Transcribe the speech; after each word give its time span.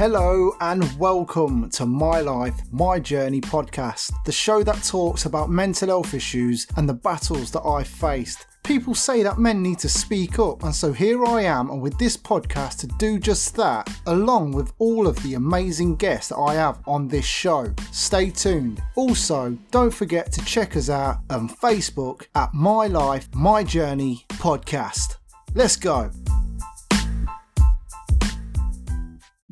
Hello 0.00 0.56
and 0.62 0.98
welcome 0.98 1.68
to 1.68 1.84
My 1.84 2.22
Life, 2.22 2.58
My 2.72 2.98
Journey 2.98 3.42
podcast, 3.42 4.10
the 4.24 4.32
show 4.32 4.62
that 4.62 4.82
talks 4.82 5.26
about 5.26 5.50
mental 5.50 5.88
health 5.88 6.14
issues 6.14 6.66
and 6.78 6.88
the 6.88 6.94
battles 6.94 7.50
that 7.50 7.60
I've 7.66 7.86
faced. 7.86 8.46
People 8.62 8.94
say 8.94 9.22
that 9.22 9.38
men 9.38 9.62
need 9.62 9.78
to 9.80 9.90
speak 9.90 10.38
up, 10.38 10.64
and 10.64 10.74
so 10.74 10.94
here 10.94 11.26
I 11.26 11.42
am, 11.42 11.68
and 11.68 11.82
with 11.82 11.98
this 11.98 12.16
podcast 12.16 12.78
to 12.78 12.86
do 12.98 13.18
just 13.18 13.54
that, 13.56 13.94
along 14.06 14.52
with 14.52 14.72
all 14.78 15.06
of 15.06 15.22
the 15.22 15.34
amazing 15.34 15.96
guests 15.96 16.30
that 16.30 16.38
I 16.38 16.54
have 16.54 16.78
on 16.86 17.06
this 17.06 17.26
show. 17.26 17.70
Stay 17.92 18.30
tuned. 18.30 18.82
Also, 18.96 19.50
don't 19.70 19.92
forget 19.92 20.32
to 20.32 20.42
check 20.46 20.76
us 20.78 20.88
out 20.88 21.18
on 21.28 21.50
Facebook 21.50 22.26
at 22.34 22.54
My 22.54 22.86
Life, 22.86 23.28
My 23.34 23.62
Journey 23.62 24.24
podcast. 24.30 25.16
Let's 25.54 25.76
go. 25.76 26.10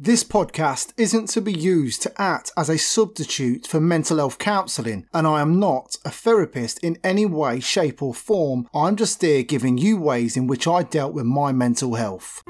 This 0.00 0.22
podcast 0.22 0.92
isn't 0.96 1.26
to 1.30 1.40
be 1.40 1.52
used 1.52 2.02
to 2.02 2.22
act 2.22 2.52
as 2.56 2.68
a 2.68 2.78
substitute 2.78 3.66
for 3.66 3.80
mental 3.80 4.18
health 4.18 4.38
counselling, 4.38 5.08
and 5.12 5.26
I 5.26 5.40
am 5.40 5.58
not 5.58 5.96
a 6.04 6.10
therapist 6.10 6.78
in 6.84 6.98
any 7.02 7.26
way, 7.26 7.58
shape, 7.58 8.00
or 8.00 8.14
form. 8.14 8.68
I'm 8.72 8.94
just 8.94 9.20
here 9.20 9.42
giving 9.42 9.76
you 9.76 9.96
ways 9.96 10.36
in 10.36 10.46
which 10.46 10.68
I 10.68 10.84
dealt 10.84 11.14
with 11.14 11.24
my 11.24 11.50
mental 11.50 11.96
health. 11.96 12.44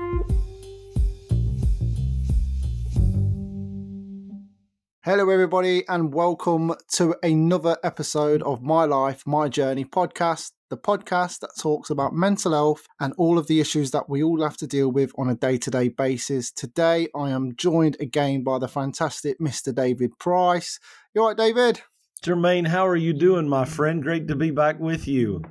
Hello, 5.03 5.31
everybody, 5.31 5.89
and 5.89 6.13
welcome 6.13 6.75
to 6.93 7.17
another 7.23 7.79
episode 7.83 8.43
of 8.43 8.61
My 8.61 8.85
Life, 8.85 9.27
My 9.27 9.49
Journey 9.49 9.87
podcast 9.87 10.51
the 10.71 10.77
podcast 10.77 11.41
that 11.41 11.57
talks 11.59 11.91
about 11.91 12.15
mental 12.15 12.53
health 12.53 12.87
and 13.01 13.15
all 13.17 13.39
of 13.39 13.47
the 13.47 13.61
issues 13.61 13.91
that 13.93 14.09
we 14.09 14.23
all 14.23 14.43
have 14.43 14.57
to 14.59 14.67
deal 14.67 14.91
with 14.91 15.13
on 15.17 15.29
a 15.29 15.35
day 15.35 15.57
to 15.59 15.71
day 15.71 15.89
basis. 15.89 16.51
Today, 16.51 17.09
I 17.15 17.31
am 17.31 17.57
joined 17.57 17.97
again 18.01 18.45
by 18.45 18.59
the 18.59 18.69
fantastic 18.69 19.39
Mr. 19.41 19.75
David 19.75 20.19
Price. 20.19 20.79
You 21.15 21.23
all 21.23 21.29
right, 21.29 21.37
David? 21.37 21.81
Jermaine, 22.23 22.67
how 22.67 22.87
are 22.87 22.97
you 22.97 23.13
doing, 23.13 23.49
my 23.49 23.65
friend? 23.65 24.03
Great 24.03 24.29
to 24.29 24.35
be 24.35 24.51
back 24.51 24.81
with 24.81 25.07
you. 25.07 25.43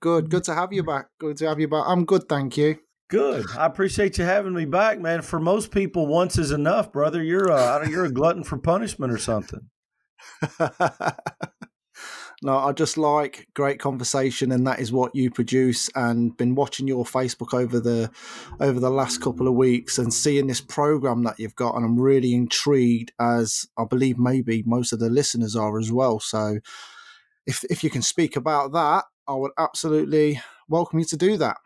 Good, 0.00 0.30
good 0.30 0.44
to 0.44 0.54
have 0.54 0.72
you 0.72 0.82
back. 0.82 1.06
Good 1.18 1.36
to 1.38 1.48
have 1.48 1.60
you 1.60 1.68
back. 1.68 1.84
I'm 1.86 2.04
good, 2.04 2.28
thank 2.28 2.56
you. 2.56 2.78
Good. 3.08 3.46
I 3.56 3.66
appreciate 3.66 4.18
you 4.18 4.24
having 4.24 4.54
me 4.54 4.64
back, 4.64 4.98
man. 4.98 5.22
For 5.22 5.38
most 5.38 5.70
people, 5.70 6.06
once 6.06 6.38
is 6.38 6.50
enough, 6.50 6.90
brother. 6.90 7.22
You're 7.22 7.52
uh, 7.52 7.84
a 7.84 7.88
you're 7.88 8.06
a 8.06 8.12
glutton 8.12 8.42
for 8.42 8.58
punishment 8.58 9.12
or 9.12 9.18
something. 9.18 9.68
no, 12.42 12.58
I 12.58 12.72
just 12.72 12.98
like 12.98 13.48
great 13.54 13.80
conversation, 13.80 14.52
and 14.52 14.66
that 14.66 14.78
is 14.78 14.92
what 14.92 15.14
you 15.14 15.30
produce. 15.30 15.88
And 15.94 16.36
been 16.36 16.54
watching 16.54 16.86
your 16.86 17.04
Facebook 17.04 17.58
over 17.58 17.80
the 17.80 18.10
over 18.60 18.78
the 18.78 18.90
last 18.90 19.22
couple 19.22 19.48
of 19.48 19.54
weeks, 19.54 19.98
and 19.98 20.12
seeing 20.12 20.46
this 20.46 20.60
program 20.60 21.22
that 21.24 21.38
you've 21.38 21.56
got, 21.56 21.76
and 21.76 21.84
I'm 21.84 21.98
really 21.98 22.34
intrigued, 22.34 23.12
as 23.18 23.66
I 23.78 23.84
believe 23.84 24.18
maybe 24.18 24.62
most 24.66 24.92
of 24.92 24.98
the 24.98 25.10
listeners 25.10 25.56
are 25.56 25.78
as 25.78 25.90
well. 25.90 26.20
So, 26.20 26.58
if 27.46 27.64
if 27.64 27.82
you 27.82 27.90
can 27.90 28.02
speak 28.02 28.36
about 28.36 28.72
that, 28.72 29.04
I 29.26 29.34
would 29.34 29.52
absolutely 29.58 30.40
welcome 30.68 30.98
you 30.98 31.04
to 31.06 31.16
do 31.16 31.36
that. 31.38 31.56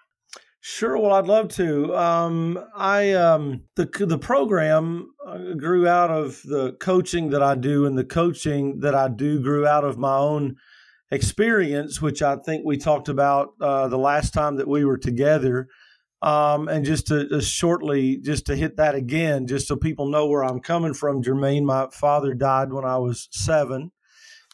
Sure. 0.63 0.99
Well, 0.99 1.13
I'd 1.13 1.27
love 1.27 1.49
to. 1.55 1.97
Um, 1.97 2.63
I 2.77 3.13
um, 3.13 3.63
the 3.77 3.87
the 3.87 4.19
program 4.19 5.11
uh, 5.27 5.55
grew 5.55 5.89
out 5.89 6.11
of 6.11 6.43
the 6.43 6.73
coaching 6.81 7.31
that 7.31 7.43
I 7.43 7.55
do, 7.55 7.87
and 7.87 7.97
the 7.97 8.05
coaching 8.05 8.81
that 8.81 8.95
I 8.95 9.09
do 9.09 9.41
grew 9.41 9.67
out 9.67 9.85
of 9.85 9.97
my 9.97 10.17
own 10.17 10.57
experience, 11.11 12.03
which 12.03 12.21
I 12.21 12.37
think 12.37 12.65
we 12.67 12.77
talked 12.77 13.09
about 13.09 13.55
uh, 13.59 13.89
the 13.89 13.97
last 13.97 14.35
time 14.35 14.57
that 14.57 14.69
we 14.69 14.85
were 14.85 14.99
together. 14.99 15.69
Um, 16.21 16.69
and 16.69 16.85
just 16.85 17.07
to 17.07 17.27
just 17.27 17.51
shortly, 17.51 18.19
just 18.19 18.45
to 18.47 18.55
hit 18.55 18.77
that 18.77 18.95
again, 18.95 19.47
just 19.47 19.67
so 19.67 19.77
people 19.77 20.11
know 20.11 20.27
where 20.27 20.45
I'm 20.45 20.61
coming 20.61 20.93
from, 20.93 21.23
Jermaine, 21.23 21.65
my 21.65 21.89
father 21.91 22.35
died 22.35 22.71
when 22.71 22.85
I 22.85 22.99
was 22.99 23.29
seven, 23.31 23.93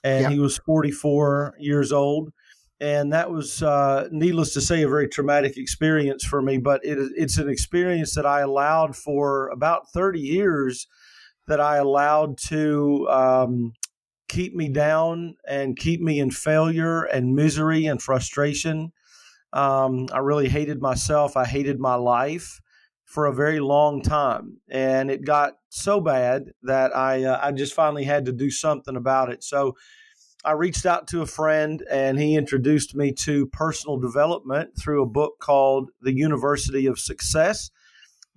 and 0.04 0.22
yeah. 0.22 0.30
he 0.30 0.38
was 0.38 0.58
44 0.58 1.54
years 1.58 1.90
old 1.90 2.30
and 2.78 3.12
that 3.12 3.30
was 3.30 3.62
uh, 3.62 4.06
needless 4.10 4.52
to 4.52 4.60
say 4.60 4.82
a 4.82 4.88
very 4.88 5.08
traumatic 5.08 5.56
experience 5.56 6.24
for 6.24 6.42
me 6.42 6.58
but 6.58 6.84
it, 6.84 6.98
it's 7.16 7.38
an 7.38 7.48
experience 7.48 8.14
that 8.14 8.26
i 8.26 8.40
allowed 8.40 8.94
for 8.96 9.48
about 9.48 9.90
30 9.92 10.20
years 10.20 10.86
that 11.46 11.60
i 11.60 11.76
allowed 11.76 12.36
to 12.38 13.08
um, 13.08 13.72
keep 14.28 14.54
me 14.54 14.68
down 14.68 15.36
and 15.48 15.76
keep 15.76 16.00
me 16.00 16.18
in 16.18 16.30
failure 16.30 17.04
and 17.04 17.34
misery 17.34 17.86
and 17.86 18.02
frustration. 18.02 18.92
Um, 19.52 20.06
i 20.12 20.18
really 20.18 20.48
hated 20.48 20.82
myself. 20.82 21.36
I 21.36 21.44
hated 21.46 21.78
my 21.78 21.94
life 21.94 22.60
for 23.04 23.26
a 23.26 23.34
very 23.34 23.60
long 23.60 24.02
time 24.02 24.60
and 24.68 25.10
it 25.10 25.24
got 25.24 25.52
so 25.68 26.00
bad 26.00 26.50
that 26.64 26.94
i 26.96 27.22
uh, 27.22 27.38
i 27.40 27.52
just 27.52 27.72
finally 27.72 28.02
had 28.02 28.24
to 28.24 28.32
do 28.32 28.50
something 28.50 28.96
about 28.96 29.30
it. 29.30 29.44
So 29.44 29.76
I 30.46 30.52
reached 30.52 30.86
out 30.86 31.08
to 31.08 31.22
a 31.22 31.26
friend 31.26 31.84
and 31.90 32.16
he 32.16 32.36
introduced 32.36 32.94
me 32.94 33.10
to 33.24 33.48
personal 33.48 33.98
development 33.98 34.78
through 34.78 35.02
a 35.02 35.06
book 35.06 35.40
called 35.40 35.90
The 36.02 36.14
University 36.14 36.86
of 36.86 37.00
Success 37.00 37.72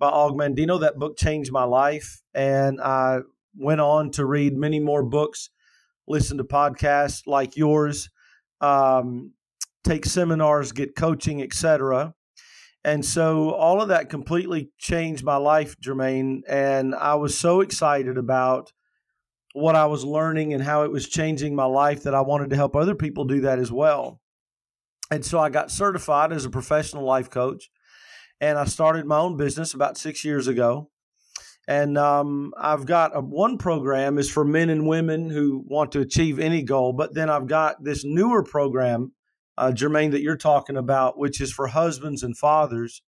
by 0.00 0.08
Og 0.08 0.36
Mandino. 0.36 0.80
That 0.80 0.98
book 0.98 1.16
changed 1.16 1.52
my 1.52 1.62
life. 1.62 2.20
And 2.34 2.80
I 2.80 3.20
went 3.56 3.80
on 3.80 4.10
to 4.12 4.26
read 4.26 4.56
many 4.56 4.80
more 4.80 5.04
books, 5.04 5.50
listen 6.08 6.36
to 6.38 6.44
podcasts 6.44 7.28
like 7.28 7.56
yours, 7.56 8.10
um, 8.60 9.32
take 9.84 10.04
seminars, 10.04 10.72
get 10.72 10.96
coaching, 10.96 11.40
etc. 11.40 12.12
And 12.82 13.04
so 13.04 13.50
all 13.52 13.80
of 13.80 13.86
that 13.88 14.10
completely 14.10 14.72
changed 14.78 15.22
my 15.22 15.36
life, 15.36 15.76
Jermaine. 15.80 16.40
And 16.48 16.92
I 16.92 17.14
was 17.14 17.38
so 17.38 17.60
excited 17.60 18.18
about 18.18 18.72
what 19.52 19.74
I 19.74 19.86
was 19.86 20.04
learning 20.04 20.54
and 20.54 20.62
how 20.62 20.84
it 20.84 20.92
was 20.92 21.08
changing 21.08 21.54
my 21.54 21.64
life 21.64 22.04
that 22.04 22.14
I 22.14 22.20
wanted 22.20 22.50
to 22.50 22.56
help 22.56 22.76
other 22.76 22.94
people 22.94 23.24
do 23.24 23.40
that 23.42 23.58
as 23.58 23.72
well. 23.72 24.20
And 25.10 25.24
so 25.24 25.40
I 25.40 25.48
got 25.48 25.70
certified 25.70 26.32
as 26.32 26.44
a 26.44 26.50
professional 26.50 27.04
life 27.04 27.30
coach 27.30 27.70
and 28.40 28.58
I 28.58 28.64
started 28.64 29.06
my 29.06 29.18
own 29.18 29.36
business 29.36 29.74
about 29.74 29.98
six 29.98 30.24
years 30.24 30.46
ago. 30.46 30.90
And 31.68 31.98
um, 31.98 32.52
I've 32.56 32.86
got 32.86 33.14
a, 33.14 33.20
one 33.20 33.58
program 33.58 34.18
is 34.18 34.30
for 34.30 34.44
men 34.44 34.70
and 34.70 34.88
women 34.88 35.30
who 35.30 35.62
want 35.66 35.92
to 35.92 36.00
achieve 36.00 36.38
any 36.38 36.62
goal, 36.62 36.92
but 36.92 37.14
then 37.14 37.28
I've 37.28 37.46
got 37.46 37.84
this 37.84 38.02
newer 38.04 38.42
program, 38.42 39.12
uh, 39.58 39.70
Jermaine, 39.72 40.10
that 40.12 40.22
you're 40.22 40.36
talking 40.36 40.76
about, 40.76 41.18
which 41.18 41.40
is 41.40 41.52
for 41.52 41.68
husbands 41.68 42.22
and 42.22 42.36
fathers 42.36 43.02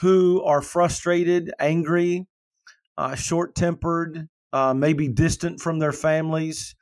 who 0.00 0.42
are 0.42 0.60
frustrated, 0.60 1.52
angry, 1.58 2.26
uh, 2.96 3.14
short 3.14 3.54
tempered, 3.54 4.28
uh, 4.52 4.74
maybe 4.74 5.08
distant 5.08 5.60
from 5.60 5.78
their 5.78 5.92
families. 5.92 6.74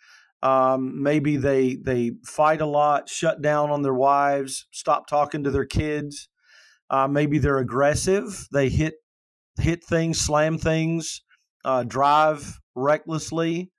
Um, 0.43 1.03
maybe 1.03 1.37
they 1.37 1.77
they 1.77 2.13
fight 2.25 2.61
a 2.61 2.67
lot, 2.67 3.09
shut 3.09 3.43
down 3.43 3.71
on 3.71 3.83
their 3.83 3.95
wives, 3.95 4.67
stop 4.71 5.09
talking 5.09 5.45
to 5.45 5.51
their 5.51 5.65
kids. 5.65 6.29
Uh, 6.91 7.09
maybe 7.09 7.39
they're 7.39 7.59
aggressive. 7.59 8.47
They 8.53 8.69
hit 8.69 8.95
hit 9.59 9.83
things, 9.83 10.21
slam 10.21 10.59
things, 10.59 11.23
uh, 11.65 11.83
drive 11.85 12.61
recklessly. 12.75 13.73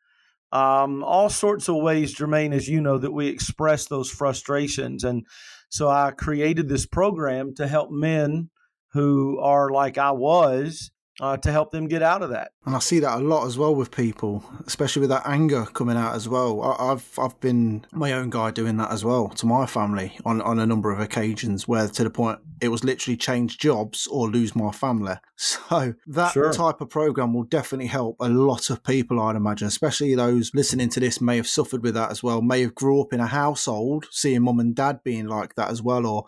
Um, 0.51 1.03
all 1.03 1.29
sorts 1.29 1.67
of 1.69 1.75
ways, 1.75 2.15
Jermaine, 2.15 2.53
as 2.53 2.67
you 2.67 2.81
know, 2.81 2.97
that 2.97 3.11
we 3.11 3.27
express 3.27 3.85
those 3.85 4.09
frustrations. 4.09 5.03
And 5.03 5.25
so 5.69 5.89
I 5.89 6.11
created 6.11 6.69
this 6.69 6.85
program 6.85 7.53
to 7.55 7.67
help 7.67 7.91
men 7.91 8.49
who 8.93 9.39
are 9.39 9.69
like 9.69 9.97
I 9.97 10.11
was 10.11 10.89
uh, 11.19 11.37
to 11.37 11.51
help 11.51 11.71
them 11.71 11.87
get 11.87 12.03
out 12.03 12.21
of 12.21 12.29
that. 12.29 12.51
And 12.65 12.75
I 12.75 12.79
see 12.79 12.99
that 12.99 13.17
a 13.17 13.21
lot 13.21 13.45
as 13.45 13.57
well 13.57 13.73
with 13.73 13.91
people, 13.91 14.43
especially 14.65 15.01
with 15.01 15.09
that 15.09 15.23
anger 15.25 15.65
coming 15.65 15.97
out 15.97 16.15
as 16.15 16.29
well. 16.29 16.61
I, 16.61 16.89
have 16.89 17.07
I've 17.17 17.39
been 17.39 17.85
my 17.91 18.13
own 18.13 18.29
guy 18.29 18.51
doing 18.51 18.77
that 18.77 18.91
as 18.91 19.03
well 19.03 19.29
to 19.29 19.45
my 19.45 19.65
family 19.65 20.17
on, 20.25 20.41
on 20.41 20.59
a 20.59 20.65
number 20.65 20.91
of 20.91 20.99
occasions 20.99 21.67
where 21.67 21.87
to 21.87 22.03
the 22.03 22.09
point 22.09 22.39
it 22.61 22.69
was 22.69 22.83
literally 22.83 23.17
change 23.17 23.57
jobs 23.57 24.07
or 24.07 24.29
lose 24.29 24.55
my 24.55 24.71
family. 24.71 25.15
So 25.39 25.93
that 26.07 26.31
sure. 26.31 26.51
type 26.51 26.81
of 26.81 26.89
program 26.89 27.31
will 27.31 27.43
definitely 27.43 27.85
help 27.85 28.15
a 28.19 28.27
lot 28.27 28.71
of 28.71 28.83
people, 28.83 29.19
I'd 29.19 29.35
imagine, 29.35 29.67
especially 29.67 30.15
those 30.15 30.49
listening 30.55 30.89
to 30.89 30.99
this 30.99 31.21
may 31.21 31.35
have 31.35 31.47
suffered 31.47 31.83
with 31.83 31.93
that 31.93 32.09
as 32.09 32.23
well, 32.23 32.41
may 32.41 32.61
have 32.61 32.73
grew 32.73 33.01
up 33.01 33.13
in 33.13 33.19
a 33.19 33.27
household 33.27 34.07
seeing 34.09 34.41
mum 34.41 34.59
and 34.59 34.75
dad 34.75 35.01
being 35.03 35.27
like 35.27 35.53
that 35.53 35.69
as 35.69 35.83
well, 35.83 36.07
or 36.07 36.25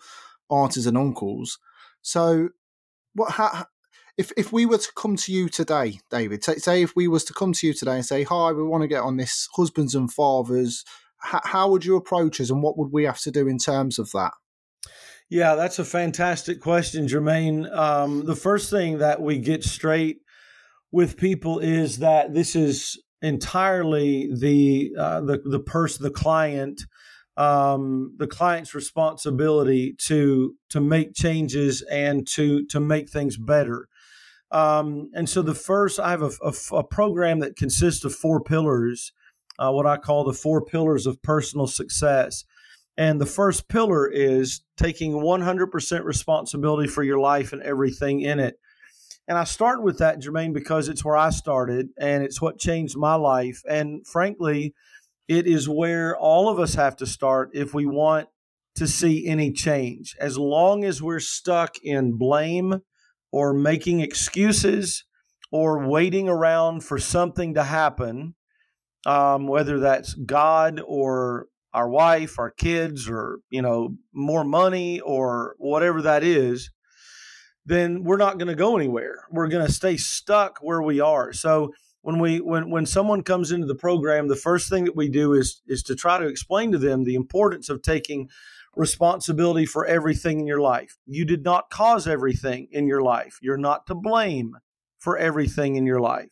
aunties 0.52 0.86
and 0.86 0.96
uncles. 0.96 1.58
So 2.04 2.50
what 3.14 3.32
how, 3.32 3.66
if 4.20 4.34
if 4.36 4.52
we 4.52 4.66
were 4.66 4.78
to 4.78 4.92
come 4.96 5.16
to 5.16 5.32
you 5.32 5.48
today, 5.48 6.00
David, 6.12 6.44
say, 6.44 6.84
if 6.84 6.94
we 6.94 7.08
was 7.08 7.24
to 7.24 7.34
come 7.34 7.54
to 7.54 7.66
you 7.66 7.74
today 7.74 7.96
and 7.96 8.06
say, 8.06 8.24
"Hi, 8.24 8.52
we 8.52 8.64
want 8.64 8.82
to 8.82 8.88
get 8.88 9.02
on 9.02 9.16
this 9.16 9.48
husbands 9.56 9.96
and 9.96 10.12
fathers," 10.12 10.84
h- 11.34 11.42
how 11.46 11.72
would 11.72 11.86
you 11.86 11.96
approach 11.96 12.42
us, 12.42 12.50
and 12.50 12.62
what 12.62 12.78
would 12.78 12.92
we 12.92 13.06
have 13.06 13.22
to 13.22 13.32
do 13.32 13.48
in 13.48 13.58
terms 13.58 13.98
of 13.98 14.12
that? 14.12 14.34
Yeah, 15.30 15.56
that's 15.56 15.80
a 15.80 15.86
fantastic 15.86 16.60
question, 16.60 17.08
Jermaine. 17.08 17.74
Um, 17.74 18.26
the 18.26 18.36
first 18.36 18.70
thing 18.70 18.98
that 18.98 19.22
we 19.22 19.38
get 19.38 19.64
straight 19.64 20.18
with 20.92 21.16
people 21.16 21.60
is 21.60 22.00
that 22.00 22.34
this 22.34 22.58
is 22.58 23.02
entirely 23.22 24.30
the 24.36 24.92
uh, 25.00 25.22
the 25.22 25.42
the 25.46 25.60
person, 25.62 26.04
the 26.04 26.12
client, 26.12 26.82
um, 27.38 28.16
the 28.18 28.28
client's 28.28 28.76
responsibility 28.76 29.96
to 30.08 30.56
to 30.72 30.82
make 30.82 31.14
changes 31.14 31.84
and 31.84 32.28
to 32.36 32.66
to 32.66 32.82
make 32.82 33.10
things 33.10 33.38
better. 33.38 33.88
Um, 34.52 35.12
and 35.14 35.30
so 35.30 35.42
the 35.42 35.54
first, 35.54 36.00
I 36.00 36.10
have 36.12 36.24
a, 36.24 36.32
a, 36.42 36.54
a, 36.78 36.84
program 36.84 37.40
that 37.40 37.56
consists 37.56 38.04
of 38.04 38.16
four 38.16 38.42
pillars, 38.42 39.14
uh, 39.60 39.72
what 39.72 39.86
I 39.86 39.98
call 39.98 40.24
the 40.24 40.34
four 40.34 40.66
pillars 40.66 41.06
of 41.06 41.22
personal 41.22 41.68
success. 41.68 42.46
And 42.98 43.22
the 43.22 43.28
first 43.28 43.70
pillar 43.70 44.10
is 44.10 44.62
taking 44.76 45.14
100% 45.14 46.04
responsibility 46.04 46.90
for 46.90 47.04
your 47.04 47.20
life 47.20 47.54
and 47.54 47.62
everything 47.62 48.22
in 48.22 48.40
it. 48.40 48.56
And 49.28 49.38
I 49.38 49.44
start 49.44 49.84
with 49.84 50.00
that, 50.00 50.20
Jermaine, 50.20 50.54
because 50.54 50.90
it's 50.90 51.06
where 51.06 51.16
I 51.16 51.30
started 51.30 51.90
and 52.00 52.24
it's 52.24 52.42
what 52.42 52.58
changed 52.58 52.98
my 52.98 53.14
life. 53.14 53.62
And 53.70 54.06
frankly, 54.08 54.74
it 55.28 55.46
is 55.46 55.70
where 55.70 56.18
all 56.18 56.50
of 56.50 56.60
us 56.60 56.74
have 56.74 56.96
to 56.98 57.06
start 57.06 57.52
if 57.54 57.72
we 57.72 57.86
want 57.86 58.28
to 58.76 58.88
see 58.88 59.28
any 59.28 59.52
change. 59.52 60.16
As 60.20 60.40
long 60.40 60.84
as 60.84 61.02
we're 61.02 61.20
stuck 61.20 61.78
in 61.84 62.14
blame 62.14 62.82
or 63.32 63.54
making 63.54 64.00
excuses 64.00 65.04
or 65.52 65.88
waiting 65.88 66.30
around 66.30 66.84
for 66.84 66.98
something 66.98 67.54
to 67.56 67.64
happen, 67.64 68.36
um, 69.06 69.48
whether 69.48 69.80
that's 69.80 70.14
God 70.14 70.82
or 70.86 71.48
our 71.74 71.90
wife, 71.90 72.40
our 72.40 72.52
kids, 72.52 73.10
or 73.10 73.40
you 73.50 73.62
know 73.62 73.96
more 74.14 74.44
money 74.44 75.00
or 75.00 75.56
whatever 75.58 76.02
that 76.02 76.24
is, 76.24 76.72
then 77.66 78.04
we're 78.04 78.18
not 78.18 78.38
going 78.38 78.48
to 78.48 78.56
go 78.56 78.76
anywhere. 78.76 79.24
We're 79.32 79.48
going 79.48 79.66
to 79.66 79.72
stay 79.72 79.98
stuck 79.98 80.60
where 80.62 80.82
we 80.82 81.00
are. 81.00 81.32
So 81.34 81.72
when 82.02 82.20
we 82.20 82.40
when 82.40 82.70
when 82.70 82.86
someone 82.86 83.24
comes 83.24 83.52
into 83.52 83.68
the 83.68 83.76
program, 83.76 84.28
the 84.28 84.36
first 84.36 84.70
thing 84.70 84.86
that 84.86 84.96
we 84.96 85.10
do 85.10 85.34
is 85.34 85.62
is 85.68 85.84
to 85.84 85.96
try 85.96 86.18
to 86.18 86.28
explain 86.28 86.72
to 86.72 86.78
them 86.78 87.04
the 87.04 87.16
importance 87.16 87.70
of 87.70 87.82
taking 87.82 88.30
responsibility 88.76 89.66
for 89.66 89.86
everything 89.86 90.40
in 90.40 90.48
your 90.48 90.62
life. 90.62 90.98
You 91.06 91.26
did 91.26 91.44
not 91.44 91.70
cause 91.70 92.08
everything 92.08 92.68
in 92.72 92.88
your 92.88 93.02
life. 93.02 93.38
You're 93.42 93.58
not 93.58 93.88
to 93.88 93.96
blame 93.96 94.54
for 95.00 95.18
everything 95.18 95.76
in 95.76 95.86
your 95.86 96.00
life. 96.00 96.32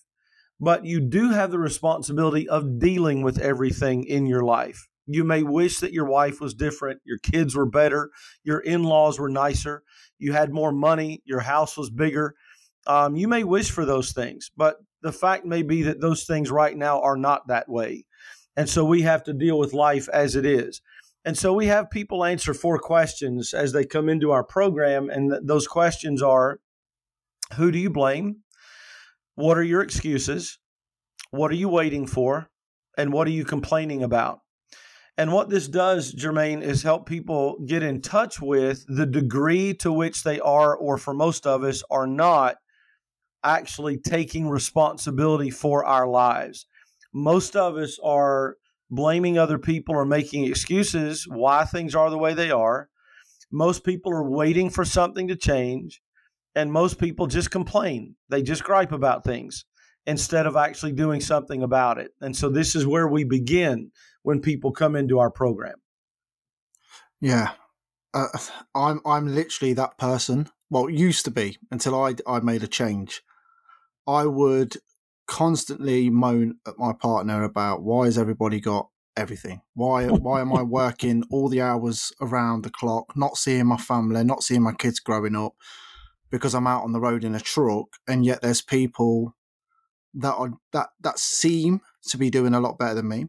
But 0.60 0.86
you 0.86 1.00
do 1.00 1.30
have 1.32 1.52
the 1.52 1.60
responsibility 1.60 2.50
of 2.50 2.80
dealing 2.80 3.22
with 3.22 3.38
everything 3.40 4.04
in 4.04 4.26
your 4.26 4.44
life. 4.44 4.88
You 5.06 5.24
may 5.24 5.44
wish 5.44 5.80
that 5.80 5.94
your 5.94 6.06
wife 6.06 6.42
was 6.42 6.54
different, 6.54 7.00
your 7.06 7.20
kids 7.20 7.56
were 7.56 7.66
better, 7.66 8.10
your 8.44 8.60
in 8.60 8.84
laws 8.84 9.20
were 9.20 9.30
nicer, 9.30 9.84
you 10.20 10.34
had 10.34 10.52
more 10.52 10.72
money, 10.74 11.22
your 11.26 11.40
house 11.40 11.78
was 11.78 11.90
bigger. 11.90 12.36
Um, 12.88 13.16
you 13.16 13.28
may 13.28 13.44
wish 13.44 13.72
for 13.72 13.86
those 13.86 14.12
things, 14.12 14.52
but 14.58 14.78
the 15.02 15.12
fact 15.12 15.46
may 15.46 15.62
be 15.62 15.84
that 15.84 16.02
those 16.02 16.24
things 16.24 16.52
right 16.52 16.76
now 16.76 17.02
are 17.02 17.18
not 17.18 17.48
that 17.48 17.70
way. 17.70 18.06
And 18.58 18.68
so 18.68 18.84
we 18.84 19.04
have 19.04 19.24
to 19.26 19.34
deal 19.34 19.60
with 19.60 19.74
life 19.74 20.10
as 20.12 20.36
it 20.36 20.46
is. 20.46 20.82
And 21.28 21.38
so 21.38 21.52
we 21.52 21.66
have 21.66 21.92
people 21.92 22.24
answer 22.24 22.54
four 22.54 22.80
questions 22.80 23.54
as 23.54 23.74
they 23.74 23.84
come 23.84 24.08
into 24.08 24.32
our 24.32 24.46
program. 24.46 25.10
And 25.10 25.30
th- 25.30 25.42
those 25.44 25.68
questions 25.68 26.22
are 26.22 26.62
Who 27.56 27.70
do 27.70 27.78
you 27.78 27.90
blame? 27.90 28.44
What 29.36 29.58
are 29.58 29.64
your 29.64 29.82
excuses? 29.82 30.58
What 31.32 31.52
are 31.52 31.56
you 31.56 31.68
waiting 31.68 32.08
for? 32.08 32.48
And 32.98 33.12
what 33.12 33.28
are 33.28 33.32
you 33.32 33.44
complaining 33.44 34.04
about? 34.04 34.40
And 35.18 35.34
what 35.34 35.50
this 35.50 35.68
does, 35.68 36.16
Jermaine, 36.16 36.62
is 36.62 36.84
help 36.84 37.06
people 37.06 37.58
get 37.68 37.84
in 37.84 38.00
touch 38.02 38.40
with 38.40 38.86
the 38.88 39.06
degree 39.06 39.74
to 39.80 39.92
which 39.92 40.24
they 40.24 40.40
are, 40.40 40.78
or 40.78 40.98
for 40.98 41.14
most 41.14 41.46
of 41.46 41.62
us, 41.62 41.84
are 41.92 42.08
not 42.08 42.56
actually 43.44 43.98
taking 43.98 44.48
responsibility 44.48 45.50
for 45.50 45.84
our 45.84 46.08
lives. 46.08 46.68
Most 47.14 47.58
of 47.58 47.76
us 47.76 48.00
are 48.02 48.56
blaming 48.90 49.38
other 49.38 49.58
people 49.58 49.96
or 49.96 50.06
making 50.06 50.46
excuses 50.46 51.28
why 51.28 51.66
things 51.66 51.96
are 51.96 52.10
the 52.10 52.18
way 52.18 52.34
they 52.34 52.52
are. 52.52 52.90
Most 53.52 53.84
people 53.84 54.12
are 54.12 54.30
waiting 54.30 54.70
for 54.70 54.86
something 54.86 55.28
to 55.28 55.36
change. 55.36 56.02
And 56.56 56.72
most 56.72 57.00
people 57.00 57.28
just 57.28 57.52
complain. 57.52 58.16
They 58.30 58.42
just 58.42 58.64
gripe 58.64 58.92
about 58.92 59.24
things 59.24 59.66
instead 60.08 60.48
of 60.48 60.56
actually 60.56 60.94
doing 60.94 61.22
something 61.22 61.62
about 61.62 62.00
it. 62.00 62.12
And 62.20 62.36
so 62.36 62.50
this 62.50 62.76
is 62.76 62.88
where 62.88 63.08
we 63.08 63.24
begin 63.24 63.92
when 64.24 64.42
people 64.42 64.72
come 64.72 64.96
into 64.96 65.20
our 65.20 65.30
program. 65.30 65.76
Yeah, 67.22 67.52
uh, 68.14 68.28
I'm 68.74 69.02
I'm 69.06 69.34
literally 69.34 69.74
that 69.74 69.98
person. 69.98 70.50
Well, 70.70 70.90
used 70.90 71.26
to 71.26 71.32
be 71.32 71.58
until 71.72 72.02
I 72.02 72.16
I 72.26 72.40
made 72.40 72.64
a 72.64 72.68
change. 72.68 73.22
I 74.08 74.26
would 74.26 74.78
constantly 75.28 76.10
moan 76.10 76.58
at 76.68 76.78
my 76.78 76.94
partner 76.94 77.44
about 77.44 77.84
why 77.84 78.06
has 78.06 78.18
everybody 78.18 78.60
got 78.60 78.90
everything? 79.16 79.62
Why 79.74 80.08
why 80.08 80.42
am 80.42 80.54
I 80.54 80.62
working 80.82 81.24
all 81.30 81.50
the 81.50 81.62
hours 81.62 82.12
around 82.22 82.64
the 82.64 82.70
clock, 82.70 83.16
not 83.16 83.38
seeing 83.38 83.68
my 83.68 83.78
family, 83.78 84.24
not 84.24 84.44
seeing 84.44 84.64
my 84.64 84.74
kids 84.74 85.00
growing 85.00 85.36
up 85.36 85.54
because 86.30 86.54
I'm 86.54 86.68
out 86.68 86.84
on 86.84 86.92
the 86.92 87.00
road 87.00 87.24
in 87.24 87.36
a 87.36 87.40
truck, 87.40 87.88
and 88.08 88.26
yet 88.26 88.42
there's 88.42 88.62
people 88.62 89.36
that 90.14 90.34
are 90.34 90.54
that 90.74 90.90
that 91.02 91.20
seem 91.20 91.82
to 92.08 92.18
be 92.18 92.30
doing 92.30 92.54
a 92.54 92.60
lot 92.60 92.78
better 92.78 92.96
than 92.96 93.08
me 93.08 93.28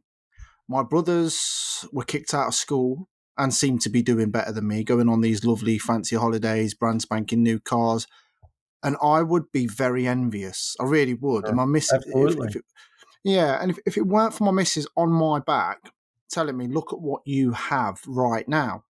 my 0.68 0.82
brothers 0.82 1.86
were 1.92 2.04
kicked 2.04 2.34
out 2.34 2.48
of 2.48 2.54
school 2.54 3.08
and 3.38 3.54
seemed 3.54 3.80
to 3.82 3.88
be 3.88 4.02
doing 4.02 4.30
better 4.30 4.52
than 4.52 4.68
me, 4.68 4.84
going 4.84 5.08
on 5.08 5.22
these 5.22 5.44
lovely 5.44 5.78
fancy 5.78 6.16
holidays, 6.16 6.74
brand 6.74 7.00
spanking 7.00 7.42
new 7.42 7.58
cars. 7.58 8.06
And 8.82 8.96
I 9.02 9.22
would 9.22 9.50
be 9.52 9.66
very 9.66 10.06
envious. 10.06 10.76
I 10.80 10.84
really 10.84 11.14
would. 11.14 11.42
Sure. 11.42 11.48
And 11.48 11.56
my 11.56 11.64
missus, 11.64 12.04
if, 12.06 12.36
if 12.38 12.56
it, 12.56 12.64
yeah, 13.24 13.60
and 13.60 13.70
if, 13.70 13.78
if 13.86 13.96
it 13.96 14.06
weren't 14.06 14.34
for 14.34 14.44
my 14.44 14.52
missus 14.52 14.86
on 14.96 15.10
my 15.10 15.40
back 15.40 15.90
telling 16.30 16.56
me, 16.56 16.68
look 16.68 16.92
at 16.92 17.00
what 17.00 17.22
you 17.24 17.52
have 17.52 18.00
right 18.06 18.48
now. 18.48 18.84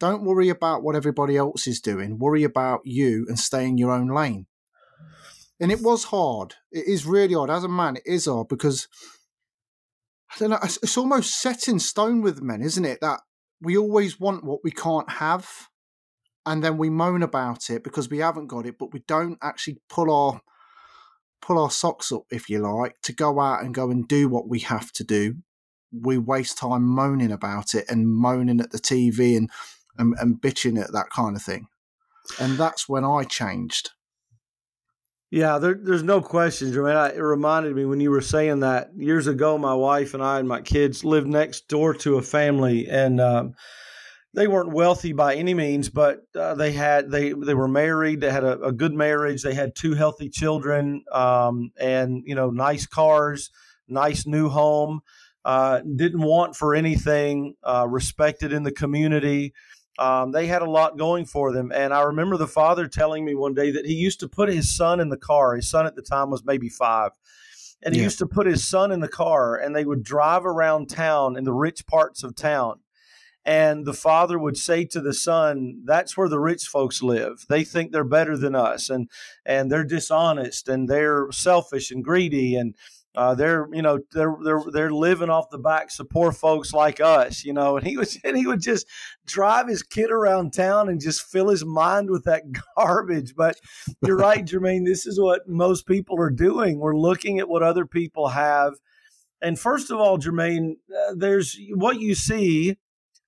Don't 0.00 0.24
worry 0.24 0.48
about 0.48 0.82
what 0.82 0.96
everybody 0.96 1.36
else 1.36 1.66
is 1.68 1.80
doing. 1.80 2.18
Worry 2.18 2.42
about 2.42 2.80
you 2.84 3.24
and 3.28 3.38
stay 3.38 3.66
in 3.66 3.78
your 3.78 3.92
own 3.92 4.08
lane. 4.08 4.46
And 5.60 5.70
it 5.70 5.80
was 5.80 6.04
hard. 6.04 6.54
It 6.72 6.88
is 6.88 7.06
really 7.06 7.34
hard. 7.34 7.50
As 7.50 7.62
a 7.62 7.68
man, 7.68 7.96
it 7.96 8.02
is 8.04 8.26
hard 8.26 8.48
because 8.48 8.88
I 10.34 10.38
don't 10.38 10.50
know. 10.50 10.58
It's 10.62 10.96
almost 10.96 11.40
set 11.40 11.68
in 11.68 11.78
stone 11.78 12.20
with 12.20 12.42
men, 12.42 12.62
isn't 12.62 12.84
it? 12.84 13.00
That 13.00 13.20
we 13.60 13.76
always 13.76 14.18
want 14.18 14.44
what 14.44 14.64
we 14.64 14.72
can't 14.72 15.08
have, 15.08 15.68
and 16.44 16.62
then 16.62 16.76
we 16.76 16.90
moan 16.90 17.22
about 17.22 17.70
it 17.70 17.84
because 17.84 18.08
we 18.10 18.18
haven't 18.18 18.48
got 18.48 18.66
it, 18.66 18.78
but 18.78 18.92
we 18.92 19.00
don't 19.06 19.38
actually 19.42 19.78
pull 19.88 20.10
our 20.10 20.40
pull 21.40 21.58
our 21.58 21.70
socks 21.70 22.12
up, 22.12 22.22
if 22.30 22.48
you 22.48 22.60
like, 22.60 23.00
to 23.02 23.12
go 23.12 23.40
out 23.40 23.62
and 23.64 23.74
go 23.74 23.90
and 23.90 24.06
do 24.06 24.28
what 24.28 24.48
we 24.48 24.60
have 24.60 24.92
to 24.92 25.02
do. 25.02 25.34
We 25.92 26.16
waste 26.16 26.58
time 26.58 26.84
moaning 26.84 27.32
about 27.32 27.74
it 27.74 27.84
and 27.88 28.08
moaning 28.08 28.60
at 28.60 28.70
the 28.70 28.78
TV 28.78 29.36
and 29.36 29.50
and, 29.98 30.14
and 30.18 30.40
bitching 30.40 30.80
at 30.82 30.92
that 30.92 31.10
kind 31.10 31.36
of 31.36 31.42
thing. 31.42 31.66
And 32.40 32.56
that's 32.56 32.88
when 32.88 33.04
I 33.04 33.24
changed. 33.24 33.90
Yeah, 35.30 35.58
there, 35.58 35.78
there's 35.80 36.02
no 36.02 36.20
question, 36.20 36.72
Jermaine. 36.72 37.16
It 37.16 37.22
reminded 37.22 37.74
me 37.74 37.86
when 37.86 38.00
you 38.00 38.10
were 38.10 38.20
saying 38.20 38.60
that 38.60 38.90
years 38.94 39.26
ago. 39.26 39.56
My 39.56 39.74
wife 39.74 40.12
and 40.12 40.22
I 40.22 40.38
and 40.38 40.46
my 40.46 40.60
kids 40.60 41.04
lived 41.04 41.26
next 41.26 41.68
door 41.68 41.94
to 41.94 42.16
a 42.16 42.22
family, 42.22 42.86
and 42.86 43.18
um, 43.18 43.54
they 44.34 44.46
weren't 44.46 44.72
wealthy 44.72 45.12
by 45.12 45.34
any 45.34 45.54
means, 45.54 45.88
but 45.88 46.22
uh, 46.34 46.54
they 46.54 46.72
had 46.72 47.10
they 47.10 47.32
they 47.32 47.54
were 47.54 47.68
married. 47.68 48.20
They 48.20 48.30
had 48.30 48.44
a, 48.44 48.60
a 48.60 48.72
good 48.72 48.94
marriage. 48.94 49.42
They 49.42 49.54
had 49.54 49.74
two 49.74 49.94
healthy 49.94 50.28
children, 50.28 51.04
um, 51.12 51.72
and 51.78 52.22
you 52.26 52.34
know, 52.34 52.50
nice 52.50 52.86
cars, 52.86 53.50
nice 53.88 54.26
new 54.26 54.48
home. 54.48 55.00
Uh, 55.44 55.80
didn't 55.80 56.22
want 56.22 56.56
for 56.56 56.74
anything. 56.74 57.56
Uh, 57.62 57.86
respected 57.88 58.52
in 58.52 58.62
the 58.62 58.72
community. 58.72 59.52
Um, 59.98 60.32
they 60.32 60.46
had 60.46 60.62
a 60.62 60.70
lot 60.70 60.96
going 60.96 61.26
for 61.26 61.52
them. 61.52 61.70
And 61.72 61.92
I 61.92 62.02
remember 62.02 62.36
the 62.36 62.46
father 62.46 62.88
telling 62.88 63.24
me 63.24 63.34
one 63.34 63.54
day 63.54 63.70
that 63.72 63.84
he 63.84 63.92
used 63.92 64.20
to 64.20 64.28
put 64.28 64.48
his 64.48 64.74
son 64.74 65.00
in 65.00 65.10
the 65.10 65.18
car. 65.18 65.54
His 65.54 65.68
son 65.68 65.86
at 65.86 65.94
the 65.94 66.02
time 66.02 66.30
was 66.30 66.44
maybe 66.44 66.68
five. 66.68 67.10
And 67.82 67.94
he 67.94 68.00
yeah. 68.00 68.04
used 68.04 68.18
to 68.20 68.26
put 68.26 68.46
his 68.46 68.66
son 68.66 68.92
in 68.92 69.00
the 69.00 69.08
car 69.08 69.56
and 69.56 69.74
they 69.74 69.84
would 69.84 70.02
drive 70.02 70.46
around 70.46 70.88
town 70.88 71.36
in 71.36 71.44
the 71.44 71.52
rich 71.52 71.86
parts 71.86 72.22
of 72.22 72.34
town. 72.34 72.80
And 73.44 73.84
the 73.84 73.92
father 73.92 74.38
would 74.38 74.56
say 74.56 74.84
to 74.86 75.00
the 75.00 75.12
son, 75.12 75.82
That's 75.84 76.16
where 76.16 76.28
the 76.28 76.38
rich 76.38 76.64
folks 76.64 77.02
live. 77.02 77.44
They 77.48 77.64
think 77.64 77.90
they're 77.90 78.04
better 78.04 78.36
than 78.36 78.54
us 78.54 78.88
and 78.88 79.08
and 79.44 79.70
they're 79.70 79.84
dishonest 79.84 80.68
and 80.68 80.88
they're 80.88 81.26
selfish 81.32 81.90
and 81.90 82.04
greedy 82.04 82.54
and 82.54 82.74
uh, 83.14 83.34
they're 83.34 83.68
you 83.72 83.82
know 83.82 83.98
they're 84.12 84.34
they're 84.42 84.62
they're 84.72 84.90
living 84.90 85.28
off 85.28 85.50
the 85.50 85.58
backs 85.58 86.00
of 86.00 86.08
poor 86.08 86.32
folks 86.32 86.72
like 86.72 86.98
us, 87.00 87.44
you 87.44 87.52
know. 87.52 87.76
And 87.76 87.86
he 87.86 87.96
was 87.96 88.18
and 88.24 88.36
he 88.36 88.46
would 88.46 88.62
just 88.62 88.86
drive 89.26 89.68
his 89.68 89.82
kid 89.82 90.10
around 90.10 90.52
town 90.52 90.88
and 90.88 91.00
just 91.00 91.22
fill 91.22 91.48
his 91.48 91.64
mind 91.64 92.10
with 92.10 92.24
that 92.24 92.42
garbage. 92.76 93.34
But 93.36 93.56
you're 94.02 94.16
right, 94.16 94.44
Jermaine. 94.44 94.86
This 94.86 95.06
is 95.06 95.20
what 95.20 95.46
most 95.46 95.86
people 95.86 96.18
are 96.20 96.30
doing. 96.30 96.78
We're 96.78 96.96
looking 96.96 97.38
at 97.38 97.48
what 97.48 97.62
other 97.62 97.84
people 97.84 98.28
have, 98.28 98.74
and 99.42 99.58
first 99.58 99.90
of 99.90 99.98
all, 99.98 100.18
Jermaine, 100.18 100.76
uh, 100.90 101.14
there's 101.16 101.58
what 101.74 102.00
you 102.00 102.14
see. 102.14 102.78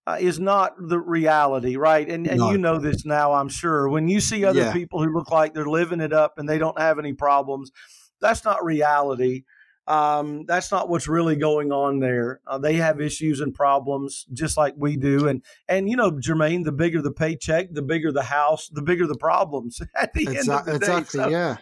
Uh, 0.06 0.18
is 0.20 0.38
not 0.38 0.74
the 0.78 0.98
reality, 0.98 1.76
right? 1.76 2.06
And 2.10 2.26
and 2.26 2.38
no. 2.38 2.50
you 2.50 2.58
know 2.58 2.78
this 2.78 3.06
now, 3.06 3.32
I'm 3.32 3.48
sure. 3.48 3.88
When 3.88 4.06
you 4.06 4.20
see 4.20 4.44
other 4.44 4.60
yeah. 4.60 4.72
people 4.72 5.02
who 5.02 5.10
look 5.10 5.30
like 5.30 5.54
they're 5.54 5.64
living 5.64 6.00
it 6.00 6.12
up 6.12 6.36
and 6.36 6.46
they 6.46 6.58
don't 6.58 6.78
have 6.78 6.98
any 6.98 7.14
problems, 7.14 7.72
that's 8.20 8.44
not 8.44 8.62
reality 8.62 9.44
um, 9.86 10.46
that's 10.46 10.72
not 10.72 10.88
what's 10.88 11.08
really 11.08 11.36
going 11.36 11.70
on 11.70 11.98
there. 12.00 12.40
Uh, 12.46 12.58
they 12.58 12.76
have 12.76 13.00
issues 13.00 13.40
and 13.40 13.52
problems 13.52 14.26
just 14.32 14.56
like 14.56 14.74
we 14.76 14.96
do, 14.96 15.28
and 15.28 15.42
and 15.68 15.90
you 15.90 15.96
know, 15.96 16.10
Jermaine, 16.10 16.64
the 16.64 16.72
bigger 16.72 17.02
the 17.02 17.12
paycheck, 17.12 17.68
the 17.72 17.82
bigger 17.82 18.10
the 18.10 18.22
house, 18.22 18.68
the 18.68 18.82
bigger 18.82 19.06
the 19.06 19.16
problems. 19.16 19.80
At 19.94 20.14
the 20.14 20.22
exactly, 20.22 20.50
end 20.50 20.50
of 20.50 20.64
the 20.64 20.74
exactly, 20.76 21.18
day, 21.20 21.24
so, 21.24 21.28
yeah. 21.28 21.56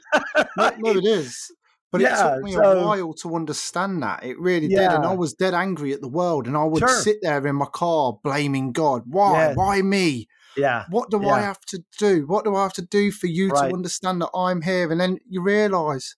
no, 0.57 0.71
no, 0.79 0.99
it 0.99 1.05
is. 1.05 1.51
But 1.93 2.01
Yeah, 2.01 2.29
it 2.33 2.35
took 2.37 2.43
me 2.45 2.53
so- 2.55 2.63
a 2.81 2.85
while 2.87 3.13
to 3.13 3.37
understand 3.37 4.03
that. 4.03 4.25
It 4.25 4.41
really 4.41 4.67
did. 4.67 4.79
And 4.79 5.05
I 5.05 5.15
was 5.15 5.35
dead 5.35 5.53
angry 5.55 5.93
at 5.93 6.01
the 6.01 6.09
world. 6.09 6.47
And 6.47 6.57
I 6.57 6.65
would 6.65 6.81
Sure. 6.81 6.89
sit 7.03 7.19
there 7.23 7.47
in 7.47 7.57
my 7.57 7.67
car 7.67 8.19
blaming 8.25 8.73
God. 8.73 9.03
Why? 9.07 9.33
Yeah. 9.49 9.55
Why 9.55 9.83
me? 9.83 10.27
yeah, 10.57 10.85
What 10.91 11.11
do 11.11 11.27
I 11.29 11.41
have 11.41 11.61
to 11.67 11.83
do? 11.99 12.25
What 12.27 12.45
do 12.45 12.55
I 12.57 12.63
have 12.63 12.73
to 12.75 12.83
do 12.83 13.11
for 13.13 13.27
you 13.27 13.49
Right. 13.51 13.69
to 13.69 13.75
understand 13.75 14.21
that 14.23 14.31
I'm 14.35 14.63
here? 14.63 14.91
And 14.91 15.01
then 15.01 15.19
you 15.29 15.43
realize 15.43 16.17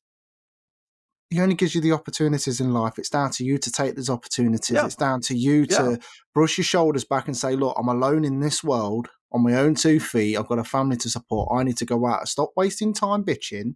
he 1.31 1.41
only 1.41 1.55
gives 1.55 1.75
you 1.75 1.81
the 1.81 1.93
opportunities 1.93 2.61
in 2.61 2.73
life. 2.73 2.99
It's 2.99 3.09
down 3.11 3.31
to 3.33 3.45
you 3.45 3.59
to 3.59 3.71
take 3.73 3.97
those 3.97 4.11
opportunities. 4.11 4.71
Yeah. 4.75 4.87
It's 4.87 4.95
down 4.97 5.21
to 5.23 5.37
you 5.37 5.67
Yeah. 5.69 5.79
to 5.79 5.99
brush 6.35 6.59
your 6.59 6.65
shoulders 6.65 7.05
back 7.05 7.27
and 7.27 7.37
say, 7.37 7.57
look, 7.57 7.77
I'm 7.79 7.89
alone 7.89 8.25
in 8.25 8.39
this 8.41 8.63
world 8.63 9.09
on 9.33 9.43
my 9.43 9.55
own 9.55 9.75
two 9.75 9.99
feet. 9.99 10.37
I've 10.37 10.47
got 10.49 10.61
a 10.61 10.65
family 10.65 10.97
to 10.99 11.11
support. 11.11 11.49
I 11.53 11.65
need 11.65 11.77
to 11.79 11.85
go 11.85 12.07
out. 12.07 12.21
And 12.21 12.29
stop 12.29 12.51
wasting 12.57 12.93
time 12.93 13.25
bitching. 13.25 13.75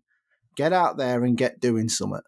Get 0.58 0.72
out 0.72 0.96
there 0.96 1.22
and 1.22 1.36
get 1.36 1.60
doing 1.60 1.88
something. 1.88 2.20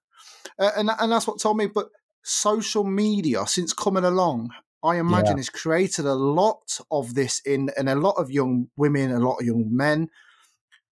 Uh, 0.56 0.70
and, 0.76 0.88
and 1.00 1.10
that's 1.10 1.26
what 1.26 1.40
told 1.40 1.56
me. 1.56 1.66
But 1.66 1.88
social 2.22 2.84
media, 2.84 3.44
since 3.48 3.72
coming 3.72 4.04
along, 4.04 4.50
I 4.84 4.98
imagine 4.98 5.36
has 5.36 5.50
created 5.50 6.06
a 6.06 6.14
lot 6.14 6.78
of 6.92 7.14
this 7.14 7.42
in, 7.44 7.70
in 7.76 7.88
a 7.88 7.96
lot 7.96 8.12
of 8.12 8.30
young 8.30 8.68
women, 8.76 9.10
a 9.10 9.18
lot 9.18 9.40
of 9.40 9.46
young 9.46 9.66
men, 9.68 10.10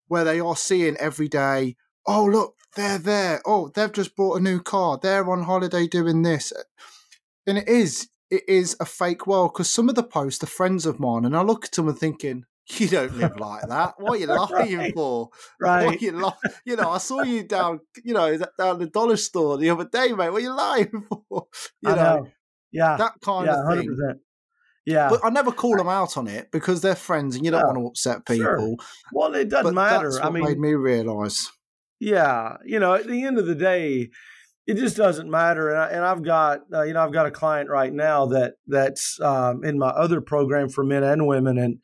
where 0.07 0.23
they 0.23 0.39
are 0.39 0.55
seeing 0.55 0.95
every 0.95 1.27
day, 1.27 1.75
oh, 2.07 2.23
look, 2.23 2.55
they're 2.77 2.99
there. 2.99 3.41
Oh, 3.45 3.69
they've 3.75 3.91
just 3.91 4.15
bought 4.15 4.39
a 4.39 4.43
new 4.43 4.61
car. 4.61 4.97
They're 5.01 5.29
on 5.29 5.43
holiday 5.43 5.87
doing 5.87 6.21
this. 6.21 6.53
And 7.45 7.57
it 7.57 7.67
is, 7.67 8.07
it 8.29 8.43
is 8.47 8.77
a 8.79 8.85
fake 8.85 9.27
world 9.27 9.51
because 9.53 9.69
some 9.69 9.89
of 9.89 9.95
the 9.95 10.03
posts 10.03 10.41
are 10.41 10.47
friends 10.47 10.85
of 10.85 11.01
mine, 11.01 11.25
and 11.25 11.35
I 11.35 11.41
look 11.41 11.65
at 11.65 11.73
them 11.73 11.89
and 11.89 11.99
thinking, 11.99 12.45
you 12.79 12.87
don't 12.87 13.15
live 13.17 13.37
like 13.37 13.67
that. 13.67 13.93
What 13.97 14.13
are 14.13 14.17
you 14.17 14.27
lying 14.27 14.77
Right. 14.77 14.93
for? 14.93 15.29
What 15.59 15.69
are 15.69 15.85
right. 15.87 16.01
you, 16.01 16.11
li- 16.11 16.51
you 16.65 16.75
know, 16.75 16.89
I 16.89 16.97
saw 16.97 17.21
you 17.21 17.43
down, 17.43 17.79
you 18.03 18.13
know, 18.13 18.37
down 18.57 18.79
the 18.79 18.87
dollar 18.87 19.17
store 19.17 19.57
the 19.57 19.69
other 19.69 19.85
day, 19.85 20.09
mate. 20.13 20.29
What 20.29 20.35
are 20.35 20.39
you 20.39 20.53
lying 20.55 21.05
for? 21.29 21.47
You 21.81 21.91
I 21.91 21.95
know. 21.95 22.27
Yeah, 22.71 22.97
that 22.97 23.13
kind 23.21 23.45
yeah, 23.45 23.61
of 23.61 23.77
thing. 23.77 23.87
percent. 23.87 24.19
Yeah. 24.85 25.09
But 25.09 25.21
I 25.23 25.29
never 25.29 25.51
call 25.51 25.77
them 25.77 25.87
out 25.87 26.17
on 26.17 26.27
it 26.27 26.51
because 26.51 26.81
they're 26.81 26.95
friends, 26.95 27.35
and 27.35 27.45
you 27.45 27.51
don't 27.51 27.61
Yeah, 27.61 27.65
want 27.67 27.77
to 27.79 27.87
upset 27.87 28.21
sure. 28.27 28.57
people. 28.57 28.77
well, 29.13 29.33
it 29.35 29.49
doesn't 29.49 29.63
But 29.65 29.73
matter. 29.73 30.09
that's 30.09 30.19
I 30.21 30.25
what 30.25 30.33
mean, 30.33 30.43
made 30.45 30.59
me 30.59 30.73
realise. 30.73 31.51
Yeah, 31.99 32.57
you 32.65 32.79
know, 32.79 32.93
at 32.93 33.07
the 33.07 33.23
end 33.23 33.37
of 33.37 33.45
the 33.47 33.55
day, 33.55 34.09
it 34.67 34.75
just 34.75 34.97
doesn't 34.97 35.29
matter. 35.29 35.69
And, 35.69 35.79
I, 35.79 35.87
and 35.89 36.03
I've 36.05 36.23
got, 36.23 36.61
uh, 36.73 36.81
you 36.83 36.93
know, 36.93 37.03
I've 37.03 37.13
got 37.13 37.25
a 37.25 37.31
client 37.31 37.69
right 37.69 37.93
now 37.93 38.25
that 38.27 38.55
that's 38.67 39.19
um, 39.21 39.63
in 39.63 39.77
my 39.79 39.89
other 39.89 40.21
program 40.21 40.69
for 40.69 40.83
men 40.83 41.03
and 41.03 41.25
women, 41.27 41.57
and 41.57 41.79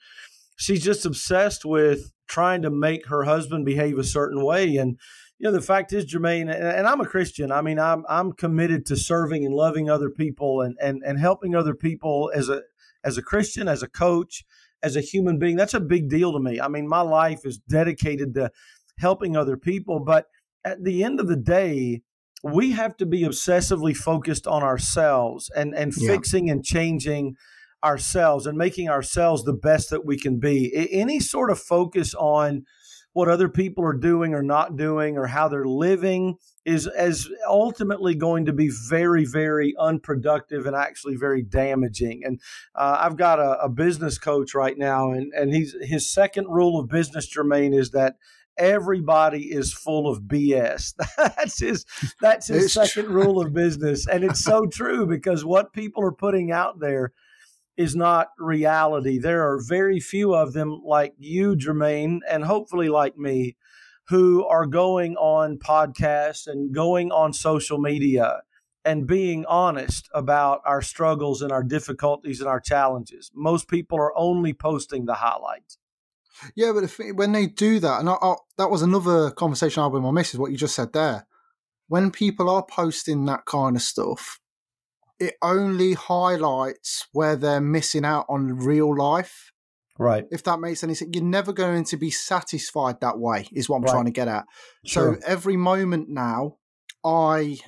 she's 0.61 0.83
just 0.83 1.05
obsessed 1.05 1.65
with 1.65 2.13
trying 2.27 2.61
to 2.61 2.69
make 2.69 3.07
her 3.07 3.23
husband 3.23 3.65
behave 3.65 3.97
a 3.97 4.03
certain 4.03 4.43
way. 4.45 4.75
And 4.77 4.97
you 5.39 5.45
know, 5.45 5.51
the 5.51 5.61
fact 5.61 5.91
is, 5.91 6.05
Jermaine, 6.05 6.53
and, 6.53 6.87
I'm 6.87 7.01
a 7.01 7.05
Christian. 7.05 7.51
I 7.51 7.61
mean, 7.61 7.79
I'm 7.79 8.05
I'm 8.07 8.31
committed 8.31 8.85
to 8.87 8.95
serving 8.95 9.43
and 9.43 9.55
loving 9.55 9.89
other 9.89 10.11
people 10.11 10.61
and 10.61 10.77
and 10.79 11.01
and 11.03 11.19
helping 11.19 11.55
other 11.55 11.73
people 11.73 12.31
as 12.35 12.47
a 12.47 12.61
as 13.03 13.17
a 13.17 13.23
Christian, 13.23 13.67
as 13.67 13.81
a 13.81 13.87
coach, 13.89 14.43
as 14.83 14.95
a 14.95 15.01
human 15.01 15.39
being. 15.39 15.55
That's 15.55 15.73
a 15.73 15.79
big 15.79 16.09
deal 16.09 16.31
to 16.33 16.39
me. 16.39 16.61
I 16.61 16.67
mean, 16.67 16.87
my 16.87 17.01
life 17.01 17.41
is 17.43 17.57
dedicated 17.57 18.35
to 18.35 18.51
helping 18.99 19.35
other 19.35 19.57
people. 19.57 19.99
But 19.99 20.27
at 20.63 20.83
the 20.83 21.03
end 21.03 21.19
of 21.19 21.27
the 21.27 21.35
day, 21.35 22.03
we 22.43 22.71
have 22.73 22.95
to 22.97 23.07
be 23.07 23.23
obsessively 23.23 23.95
focused 23.97 24.45
on 24.45 24.61
ourselves 24.61 25.49
and, 25.55 25.73
and 25.75 25.91
Yeah. 25.97 26.13
fixing 26.13 26.51
and 26.51 26.63
changing 26.63 27.35
ourselves 27.83 28.45
and 28.45 28.57
making 28.57 28.89
ourselves 28.89 29.43
the 29.43 29.53
best 29.53 29.89
that 29.89 30.05
we 30.05 30.17
can 30.17 30.39
be. 30.39 30.71
Any 30.91 31.19
sort 31.19 31.49
of 31.49 31.59
focus 31.59 32.13
on 32.13 32.65
what 33.13 33.27
other 33.27 33.49
people 33.49 33.83
are 33.83 33.93
doing 33.97 34.33
or 34.33 34.41
not 34.41 34.77
doing 34.77 35.17
or 35.17 35.27
how 35.27 35.47
they're 35.47 35.65
living 35.65 36.37
is 36.65 36.87
as 36.87 37.27
ultimately 37.47 38.13
going 38.15 38.45
to 38.45 38.53
be 38.53 38.69
very 38.89 39.25
very 39.25 39.73
unproductive 39.79 40.65
and 40.65 40.75
actually 40.75 41.15
very 41.15 41.41
damaging 41.41 42.21
and 42.23 42.39
uh, 42.75 42.97
i've 43.01 43.17
got 43.17 43.39
a, 43.39 43.59
a 43.63 43.67
business 43.69 44.17
coach 44.17 44.53
right 44.53 44.77
now 44.77 45.11
and, 45.11 45.33
and 45.33 45.53
he's 45.53 45.75
his 45.81 46.09
second 46.11 46.47
rule 46.47 46.79
of 46.79 46.87
business 46.87 47.27
jermaine 47.35 47.77
is 47.77 47.91
that 47.91 48.15
everybody 48.57 49.51
is 49.51 49.73
full 49.73 50.07
of 50.07 50.21
bs 50.21 50.93
that's 51.17 51.59
his 51.59 51.85
that's 52.21 52.47
his 52.47 52.65
It's 52.65 52.73
second 52.75 53.05
true. 53.05 53.23
rule 53.23 53.41
of 53.41 53.53
business 53.53 54.07
and 54.07 54.23
it's 54.23 54.43
so 54.43 54.65
true 54.67 55.07
because 55.07 55.43
what 55.43 55.73
people 55.73 56.03
are 56.03 56.11
putting 56.11 56.51
out 56.51 56.79
there 56.79 57.11
is 57.81 57.95
not 57.95 58.27
reality. 58.37 59.17
There 59.17 59.41
are 59.51 59.59
very 59.59 59.99
few 59.99 60.35
of 60.35 60.53
them 60.53 60.81
like 60.85 61.13
you, 61.17 61.55
Jermaine, 61.55 62.19
and 62.29 62.43
hopefully 62.45 62.89
like 62.89 63.17
me, 63.17 63.57
who 64.09 64.45
are 64.45 64.67
going 64.67 65.15
on 65.15 65.57
podcasts 65.57 66.45
and 66.45 66.73
going 66.73 67.11
on 67.11 67.33
social 67.33 67.79
media 67.79 68.41
and 68.85 69.07
being 69.07 69.45
honest 69.45 70.09
about 70.13 70.61
our 70.65 70.81
struggles 70.81 71.41
and 71.41 71.51
our 71.51 71.63
difficulties 71.63 72.39
and 72.39 72.47
our 72.49 72.59
challenges. 72.59 73.31
Most 73.33 73.67
people 73.67 73.97
are 73.97 74.17
only 74.17 74.53
posting 74.53 75.05
the 75.05 75.15
highlights. 75.15 75.77
Yeah, 76.55 76.71
but 76.73 76.83
if, 76.83 76.99
when 77.15 77.31
they 77.31 77.47
do 77.47 77.79
that, 77.79 77.99
and 77.99 78.09
I, 78.09 78.13
I, 78.21 78.35
that 78.57 78.69
was 78.69 78.81
another 78.81 79.31
conversation 79.31 79.81
I 79.81 79.85
had 79.85 79.93
with 79.93 80.03
my 80.03 80.11
missus, 80.11 80.39
what 80.39 80.51
you 80.51 80.57
just 80.57 80.75
said 80.75 80.93
there. 80.93 81.25
When 81.87 82.11
people 82.11 82.49
are 82.49 82.65
posting 82.65 83.25
that 83.25 83.45
kind 83.45 83.75
of 83.75 83.81
stuff, 83.81 84.39
it 85.21 85.35
only 85.41 85.93
highlights 85.93 87.07
where 87.13 87.35
they're 87.35 87.61
missing 87.61 88.03
out 88.03 88.25
on 88.27 88.57
real 88.57 88.95
life. 88.95 89.51
Right. 89.99 90.25
If 90.31 90.43
that 90.45 90.59
makes 90.59 90.83
any 90.83 90.95
sense, 90.95 91.11
you're 91.13 91.23
never 91.23 91.53
going 91.53 91.83
to 91.85 91.97
be 91.97 92.09
satisfied 92.09 93.01
that 93.01 93.19
way, 93.19 93.47
is 93.51 93.69
what 93.69 93.77
I'm 93.77 93.83
Right. 93.83 93.91
trying 93.91 94.05
to 94.05 94.11
get 94.11 94.27
at. 94.27 94.45
Sure. 94.83 95.15
So 95.15 95.21
every 95.25 95.57
moment 95.57 96.09
now, 96.09 96.57
I 97.03 97.59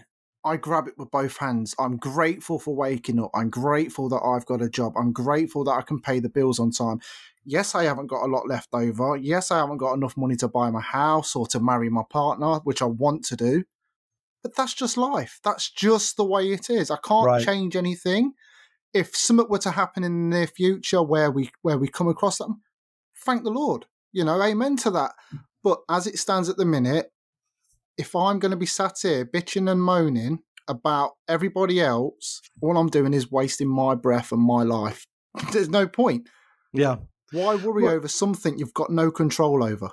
I 0.46 0.58
grab 0.58 0.88
it 0.90 0.96
with 0.98 1.10
both 1.10 1.38
hands. 1.38 1.74
I'm 1.80 1.96
grateful 1.96 2.60
for 2.60 2.76
waking 2.76 3.18
up. 3.18 3.32
I'm 3.34 3.50
grateful 3.50 4.10
that 4.10 4.22
I've 4.22 4.46
got 4.46 4.62
a 4.62 4.68
job. 4.68 4.92
I'm 4.98 5.14
grateful 5.14 5.64
that 5.64 5.72
I 5.72 5.84
can 5.84 6.02
pay 6.02 6.20
the 6.20 6.28
bills 6.28 6.60
on 6.60 6.72
time. 6.72 7.00
Yes, 7.46 7.76
I 7.76 7.86
haven't 7.86 8.08
got 8.08 8.26
a 8.26 8.28
lot 8.28 8.46
left 8.50 8.68
over. 8.74 9.16
Yes, 9.16 9.52
I 9.52 9.60
haven't 9.60 9.78
got 9.78 9.94
enough 9.94 10.18
money 10.18 10.36
to 10.38 10.50
buy 10.50 10.70
my 10.70 10.82
house 10.82 11.34
or 11.34 11.48
to 11.48 11.62
marry 11.62 11.90
my 11.90 12.04
partner, 12.10 12.56
which 12.66 12.82
I 12.82 12.86
want 12.86 13.24
to 13.26 13.38
do. 13.38 13.64
But 14.44 14.56
that's 14.56 14.74
just 14.74 14.98
life. 14.98 15.40
That's 15.44 15.70
just 15.72 16.18
the 16.18 16.26
way 16.26 16.52
it 16.52 16.70
is. 16.70 16.92
I 16.92 16.98
can't 17.04 17.26
Right. 17.26 17.44
change 17.46 17.76
anything. 17.76 18.34
If 18.94 19.16
something 19.16 19.48
were 19.50 19.58
to 19.60 19.72
happen 19.72 20.04
in 20.04 20.30
the 20.30 20.38
near 20.38 20.48
future 20.48 21.02
where 21.02 21.32
we 21.32 21.50
where 21.62 21.78
we 21.78 21.88
come 21.88 22.08
across 22.10 22.38
them, 22.38 22.62
thank 23.26 23.44
the 23.44 23.50
Lord. 23.50 23.86
You 24.12 24.24
know, 24.26 24.42
amen 24.42 24.78
to 24.78 24.92
that. 24.92 25.14
Mm. 25.34 25.40
But 25.64 25.80
as 25.90 26.06
it 26.08 26.20
stands 26.20 26.50
at 26.50 26.58
the 26.58 26.66
minute, 26.66 27.12
if 27.98 28.16
I'm 28.16 28.38
going 28.40 28.52
to 28.52 28.58
be 28.58 28.66
sat 28.66 28.98
here 29.02 29.26
bitching 29.26 29.72
and 29.72 29.82
moaning 29.82 30.40
about 30.68 31.12
everybody 31.28 31.80
else, 31.82 32.42
all 32.62 32.78
I'm 32.78 32.90
doing 32.90 33.14
is 33.14 33.32
wasting 33.32 33.70
my 33.70 33.96
breath 33.96 34.32
and 34.32 34.42
my 34.42 34.64
life. 34.64 35.08
There's 35.54 35.70
no 35.70 35.88
point. 35.88 36.28
Yeah. 36.74 36.98
Why 37.32 37.56
worry 37.56 37.84
Well- 37.84 37.94
over 37.94 38.08
something 38.08 38.58
you've 38.60 38.74
got 38.74 38.92
no 38.92 39.10
control 39.10 39.64
over? 39.64 39.90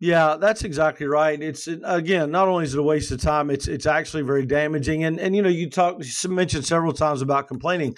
Yeah, 0.00 0.36
that's 0.40 0.62
exactly 0.62 1.06
right. 1.06 1.40
It's 1.42 1.66
again, 1.66 2.30
not 2.30 2.46
only 2.46 2.64
is 2.64 2.74
it 2.74 2.78
a 2.80 2.82
waste 2.82 3.10
of 3.10 3.20
time, 3.20 3.50
it's 3.50 3.66
it's 3.66 3.86
actually 3.86 4.22
very 4.22 4.46
damaging. 4.46 5.02
And 5.02 5.18
and 5.18 5.34
you 5.34 5.42
know, 5.42 5.48
you 5.48 5.68
talked, 5.68 6.04
you 6.04 6.30
mentioned 6.30 6.66
several 6.66 6.92
times 6.92 7.20
about 7.20 7.48
complaining. 7.48 7.96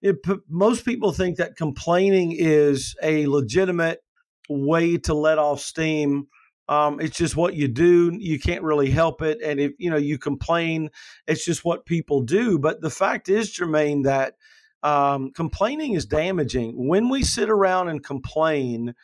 It, 0.00 0.16
most 0.48 0.84
people 0.84 1.12
think 1.12 1.36
that 1.36 1.56
complaining 1.56 2.32
is 2.32 2.96
a 3.02 3.26
legitimate 3.26 4.00
way 4.48 4.96
to 4.98 5.14
let 5.14 5.38
off 5.38 5.60
steam. 5.60 6.26
Um, 6.68 7.00
it's 7.00 7.16
just 7.16 7.36
what 7.36 7.54
you 7.54 7.68
do. 7.68 8.16
You 8.18 8.40
can't 8.40 8.62
really 8.62 8.90
help 8.90 9.20
it. 9.20 9.38
And 9.44 9.60
if 9.60 9.72
you 9.78 9.90
know 9.90 9.98
you 9.98 10.18
complain, 10.18 10.88
it's 11.26 11.44
just 11.44 11.66
what 11.66 11.84
people 11.84 12.22
do. 12.22 12.58
But 12.58 12.80
the 12.80 12.90
fact 12.90 13.28
is, 13.28 13.54
Jermaine, 13.54 14.04
that 14.04 14.34
um, 14.82 15.32
complaining 15.32 15.92
is 15.92 16.06
damaging. 16.06 16.88
When 16.88 17.10
we 17.10 17.22
sit 17.22 17.50
around 17.50 17.88
and 17.88 18.02
complain, 18.02 18.94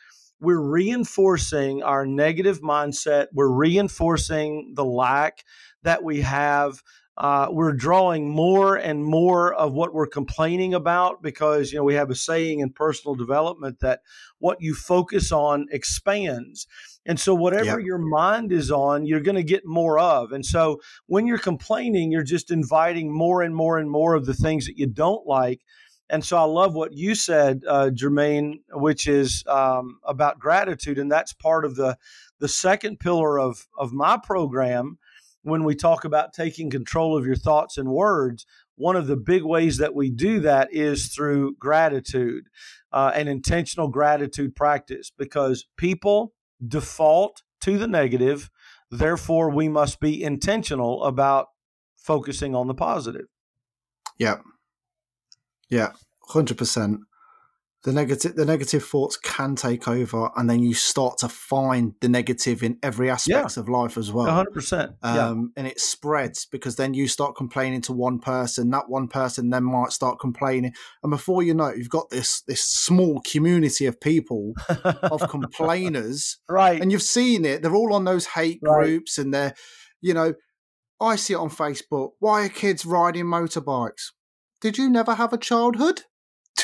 we're 0.41 0.61
reinforcing 0.61 1.83
our 1.83 2.05
negative 2.05 2.61
mindset. 2.61 3.27
We're 3.33 3.51
reinforcing 3.51 4.73
the 4.75 4.85
lack 4.85 5.43
that 5.83 6.03
we 6.03 6.21
have. 6.21 6.81
Uh, 7.17 7.49
we're 7.51 7.73
drawing 7.73 8.29
more 8.29 8.77
and 8.77 9.03
more 9.03 9.53
of 9.53 9.73
what 9.73 9.93
we're 9.93 10.07
complaining 10.07 10.73
about 10.73 11.21
because 11.21 11.73
you 11.73 11.77
know 11.77 11.83
we 11.83 11.95
have 11.95 12.09
a 12.09 12.15
saying 12.15 12.61
in 12.61 12.71
personal 12.71 13.13
development 13.13 13.81
that 13.81 13.99
what 14.37 14.61
you 14.61 14.73
focus 14.73 15.29
on 15.31 15.67
expands. 15.69 16.65
And 17.05 17.19
so, 17.19 17.35
whatever 17.35 17.79
Yep. 17.79 17.85
your 17.85 17.97
mind 17.97 18.53
is 18.53 18.71
on, 18.71 19.05
you're 19.05 19.19
going 19.19 19.35
to 19.35 19.43
get 19.43 19.65
more 19.65 19.99
of. 19.99 20.31
And 20.31 20.45
so, 20.45 20.79
when 21.07 21.27
you're 21.27 21.37
complaining, 21.39 22.09
you're 22.11 22.23
just 22.23 22.51
inviting 22.51 23.11
more 23.11 23.41
and 23.41 23.53
more 23.53 23.77
and 23.77 23.89
more 23.91 24.13
of 24.13 24.25
the 24.25 24.33
things 24.33 24.65
that 24.67 24.77
you 24.77 24.87
don't 24.87 25.25
like. 25.27 25.61
And 26.09 26.25
so 26.25 26.37
I 26.37 26.43
love 26.43 26.73
what 26.73 26.93
you 26.93 27.13
said, 27.13 27.63
uh, 27.67 27.91
Jermaine, 27.93 28.61
which 28.71 29.07
is 29.07 29.43
um, 29.47 29.99
about 30.03 30.39
gratitude, 30.39 30.97
and 30.97 31.11
that's 31.11 31.33
part 31.33 31.65
of 31.65 31.75
the 31.75 31.97
the 32.39 32.47
second 32.47 32.99
pillar 32.99 33.39
of 33.39 33.67
of 33.77 33.93
my 33.93 34.17
program 34.17 34.97
when 35.43 35.63
we 35.63 35.75
talk 35.75 36.03
about 36.05 36.33
taking 36.33 36.69
control 36.69 37.17
of 37.17 37.25
your 37.25 37.35
thoughts 37.35 37.77
and 37.77 37.89
words, 37.89 38.45
one 38.75 38.95
of 38.95 39.07
the 39.07 39.17
big 39.17 39.43
ways 39.43 39.77
that 39.77 39.95
we 39.95 40.09
do 40.09 40.39
that 40.39 40.69
is 40.71 41.07
through 41.07 41.55
gratitude 41.55 42.45
uh, 42.91 43.11
and 43.13 43.27
intentional 43.27 43.87
gratitude 43.87 44.55
practice 44.55 45.11
because 45.17 45.67
people 45.77 46.33
default 46.65 47.43
to 47.61 47.77
the 47.77 47.87
negative. 47.87 48.49
Therefore, 48.89 49.49
we 49.49 49.67
must 49.67 49.99
be 49.99 50.23
intentional 50.23 51.03
about 51.03 51.47
focusing 51.95 52.55
on 52.55 52.67
the 52.67 52.73
positive. 52.73 53.27
Yeah. 54.17 54.37
Yeah. 55.69 55.91
100% 56.29 56.99
the 57.83 57.93
negative 57.93 58.35
the 58.35 58.45
negative 58.45 58.83
thoughts 58.83 59.15
can 59.15 59.55
take 59.55 59.87
over 59.87 60.29
and 60.35 60.49
then 60.49 60.59
you 60.59 60.73
start 60.73 61.17
to 61.19 61.29
find 61.29 61.93
the 62.01 62.09
negative 62.09 62.61
in 62.61 62.77
every 62.83 63.09
aspect 63.09 63.55
yeah. 63.55 63.61
of 63.61 63.69
life 63.69 63.97
as 63.97 64.11
well. 64.11 64.45
100% 64.45 64.95
Um, 65.01 65.53
and 65.55 65.65
it 65.65 65.79
spreads 65.79 66.45
because 66.45 66.75
then 66.75 66.93
you 66.93 67.07
start 67.07 67.37
complaining 67.37 67.81
to 67.81 67.93
one 67.93 68.19
person 68.19 68.69
that 68.71 68.89
one 68.89 69.07
person 69.07 69.49
then 69.49 69.63
might 69.63 69.93
start 69.93 70.19
complaining. 70.19 70.73
And 71.03 71.09
before 71.09 71.41
you 71.41 71.53
know 71.53 71.67
it 71.67 71.77
you've 71.77 71.89
got 71.89 72.09
this 72.09 72.41
this 72.41 72.61
small 72.61 73.21
community 73.21 73.85
of 73.85 74.01
people 74.01 74.53
of 74.83 75.29
complainers 75.29 76.37
right. 76.49 76.81
and 76.81 76.91
you've 76.91 77.01
seen 77.01 77.45
it. 77.45 77.61
They're 77.61 77.75
all 77.75 77.93
on 77.93 78.03
those 78.03 78.25
hate 78.25 78.59
right. 78.61 78.83
groups 78.83 79.17
and 79.17 79.33
they're 79.33 79.53
you 80.01 80.13
know 80.13 80.33
i 81.01 81.15
see 81.15 81.33
it 81.33 81.37
on 81.37 81.49
facebook. 81.49 82.11
Why 82.19 82.45
are 82.45 82.49
kids 82.49 82.85
riding 82.85 83.25
motorbikes 83.25 84.11
did 84.61 84.77
you 84.77 84.89
never 84.89 85.15
have 85.15 85.33
a 85.33 85.37
childhood 85.37 86.03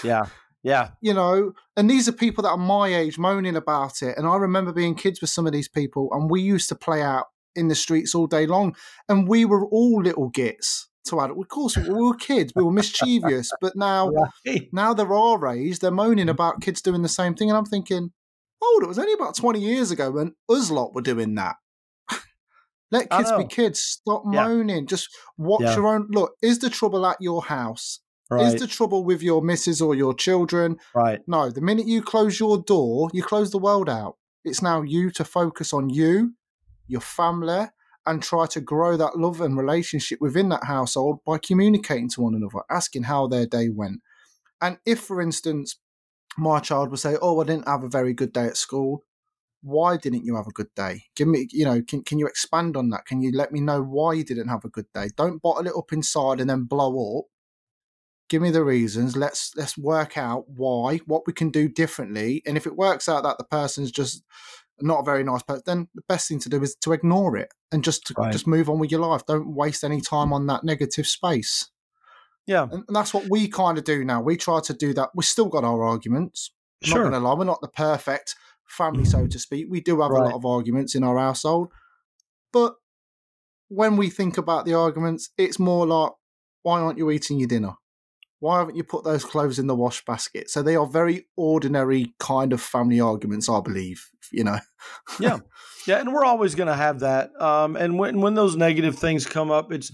yeah 0.03 0.25
yeah. 0.65 0.89
You 1.01 1.13
know, 1.13 1.53
and 1.77 1.87
these 1.87 2.09
are 2.09 2.11
people 2.11 2.41
that 2.41 2.49
are 2.49 2.57
my 2.57 2.87
age 2.87 3.19
moaning 3.19 3.55
about 3.55 4.01
it. 4.01 4.17
And 4.17 4.25
I 4.27 4.35
remember 4.35 4.73
being 4.73 4.95
kids 4.95 5.21
with 5.21 5.29
some 5.29 5.45
of 5.45 5.53
these 5.53 5.69
people, 5.69 6.09
and 6.11 6.29
we 6.29 6.41
used 6.41 6.67
to 6.69 6.75
play 6.75 7.03
out 7.03 7.27
in 7.55 7.67
the 7.67 7.75
streets 7.75 8.15
all 8.15 8.25
day 8.25 8.47
long. 8.47 8.75
And 9.07 9.27
we 9.27 9.45
were 9.45 9.65
all 9.67 10.01
little 10.01 10.29
gits 10.29 10.89
to 11.05 11.19
adult. 11.19 11.39
Of 11.39 11.47
course, 11.47 11.77
we 11.77 11.89
were 11.89 12.15
kids, 12.15 12.51
we 12.55 12.63
were 12.63 12.71
mischievous, 12.71 13.51
but 13.61 13.75
now, 13.75 14.09
right. 14.47 14.67
now 14.73 14.93
they're 14.93 15.13
our 15.13 15.47
age, 15.47 15.79
they're 15.79 15.91
moaning 15.91 16.25
mm. 16.25 16.31
about 16.31 16.61
kids 16.61 16.81
doing 16.81 17.03
the 17.03 17.09
same 17.09 17.35
thing. 17.35 17.49
And 17.49 17.57
I'm 17.57 17.65
thinking, 17.65 18.11
oh, 18.61 18.79
it 18.81 18.87
was 18.87 18.99
only 18.99 19.13
about 19.13 19.35
20 19.35 19.59
years 19.61 19.91
ago 19.91 20.11
when 20.11 20.33
us 20.49 20.71
lot 20.71 20.95
were 20.95 21.01
doing 21.01 21.35
that. 21.35 21.57
Let 22.91 23.09
kids 23.09 23.31
be 23.37 23.45
kids. 23.45 23.81
Stop 23.81 24.23
yeah. 24.31 24.47
moaning. 24.47 24.87
Just 24.87 25.09
watch 25.37 25.61
yeah. 25.61 25.75
your 25.75 25.87
own. 25.87 26.07
Look, 26.09 26.35
is 26.41 26.59
the 26.59 26.69
trouble 26.69 27.05
at 27.05 27.17
your 27.19 27.43
house? 27.43 27.99
Right. 28.29 28.53
Is 28.53 28.59
the 28.59 28.67
trouble 28.67 29.03
with 29.03 29.21
your 29.21 29.41
missus 29.41 29.81
or 29.81 29.93
your 29.95 30.13
children? 30.13 30.77
Right. 30.93 31.21
No, 31.27 31.49
the 31.49 31.61
minute 31.61 31.87
you 31.87 32.01
close 32.01 32.39
your 32.39 32.57
door, 32.57 33.09
you 33.13 33.21
close 33.21 33.51
the 33.51 33.59
world 33.59 33.89
out. 33.89 34.17
It's 34.43 34.61
now 34.61 34.81
you 34.81 35.11
to 35.11 35.23
focus 35.23 35.73
on 35.73 35.89
you, 35.89 36.33
your 36.87 37.01
family, 37.01 37.67
and 38.05 38.21
try 38.21 38.45
to 38.47 38.61
grow 38.61 38.97
that 38.97 39.17
love 39.17 39.41
and 39.41 39.57
relationship 39.57 40.19
within 40.21 40.49
that 40.49 40.63
household 40.63 41.19
by 41.25 41.37
communicating 41.37 42.09
to 42.09 42.21
one 42.21 42.35
another, 42.35 42.63
asking 42.69 43.03
how 43.03 43.27
their 43.27 43.45
day 43.45 43.69
went. 43.69 44.01
And 44.61 44.77
if, 44.85 44.99
for 44.99 45.21
instance, 45.21 45.77
my 46.37 46.59
child 46.59 46.89
would 46.91 46.99
say, 46.99 47.17
Oh, 47.21 47.41
I 47.41 47.45
didn't 47.45 47.67
have 47.67 47.83
a 47.83 47.89
very 47.89 48.13
good 48.13 48.33
day 48.33 48.45
at 48.45 48.57
school. 48.57 49.03
Why 49.65 49.97
didn't 49.97 50.25
you 50.25 50.35
have 50.35 50.45
a 50.45 50.51
good 50.51 50.73
day? 50.75 51.05
Give 51.15 51.27
me, 51.27 51.47
you 51.51 51.65
know, 51.65 51.81
can, 51.81 52.03
can 52.03 52.19
you 52.19 52.27
expand 52.27 52.77
on 52.77 52.89
that? 52.91 53.05
Can 53.05 53.21
you 53.21 53.31
let 53.33 53.51
me 53.51 53.59
know 53.59 53.81
why 53.81 54.13
you 54.13 54.23
didn't 54.23 54.49
have 54.49 54.63
a 54.63 54.69
good 54.69 54.85
day? 54.93 55.09
Don't 55.17 55.41
bottle 55.41 55.65
it 55.65 55.73
up 55.75 55.91
inside 55.91 56.39
and 56.39 56.49
then 56.49 56.63
blow 56.65 57.19
up 57.19 57.25
give 58.29 58.41
me 58.41 58.49
the 58.49 58.63
reasons 58.63 59.15
let's 59.15 59.53
let's 59.55 59.77
work 59.77 60.17
out 60.17 60.49
why 60.49 60.97
what 61.05 61.23
we 61.27 61.33
can 61.33 61.49
do 61.49 61.67
differently 61.67 62.41
and 62.45 62.57
if 62.57 62.65
it 62.65 62.75
works 62.75 63.07
out 63.07 63.23
that 63.23 63.37
the 63.37 63.43
person's 63.43 63.91
just 63.91 64.23
not 64.81 64.99
a 64.99 65.03
very 65.03 65.23
nice 65.23 65.43
person 65.43 65.63
then 65.65 65.87
the 65.95 66.01
best 66.09 66.27
thing 66.27 66.39
to 66.39 66.49
do 66.49 66.61
is 66.61 66.75
to 66.75 66.91
ignore 66.91 67.37
it 67.37 67.53
and 67.71 67.83
just 67.83 68.05
to, 68.07 68.13
right. 68.17 68.31
just 68.31 68.47
move 68.47 68.69
on 68.69 68.79
with 68.79 68.91
your 68.91 68.99
life 68.99 69.25
don't 69.25 69.53
waste 69.53 69.83
any 69.83 70.01
time 70.01 70.33
on 70.33 70.47
that 70.47 70.63
negative 70.63 71.07
space 71.07 71.69
yeah 72.45 72.63
and, 72.63 72.83
and 72.87 72.95
that's 72.95 73.13
what 73.13 73.29
we 73.29 73.47
kind 73.47 73.77
of 73.77 73.83
do 73.83 74.03
now 74.03 74.21
we 74.21 74.35
try 74.35 74.59
to 74.59 74.73
do 74.73 74.93
that 74.93 75.09
we've 75.15 75.25
still 75.25 75.47
got 75.47 75.63
our 75.63 75.83
arguments 75.83 76.51
I'm 76.83 76.89
sure. 76.89 76.97
not 77.03 77.09
going 77.11 77.21
to 77.21 77.27
lie 77.27 77.35
we're 77.35 77.45
not 77.45 77.61
the 77.61 77.67
perfect 77.67 78.35
family 78.67 79.05
so 79.05 79.27
to 79.27 79.39
speak 79.39 79.67
we 79.69 79.81
do 79.81 80.01
have 80.01 80.11
right. 80.11 80.21
a 80.21 80.25
lot 80.25 80.33
of 80.33 80.45
arguments 80.45 80.95
in 80.95 81.03
our 81.03 81.17
household 81.17 81.71
but 82.51 82.75
when 83.67 83.97
we 83.97 84.09
think 84.09 84.37
about 84.37 84.65
the 84.65 84.73
arguments 84.73 85.29
it's 85.37 85.59
more 85.59 85.85
like 85.85 86.11
why 86.63 86.79
aren't 86.79 86.97
you 86.97 87.11
eating 87.11 87.39
your 87.39 87.47
dinner 87.47 87.75
why 88.45 88.59
haven't 88.59 88.75
you 88.75 88.83
put 88.83 89.03
those 89.03 89.25
clothes 89.25 89.57
in 89.59 89.65
the 89.65 89.75
wash 89.75 90.05
basket? 90.05 90.51
So 90.51 90.61
they 90.61 90.75
are 90.75 90.85
very 90.85 91.25
ordinary 91.35 92.13
kind 92.19 92.53
of 92.53 92.61
family 92.61 92.99
arguments, 92.99 93.49
I 93.49 93.59
believe. 93.59 94.07
You 94.31 94.43
know. 94.43 94.59
yeah, 95.19 95.39
yeah, 95.87 95.99
and 95.99 96.13
we're 96.13 96.25
always 96.25 96.53
going 96.53 96.67
to 96.67 96.75
have 96.75 96.99
that. 96.99 97.29
Um, 97.41 97.75
and 97.75 97.97
when 97.97 98.21
when 98.21 98.35
those 98.35 98.55
negative 98.55 98.99
things 98.99 99.25
come 99.25 99.49
up, 99.49 99.71
it's 99.71 99.91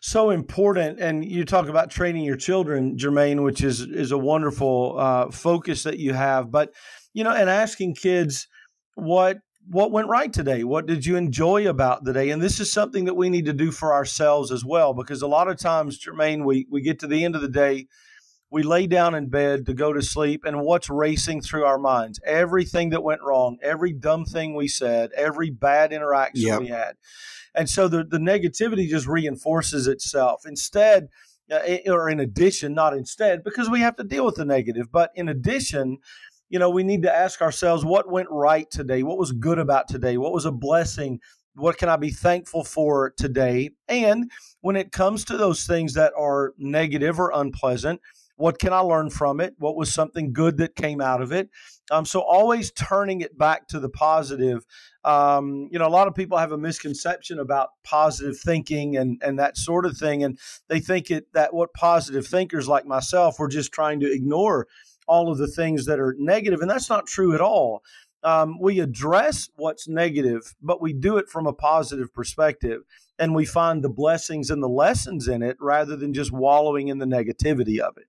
so 0.00 0.30
important. 0.30 0.98
And 0.98 1.24
you 1.24 1.44
talk 1.44 1.68
about 1.68 1.90
training 1.90 2.24
your 2.24 2.36
children, 2.36 2.96
Jermaine, 2.96 3.44
which 3.44 3.62
is 3.62 3.82
is 3.82 4.10
a 4.10 4.18
wonderful 4.18 4.98
uh, 4.98 5.30
focus 5.30 5.84
that 5.84 5.98
you 5.98 6.12
have. 6.12 6.50
But 6.50 6.72
you 7.12 7.24
know, 7.24 7.32
and 7.32 7.50
asking 7.50 7.94
kids 7.94 8.48
what 8.94 9.38
what 9.68 9.92
went 9.92 10.08
right 10.08 10.32
today? 10.32 10.64
What 10.64 10.86
did 10.86 11.06
you 11.06 11.16
enjoy 11.16 11.68
about 11.68 12.04
the 12.04 12.12
day? 12.12 12.30
And 12.30 12.42
this 12.42 12.58
is 12.58 12.72
something 12.72 13.04
that 13.04 13.14
we 13.14 13.30
need 13.30 13.44
to 13.44 13.52
do 13.52 13.70
for 13.70 13.92
ourselves 13.92 14.50
as 14.50 14.64
well, 14.64 14.92
because 14.92 15.22
a 15.22 15.28
lot 15.28 15.48
of 15.48 15.56
times, 15.56 16.04
Jermaine, 16.04 16.44
we, 16.44 16.66
we 16.68 16.82
get 16.82 16.98
to 16.98 17.06
the 17.06 17.24
end 17.24 17.36
of 17.36 17.42
the 17.42 17.48
day, 17.48 17.86
we 18.50 18.64
lay 18.64 18.86
down 18.86 19.14
in 19.14 19.28
bed 19.28 19.64
to 19.66 19.72
go 19.72 19.92
to 19.92 20.02
sleep, 20.02 20.44
and 20.44 20.60
what's 20.60 20.90
racing 20.90 21.42
through 21.42 21.64
our 21.64 21.78
minds? 21.78 22.20
Everything 22.26 22.90
that 22.90 23.04
went 23.04 23.22
wrong, 23.22 23.58
every 23.62 23.92
dumb 23.92 24.24
thing 24.24 24.54
we 24.54 24.68
said, 24.68 25.10
every 25.16 25.50
bad 25.50 25.92
interaction 25.92 26.48
yep. 26.48 26.60
we 26.60 26.66
had. 26.66 26.96
And 27.54 27.70
so 27.70 27.86
the, 27.86 28.02
the 28.02 28.18
negativity 28.18 28.88
just 28.88 29.06
reinforces 29.06 29.86
itself. 29.86 30.42
Instead, 30.44 31.08
uh, 31.50 31.60
or 31.86 32.10
in 32.10 32.18
addition, 32.18 32.74
not 32.74 32.94
instead, 32.94 33.44
because 33.44 33.70
we 33.70 33.80
have 33.80 33.96
to 33.96 34.04
deal 34.04 34.24
with 34.24 34.36
the 34.36 34.44
negative, 34.44 34.90
but 34.90 35.10
in 35.14 35.28
addition, 35.28 35.98
you 36.52 36.58
know, 36.58 36.68
we 36.68 36.84
need 36.84 37.02
to 37.02 37.12
ask 37.12 37.40
ourselves 37.40 37.82
what 37.82 38.10
went 38.10 38.28
right 38.30 38.70
today? 38.70 39.02
What 39.02 39.16
was 39.16 39.32
good 39.32 39.58
about 39.58 39.88
today? 39.88 40.18
What 40.18 40.34
was 40.34 40.44
a 40.44 40.52
blessing? 40.52 41.18
What 41.54 41.78
can 41.78 41.88
I 41.88 41.96
be 41.96 42.10
thankful 42.10 42.62
for 42.62 43.14
today? 43.16 43.70
And 43.88 44.30
when 44.60 44.76
it 44.76 44.92
comes 44.92 45.24
to 45.24 45.38
those 45.38 45.64
things 45.64 45.94
that 45.94 46.12
are 46.14 46.52
negative 46.58 47.18
or 47.18 47.32
unpleasant, 47.34 48.02
what 48.36 48.58
can 48.58 48.74
I 48.74 48.80
learn 48.80 49.08
from 49.08 49.40
it? 49.40 49.54
What 49.58 49.76
was 49.76 49.94
something 49.94 50.34
good 50.34 50.58
that 50.58 50.76
came 50.76 51.00
out 51.00 51.22
of 51.22 51.32
it? 51.32 51.48
Um, 51.90 52.04
so 52.04 52.20
always 52.20 52.70
turning 52.70 53.22
it 53.22 53.38
back 53.38 53.66
to 53.68 53.80
the 53.80 53.88
positive. 53.88 54.66
Um, 55.04 55.70
you 55.72 55.78
know, 55.78 55.86
a 55.86 55.88
lot 55.88 56.06
of 56.06 56.14
people 56.14 56.36
have 56.36 56.52
a 56.52 56.58
misconception 56.58 57.38
about 57.38 57.70
positive 57.82 58.38
thinking 58.38 58.98
and 58.98 59.22
and 59.24 59.38
that 59.38 59.56
sort 59.56 59.86
of 59.86 59.96
thing, 59.96 60.22
and 60.22 60.38
they 60.68 60.80
think 60.80 61.10
it 61.10 61.32
that 61.32 61.54
what 61.54 61.72
positive 61.72 62.26
thinkers 62.26 62.68
like 62.68 62.84
myself 62.84 63.38
were 63.38 63.48
just 63.48 63.72
trying 63.72 64.00
to 64.00 64.12
ignore 64.12 64.66
all 65.06 65.30
of 65.30 65.38
the 65.38 65.48
things 65.48 65.86
that 65.86 66.00
are 66.00 66.14
negative, 66.18 66.60
and 66.60 66.70
that's 66.70 66.90
not 66.90 67.06
true 67.06 67.34
at 67.34 67.40
all. 67.40 67.82
Um, 68.24 68.58
we 68.60 68.78
address 68.80 69.48
what's 69.56 69.88
negative, 69.88 70.54
but 70.62 70.80
we 70.80 70.92
do 70.92 71.16
it 71.16 71.28
from 71.28 71.46
a 71.46 71.52
positive 71.52 72.14
perspective, 72.14 72.82
and 73.18 73.34
we 73.34 73.44
find 73.44 73.82
the 73.82 73.90
blessings 73.90 74.50
and 74.50 74.62
the 74.62 74.68
lessons 74.68 75.26
in 75.26 75.42
it 75.42 75.56
rather 75.60 75.96
than 75.96 76.14
just 76.14 76.32
wallowing 76.32 76.88
in 76.88 76.98
the 76.98 77.06
negativity 77.06 77.78
of 77.80 77.96
it. 77.96 78.06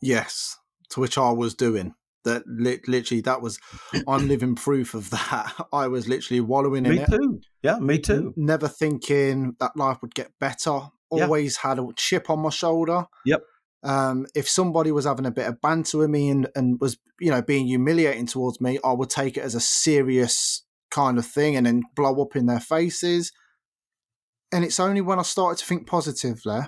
Yes, 0.00 0.58
to 0.90 1.00
which 1.00 1.16
I 1.16 1.30
was 1.30 1.54
doing. 1.54 1.94
That 2.24 2.42
li- 2.46 2.80
literally, 2.86 3.22
that 3.22 3.40
was 3.40 3.58
I'm 4.06 4.28
living 4.28 4.54
proof 4.54 4.94
of 4.94 5.10
that. 5.10 5.54
I 5.72 5.86
was 5.86 6.08
literally 6.08 6.40
wallowing 6.40 6.84
in 6.84 6.92
me 6.92 6.98
it. 7.00 7.08
Me 7.08 7.16
too. 7.16 7.40
Yeah, 7.62 7.78
me 7.78 7.98
too. 7.98 8.34
Never 8.36 8.68
thinking 8.68 9.56
that 9.60 9.76
life 9.76 10.02
would 10.02 10.14
get 10.14 10.32
better. 10.38 10.80
Always 11.08 11.58
yeah. 11.62 11.70
had 11.70 11.78
a 11.78 11.88
chip 11.96 12.28
on 12.30 12.40
my 12.40 12.50
shoulder. 12.50 13.06
Yep 13.24 13.40
um, 13.82 14.26
if 14.34 14.48
somebody 14.48 14.92
was 14.92 15.04
having 15.04 15.26
a 15.26 15.30
bit 15.30 15.46
of 15.46 15.60
banter 15.60 15.98
with 15.98 16.10
me 16.10 16.28
and, 16.28 16.48
and 16.54 16.80
was 16.80 16.98
you 17.20 17.30
know 17.30 17.42
being 17.42 17.66
humiliating 17.66 18.26
towards 18.26 18.60
me, 18.60 18.78
I 18.84 18.92
would 18.92 19.10
take 19.10 19.36
it 19.36 19.42
as 19.42 19.54
a 19.54 19.60
serious 19.60 20.64
kind 20.90 21.18
of 21.18 21.26
thing 21.26 21.56
and 21.56 21.66
then 21.66 21.82
blow 21.94 22.20
up 22.22 22.36
in 22.36 22.46
their 22.46 22.60
faces. 22.60 23.32
And 24.52 24.64
it's 24.64 24.80
only 24.80 25.00
when 25.00 25.20
I 25.20 25.22
started 25.22 25.58
to 25.60 25.66
think 25.66 25.86
positively 25.86 26.62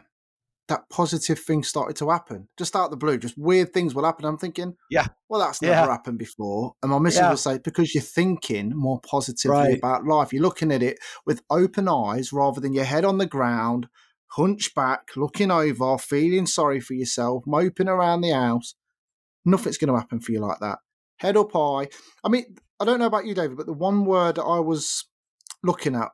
that 0.69 0.89
positive 0.89 1.39
thing 1.39 1.63
started 1.63 1.97
to 1.97 2.09
happen. 2.09 2.49
Just 2.57 2.75
out 2.77 2.87
of 2.87 2.91
the 2.91 2.97
blue, 2.97 3.19
just 3.19 3.37
weird 3.37 3.73
things 3.73 3.95
will 3.95 4.05
happen. 4.05 4.25
I'm 4.25 4.39
thinking, 4.39 4.77
yeah, 4.91 5.07
well, 5.29 5.41
that's 5.41 5.61
never 5.61 5.75
yeah. 5.75 5.87
happened 5.87 6.19
before. 6.19 6.75
And 6.83 6.91
my 6.91 6.99
missus 6.99 7.21
yeah. 7.21 7.31
will 7.31 7.37
say, 7.37 7.59
because 7.59 7.95
you're 7.95 8.03
thinking 8.03 8.73
more 8.75 9.01
positively 9.01 9.57
right. 9.57 9.79
about 9.79 10.07
life, 10.07 10.33
you're 10.33 10.43
looking 10.43 10.73
at 10.73 10.83
it 10.83 10.99
with 11.27 11.43
open 11.51 11.89
eyes 11.89 12.33
rather 12.33 12.61
than 12.61 12.73
your 12.73 12.85
head 12.85 13.05
on 13.05 13.19
the 13.19 13.27
ground, 13.27 13.89
hunchback, 14.33 15.11
looking 15.17 15.51
over, 15.51 15.99
feeling 15.99 16.47
sorry 16.47 16.81
for 16.81 16.95
yourself, 16.95 17.45
moping 17.47 17.89
around 17.89 18.23
the 18.23 18.31
house. 18.31 18.75
Nothing's 19.45 19.79
going 19.79 19.93
to 19.93 19.99
happen 19.99 20.21
for 20.21 20.33
you 20.33 20.41
like 20.41 20.59
that. 20.61 20.79
Head 21.19 21.37
up 21.37 21.53
high. 21.53 21.89
I 22.25 22.29
mean, 22.29 22.57
I 22.81 22.85
don't 22.85 22.99
know 22.99 23.07
about 23.07 23.27
you, 23.27 23.35
David, 23.35 23.57
but 23.57 23.67
the 23.67 23.73
one 23.73 24.05
word 24.05 24.39
I 24.39 24.61
was 24.61 25.05
looking 25.63 25.95
at, 25.95 26.09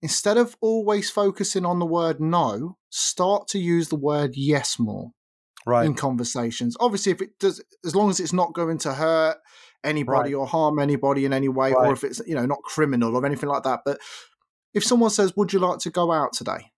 instead 0.00 0.36
of 0.36 0.56
always 0.60 1.10
focusing 1.10 1.64
on 1.64 1.78
the 1.78 1.86
word 1.86 2.20
no, 2.20 2.76
start 2.90 3.48
to 3.48 3.58
use 3.58 3.88
the 3.88 3.96
word 3.96 4.32
yes 4.34 4.78
more 4.78 5.10
right. 5.66 5.84
in 5.84 5.94
conversations. 5.94 6.76
Obviously, 6.80 7.12
if 7.12 7.22
it 7.22 7.38
does, 7.38 7.62
as 7.84 7.94
long 7.94 8.10
as 8.10 8.20
it's 8.20 8.32
not 8.32 8.54
going 8.54 8.78
to 8.78 8.94
hurt 8.94 9.38
anybody 9.84 10.34
right. 10.34 10.38
or 10.38 10.46
harm 10.46 10.78
anybody 10.78 11.24
in 11.24 11.32
any 11.32 11.48
way, 11.48 11.72
right. 11.72 11.88
or 11.88 11.92
if 11.92 12.04
it's 12.04 12.20
you 12.26 12.34
know 12.34 12.46
not 12.46 12.62
criminal 12.62 13.16
or 13.16 13.26
anything 13.26 13.48
like 13.48 13.64
that. 13.64 13.80
But 13.84 13.98
if 14.74 14.84
someone 14.84 15.10
says, 15.10 15.36
Would 15.36 15.52
you 15.52 15.58
like 15.58 15.78
to 15.80 15.90
go 15.90 16.12
out 16.12 16.32
today? 16.32 16.72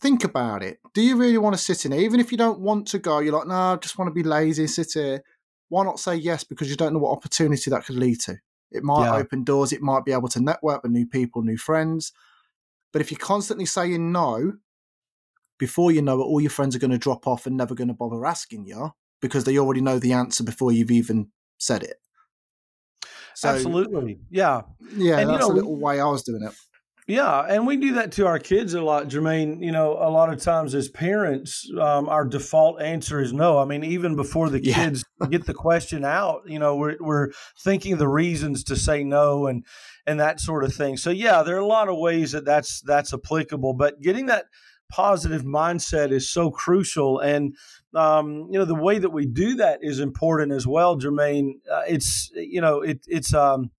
Think 0.00 0.24
about 0.24 0.62
it. 0.62 0.78
Do 0.94 1.02
you 1.02 1.16
really 1.16 1.38
want 1.38 1.56
to 1.56 1.62
sit 1.62 1.84
in 1.84 1.92
here? 1.92 2.00
Even 2.02 2.20
if 2.20 2.30
you 2.30 2.38
don't 2.38 2.60
want 2.60 2.86
to 2.88 2.98
go, 2.98 3.18
you're 3.18 3.36
like, 3.36 3.48
No, 3.48 3.54
I 3.54 3.76
just 3.76 3.98
want 3.98 4.08
to 4.08 4.14
be 4.14 4.22
lazy, 4.22 4.66
sit 4.66 4.92
here. 4.92 5.22
Why 5.68 5.84
not 5.84 5.98
say 5.98 6.14
yes? 6.14 6.44
Because 6.44 6.70
you 6.70 6.76
don't 6.76 6.92
know 6.92 7.00
what 7.00 7.16
opportunity 7.16 7.70
that 7.70 7.84
could 7.84 7.96
lead 7.96 8.20
to. 8.22 8.38
It 8.70 8.82
might 8.82 9.04
yeah. 9.04 9.16
open 9.16 9.44
doors, 9.44 9.72
it 9.72 9.82
might 9.82 10.04
be 10.04 10.12
able 10.12 10.28
to 10.28 10.40
network 10.40 10.82
with 10.82 10.92
new 10.92 11.06
people, 11.06 11.42
new 11.42 11.56
friends. 11.56 12.12
But 12.92 13.02
if 13.02 13.10
you're 13.10 13.18
constantly 13.18 13.66
saying 13.66 14.12
no, 14.12 14.54
before 15.58 15.90
you 15.90 16.02
know 16.02 16.20
it, 16.20 16.24
all 16.24 16.40
your 16.40 16.50
friends 16.50 16.76
are 16.76 16.78
going 16.78 16.90
to 16.90 16.98
drop 16.98 17.26
off 17.26 17.46
and 17.46 17.56
never 17.56 17.74
going 17.74 17.88
to 17.88 17.94
bother 17.94 18.24
asking 18.24 18.66
you 18.66 18.92
because 19.20 19.44
they 19.44 19.58
already 19.58 19.80
know 19.80 19.98
the 19.98 20.12
answer 20.12 20.44
before 20.44 20.72
you've 20.72 20.90
even 20.90 21.28
said 21.58 21.82
it. 21.82 21.96
So, 23.34 23.50
Absolutely. 23.50 24.20
Yeah. 24.30 24.62
Yeah, 24.96 25.18
and, 25.18 25.30
that's 25.30 25.42
you 25.42 25.48
know, 25.48 25.54
a 25.54 25.56
little 25.56 25.76
way 25.76 26.00
I 26.00 26.06
was 26.06 26.22
doing 26.22 26.42
it. 26.42 26.52
Yeah, 27.08 27.40
and 27.48 27.66
we 27.66 27.78
do 27.78 27.94
that 27.94 28.12
to 28.12 28.26
our 28.26 28.38
kids 28.38 28.74
a 28.74 28.82
lot, 28.82 29.08
Jermaine. 29.08 29.64
You 29.64 29.72
know, 29.72 29.94
a 29.94 30.10
lot 30.10 30.30
of 30.30 30.42
times 30.42 30.74
as 30.74 30.90
parents, 30.90 31.66
um, 31.80 32.06
our 32.06 32.26
default 32.26 32.82
answer 32.82 33.18
is 33.18 33.32
no. 33.32 33.58
I 33.58 33.64
mean, 33.64 33.82
even 33.82 34.14
before 34.14 34.50
the 34.50 34.60
kids 34.60 35.02
yeah. 35.18 35.26
get 35.28 35.46
the 35.46 35.54
question 35.54 36.04
out, 36.04 36.42
you 36.44 36.58
know, 36.58 36.76
we're 36.76 36.98
we're 37.00 37.30
thinking 37.64 37.96
the 37.96 38.06
reasons 38.06 38.62
to 38.64 38.76
say 38.76 39.04
no 39.04 39.46
and 39.46 39.64
and 40.06 40.20
that 40.20 40.38
sort 40.38 40.64
of 40.64 40.74
thing. 40.74 40.98
So 40.98 41.08
yeah, 41.08 41.42
there 41.42 41.56
are 41.56 41.60
a 41.60 41.66
lot 41.66 41.88
of 41.88 41.96
ways 41.96 42.32
that 42.32 42.44
that's 42.44 42.82
that's 42.82 43.14
applicable, 43.14 43.72
but 43.72 44.02
getting 44.02 44.26
that 44.26 44.44
positive 44.90 45.42
mindset 45.42 46.12
is 46.12 46.30
so 46.30 46.50
crucial 46.50 47.20
and 47.20 47.54
um, 47.94 48.48
you 48.50 48.58
know 48.58 48.64
the 48.64 48.74
way 48.74 48.98
that 48.98 49.10
we 49.10 49.26
do 49.26 49.54
that 49.54 49.80
is 49.82 50.00
important 50.00 50.50
as 50.50 50.66
well 50.66 50.98
jermaine 50.98 51.52
uh, 51.70 51.82
it's 51.86 52.30
you 52.34 52.60
know 52.60 52.80
it, 52.80 53.04
it's 53.06 53.34
um, 53.34 53.70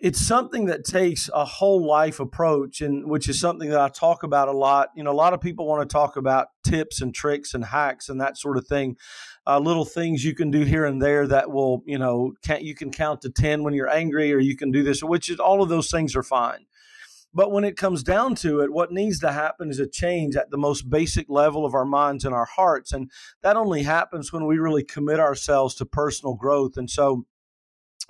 it's 0.00 0.20
something 0.20 0.66
that 0.66 0.84
takes 0.84 1.28
a 1.34 1.44
whole 1.44 1.84
life 1.84 2.20
approach 2.20 2.80
and 2.80 3.10
which 3.10 3.28
is 3.28 3.40
something 3.40 3.68
that 3.70 3.80
I 3.80 3.88
talk 3.88 4.22
about 4.22 4.46
a 4.46 4.52
lot. 4.52 4.90
You 4.94 5.02
know, 5.02 5.10
a 5.10 5.12
lot 5.12 5.34
of 5.34 5.40
people 5.40 5.66
want 5.66 5.88
to 5.88 5.92
talk 5.92 6.16
about 6.16 6.48
tips 6.62 7.00
and 7.00 7.12
tricks 7.12 7.52
and 7.52 7.64
hacks 7.64 8.08
and 8.08 8.20
that 8.20 8.36
sort 8.36 8.58
of 8.58 8.66
thing. 8.66 8.96
Uh, 9.44 9.58
little 9.58 9.84
things 9.84 10.24
you 10.24 10.34
can 10.34 10.52
do 10.52 10.62
here 10.62 10.84
and 10.84 11.02
there 11.02 11.26
that 11.26 11.50
will, 11.50 11.82
you 11.84 11.98
know, 11.98 12.34
can't 12.44 12.62
you 12.62 12.76
can 12.76 12.92
count 12.92 13.22
to 13.22 13.30
10 13.30 13.64
when 13.64 13.74
you're 13.74 13.90
angry 13.90 14.32
or 14.32 14.38
you 14.38 14.56
can 14.56 14.70
do 14.70 14.84
this, 14.84 15.02
which 15.02 15.28
is 15.28 15.40
all 15.40 15.62
of 15.62 15.68
those 15.68 15.90
things 15.90 16.14
are 16.14 16.22
fine. 16.22 16.66
But 17.34 17.50
when 17.50 17.64
it 17.64 17.76
comes 17.76 18.02
down 18.02 18.36
to 18.36 18.60
it, 18.60 18.72
what 18.72 18.92
needs 18.92 19.18
to 19.20 19.32
happen 19.32 19.68
is 19.70 19.78
a 19.78 19.86
change 19.86 20.36
at 20.36 20.50
the 20.50 20.56
most 20.56 20.88
basic 20.88 21.26
level 21.28 21.66
of 21.66 21.74
our 21.74 21.84
minds 21.84 22.24
and 22.24 22.34
our 22.34 22.46
hearts. 22.46 22.92
And 22.92 23.10
that 23.42 23.56
only 23.56 23.82
happens 23.82 24.32
when 24.32 24.46
we 24.46 24.58
really 24.58 24.84
commit 24.84 25.20
ourselves 25.20 25.74
to 25.76 25.86
personal 25.86 26.34
growth. 26.34 26.76
And 26.76 26.88
so, 26.88 27.26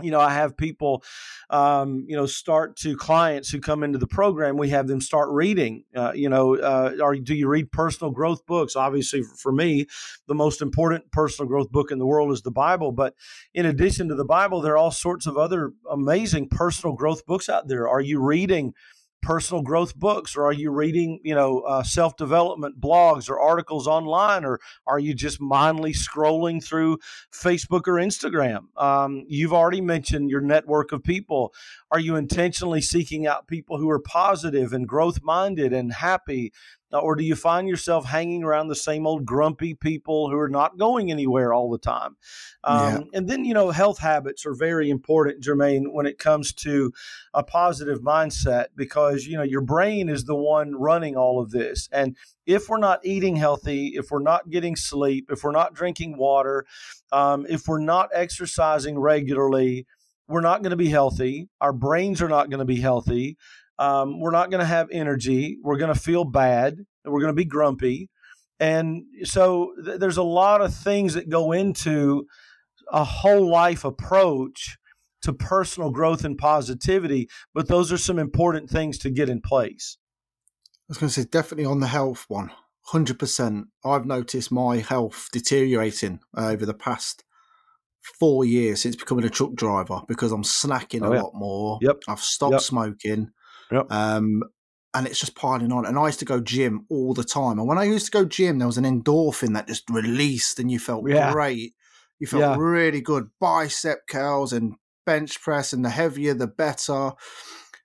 you 0.00 0.12
know, 0.12 0.20
I 0.20 0.30
have 0.30 0.56
people, 0.56 1.02
um, 1.50 2.04
you 2.08 2.16
know, 2.16 2.26
start 2.26 2.76
to 2.78 2.96
clients 2.96 3.50
who 3.50 3.61
come 3.61 3.82
into 3.82 3.98
the 3.98 4.06
program. 4.06 4.56
We 4.56 4.68
have 4.68 4.87
them 4.87 5.00
start 5.00 5.28
reading. 5.30 5.84
Uh, 5.94 6.12
you 6.14 6.28
know, 6.28 6.56
uh, 6.56 6.92
or 7.02 7.16
do 7.16 7.34
you 7.34 7.48
read 7.48 7.72
personal 7.72 8.12
growth 8.12 8.46
books? 8.46 8.76
Obviously, 8.76 9.22
for 9.22 9.50
me, 9.50 9.87
the 10.28 10.34
most 10.34 10.62
important 10.62 11.11
personal 11.11 11.48
growth 11.48 11.70
book 11.72 11.90
in 11.90 11.98
the 11.98 12.06
world 12.06 12.30
is 12.30 12.42
the 12.42 12.50
Bible. 12.52 12.92
But 12.92 13.14
in 13.54 13.66
addition 13.66 14.08
to 14.08 14.14
the 14.14 14.24
Bible, 14.24 14.61
there 14.61 14.74
are 14.74 14.78
all 14.78 14.92
sorts 14.92 15.26
of 15.26 15.37
other 15.37 15.72
amazing 15.90 16.48
personal 16.48 16.94
growth 16.94 17.26
books 17.26 17.48
out 17.48 17.66
there. 17.66 17.88
Are 17.88 18.00
you 18.00 18.20
reading? 18.20 18.74
Personal 19.22 19.62
growth 19.62 19.96
books 19.96 20.37
or 20.37 20.44
are 20.44 20.52
you 20.52 20.70
reading 20.70 21.20
you 21.24 21.35
know 21.35 21.61
uh, 21.61 21.83
self-development 21.83 22.81
blogs 22.81 23.28
or 23.28 23.38
articles 23.38 23.87
online 23.87 24.44
or 24.44 24.61
are 24.87 24.98
you 24.98 25.12
just 25.14 25.40
mindly 25.40 25.92
scrolling 25.92 26.62
through 26.62 26.98
facebook 27.33 27.87
or 27.87 27.94
instagram? 27.94 28.64
Um, 28.76 29.24
you've 29.28 29.52
already 29.52 29.81
mentioned 29.81 30.31
your 30.31 30.40
network 30.40 30.92
of 30.92 31.02
people. 31.02 31.52
Are 31.90 32.00
you 32.00 32.16
intentionally 32.16 32.81
seeking 32.81 33.26
out 33.26 33.46
people 33.46 33.78
who 33.78 33.90
are 33.90 34.00
positive 34.00 34.72
and 34.72 34.87
growth 34.87 35.20
minded 35.22 35.72
and 35.72 35.92
happy 35.92 36.52
or 36.92 37.16
do 37.16 37.24
you 37.24 37.35
find 37.35 37.68
yourself 37.68 38.07
hanging 38.07 38.42
around 38.42 38.68
the 38.68 38.74
same 38.74 39.07
old 39.07 39.24
grumpy 39.24 39.74
people 39.74 40.31
who 40.31 40.38
are 40.38 40.48
not 40.48 40.79
going 40.79 41.11
anywhere 41.11 41.53
all 41.53 41.70
the 41.70 41.79
time? 41.79 42.16
Um, 42.64 42.79
yeah. 42.81 43.01
And 43.14 43.29
then, 43.29 43.44
you 43.44 43.55
know, 43.55 43.70
health 43.70 43.98
habits 43.98 44.46
are 44.46 44.55
very 44.55 44.88
important, 44.90 45.42
Jermaine, 45.42 45.92
when 45.92 46.07
it 46.07 46.18
comes 46.18 46.53
to 46.55 46.92
a 47.35 47.42
positive 47.42 48.01
mindset 48.01 48.66
because, 48.74 49.27
you 49.27 49.37
know, 49.37 49.42
your 49.42 49.61
brain 49.61 50.09
is 50.09 50.24
the 50.24 50.35
one 50.37 50.74
running 50.74 51.16
all 51.16 51.40
of 51.40 51.51
this. 51.51 51.88
And 51.92 52.16
if 52.46 52.68
we're 52.68 52.79
not 52.79 53.05
eating 53.05 53.37
healthy, 53.37 53.88
if 53.94 54.11
we're 54.11 54.22
not 54.22 54.48
getting 54.48 54.77
sleep, 54.77 55.31
if 55.31 55.44
we're 55.44 55.53
not 55.53 55.74
drinking 55.74 56.16
water, 56.16 56.64
um, 57.12 57.46
if 57.48 57.68
we're 57.68 57.79
not 57.79 58.09
exercising 58.14 58.98
regularly, 58.98 59.87
we're 60.29 60.40
not 60.42 60.62
going 60.62 60.70
to 60.70 60.77
be 60.77 60.90
healthy. 60.90 61.48
Our 61.61 61.72
brains 61.72 62.20
are 62.20 62.29
not 62.29 62.51
going 62.51 62.59
to 62.59 62.66
be 62.66 62.81
healthy 62.81 63.38
um, 63.78 64.20
we're 64.20 64.30
not 64.30 64.50
going 64.50 64.60
to 64.60 64.66
have 64.66 64.88
energy. 64.90 65.58
We're 65.62 65.78
going 65.78 65.92
to 65.92 65.98
feel 65.98 66.24
bad. 66.24 66.78
We're 67.04 67.20
going 67.20 67.32
to 67.32 67.32
be 67.32 67.44
grumpy. 67.44 68.10
And 68.60 69.04
so 69.24 69.72
th- 69.84 70.00
there's 70.00 70.16
a 70.16 70.22
lot 70.22 70.60
of 70.60 70.74
things 70.74 71.14
that 71.14 71.28
go 71.28 71.52
into 71.52 72.26
a 72.90 73.04
whole 73.04 73.48
life 73.48 73.84
approach 73.84 74.78
to 75.22 75.32
personal 75.32 75.90
growth 75.90 76.24
and 76.24 76.38
positivity, 76.38 77.28
but 77.54 77.68
those 77.68 77.92
are 77.92 77.98
some 77.98 78.18
important 78.18 78.70
things 78.70 78.98
to 78.98 79.10
get 79.10 79.28
in 79.28 79.40
place. 79.40 79.96
I 80.88 80.90
was 80.90 80.98
going 80.98 81.08
to 81.10 81.20
say, 81.20 81.28
definitely 81.30 81.66
on 81.66 81.80
the 81.80 81.88
health 81.88 82.24
one, 82.28 82.50
100%. 82.92 83.64
I've 83.84 84.06
noticed 84.06 84.50
my 84.50 84.78
health 84.78 85.28
deteriorating 85.32 86.20
over 86.36 86.64
the 86.64 86.74
past 86.74 87.24
four 88.18 88.44
years 88.44 88.80
since 88.80 88.96
becoming 88.96 89.24
a 89.24 89.30
truck 89.30 89.54
driver 89.54 90.00
because 90.08 90.32
I'm 90.32 90.44
snacking 90.44 91.02
oh, 91.02 91.12
a 91.12 91.16
yeah. 91.16 91.22
lot 91.22 91.34
more. 91.34 91.78
Yep. 91.82 92.02
I've 92.08 92.20
stopped 92.20 92.52
yep. 92.52 92.60
smoking. 92.62 93.30
Yep. 93.70 93.90
Um, 93.90 94.42
and 94.94 95.07
it's 95.07 95.20
just 95.20 95.35
piling 95.35 95.72
on. 95.72 95.87
And 95.87 95.98
I 95.98 96.07
used 96.07 96.18
to 96.20 96.24
go 96.24 96.40
gym 96.40 96.87
all 96.88 97.14
the 97.14 97.24
time. 97.24 97.59
And 97.59 97.68
when 97.68 97.78
I 97.78 97.85
used 97.85 98.07
to 98.07 98.12
go 98.12 98.24
gym, 98.24 98.59
there 98.59 98.66
was 98.66 98.78
an 98.78 98.85
endorphin 98.85 99.54
that 99.54 99.68
just 99.68 99.88
released, 99.90 100.59
and 100.59 100.70
you 100.70 100.78
felt 100.78 101.09
yeah. 101.09 101.33
great. 101.33 101.74
You 102.18 102.26
felt 102.26 102.40
yeah. 102.40 102.57
really 102.59 103.00
good. 103.00 103.31
Bicep 103.40 104.07
curls 104.09 104.52
and 104.52 104.74
bench 105.07 105.40
press, 105.40 105.72
and 105.72 105.85
the 105.85 105.90
heavier, 105.90 106.35
the 106.35 106.46
better. 106.46 107.12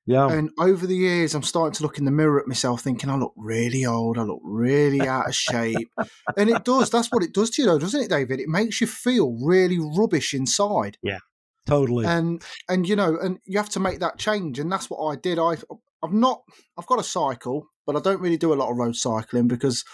Yeah. 0.05 0.29
And 0.29 0.49
over 0.59 0.85
the 0.85 0.95
years, 0.95 1.33
I'm 1.33 1.43
starting 1.43 1.73
to 1.75 1.83
look 1.83 1.97
in 1.97 2.05
the 2.05 2.11
mirror 2.11 2.39
at 2.39 2.47
myself, 2.47 2.81
thinking 2.81 3.09
I 3.09 3.15
look 3.15 3.33
really 3.37 3.85
old. 3.85 4.17
I 4.17 4.23
look 4.23 4.41
really 4.43 5.01
out 5.07 5.27
of 5.27 5.35
shape. 5.35 5.89
and 6.37 6.49
it 6.49 6.65
does. 6.65 6.89
That's 6.89 7.09
what 7.09 7.23
it 7.23 7.33
does 7.33 7.51
to 7.51 7.61
you, 7.61 7.67
though, 7.67 7.79
doesn't 7.79 8.01
it, 8.01 8.09
David? 8.09 8.39
It 8.39 8.49
makes 8.49 8.81
you 8.81 8.87
feel 8.87 9.37
really 9.41 9.79
rubbish 9.79 10.33
inside. 10.33 10.97
Yeah. 11.01 11.19
Totally. 11.65 12.05
And 12.05 12.43
and 12.67 12.87
you 12.87 12.95
know, 12.95 13.17
and 13.21 13.39
you 13.45 13.57
have 13.57 13.69
to 13.69 13.79
make 13.79 13.99
that 13.99 14.17
change, 14.17 14.59
and 14.59 14.71
that's 14.71 14.89
what 14.89 15.05
I 15.05 15.15
did. 15.15 15.39
I 15.39 15.55
I've 16.03 16.13
not 16.13 16.43
I've 16.77 16.87
got 16.87 16.99
a 16.99 17.03
cycle, 17.03 17.67
but 17.85 17.95
I 17.95 17.99
don't 17.99 18.21
really 18.21 18.37
do 18.37 18.53
a 18.53 18.55
lot 18.55 18.69
of 18.69 18.77
road 18.77 18.95
cycling 18.95 19.47
because 19.47 19.85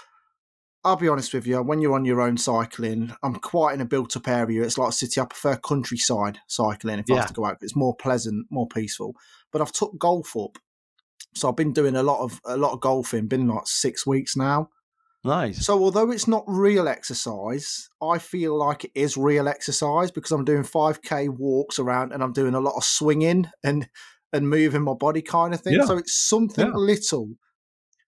I'll 0.83 0.95
be 0.95 1.09
honest 1.09 1.33
with 1.33 1.45
you, 1.45 1.61
when 1.61 1.81
you're 1.81 1.93
on 1.93 2.05
your 2.05 2.21
own 2.21 2.37
cycling, 2.37 3.13
I'm 3.21 3.35
quite 3.35 3.73
in 3.73 3.81
a 3.81 3.85
built 3.85 4.15
up 4.15 4.27
area. 4.27 4.63
It's 4.63 4.77
like 4.77 4.89
a 4.89 4.93
city. 4.93 5.19
I 5.19 5.25
prefer 5.25 5.57
countryside 5.57 6.39
cycling 6.47 6.99
if 6.99 7.05
yeah. 7.09 7.15
I 7.15 7.19
have 7.19 7.27
to 7.27 7.33
go 7.33 7.45
out. 7.45 7.57
It's 7.61 7.75
more 7.75 7.95
pleasant, 7.95 8.47
more 8.49 8.67
peaceful. 8.67 9.13
But 9.51 9.61
I've 9.61 9.73
took 9.73 9.97
golf 9.99 10.35
up. 10.37 10.57
So 11.35 11.49
I've 11.49 11.57
been 11.57 11.73
doing 11.73 11.95
a 11.95 12.03
lot 12.03 12.21
of 12.21 12.39
a 12.45 12.57
lot 12.57 12.71
of 12.71 12.79
golfing, 12.79 13.27
been 13.27 13.47
like 13.47 13.67
six 13.67 14.07
weeks 14.07 14.35
now. 14.35 14.69
Nice. 15.23 15.65
So 15.65 15.77
although 15.83 16.11
it's 16.11 16.27
not 16.27 16.45
real 16.47 16.87
exercise, 16.87 17.89
I 18.01 18.19
feel 18.19 18.57
like 18.57 18.85
it 18.85 18.91
is 18.95 19.17
real 19.17 19.49
exercise 19.49 20.11
because 20.11 20.31
I'm 20.31 20.45
doing 20.45 20.63
5k 20.63 21.29
walks 21.29 21.77
around 21.77 22.13
and 22.13 22.23
I'm 22.23 22.31
doing 22.31 22.55
a 22.55 22.61
lot 22.61 22.75
of 22.75 22.83
swinging 22.83 23.47
and 23.63 23.89
and 24.31 24.49
moving 24.49 24.83
my 24.83 24.93
body 24.93 25.21
kind 25.21 25.53
of 25.53 25.61
thing. 25.61 25.73
Yeah. 25.73 25.85
So 25.85 25.97
it's 25.97 26.15
something 26.15 26.67
yeah. 26.67 26.73
little, 26.73 27.31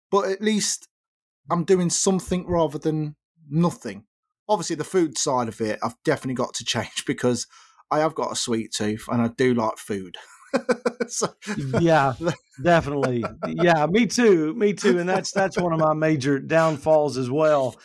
but 0.10 0.30
at 0.30 0.42
least 0.42 0.88
I'm 1.52 1.64
doing 1.64 1.90
something 1.90 2.48
rather 2.48 2.80
than 2.80 3.16
nothing. 3.50 4.06
Obviously, 4.48 4.76
the 4.76 4.84
food 4.84 5.18
side 5.18 5.48
of 5.48 5.60
it, 5.62 5.80
I've 5.84 6.02
definitely 6.04 6.36
got 6.36 6.54
to 6.56 6.66
change 6.66 7.06
because 7.06 7.48
I 7.92 8.00
have 8.00 8.16
got 8.16 8.32
a 8.32 8.36
sweet 8.36 8.72
tooth 8.74 9.06
and 9.10 9.22
I 9.22 9.28
do 9.28 9.54
like 9.54 9.78
food. 9.78 10.18
so, 11.08 11.34
yeah, 11.80 12.14
definitely. 12.64 13.24
Yeah, 13.48 13.86
me 13.88 14.06
too. 14.08 14.54
Me 14.56 14.74
too. 14.74 15.00
And 15.00 15.08
that's 15.08 15.32
that's 15.32 15.58
one 15.58 15.74
of 15.74 15.80
my 15.80 15.94
major 15.94 16.40
downfalls 16.40 17.18
as 17.18 17.30
well. 17.30 17.76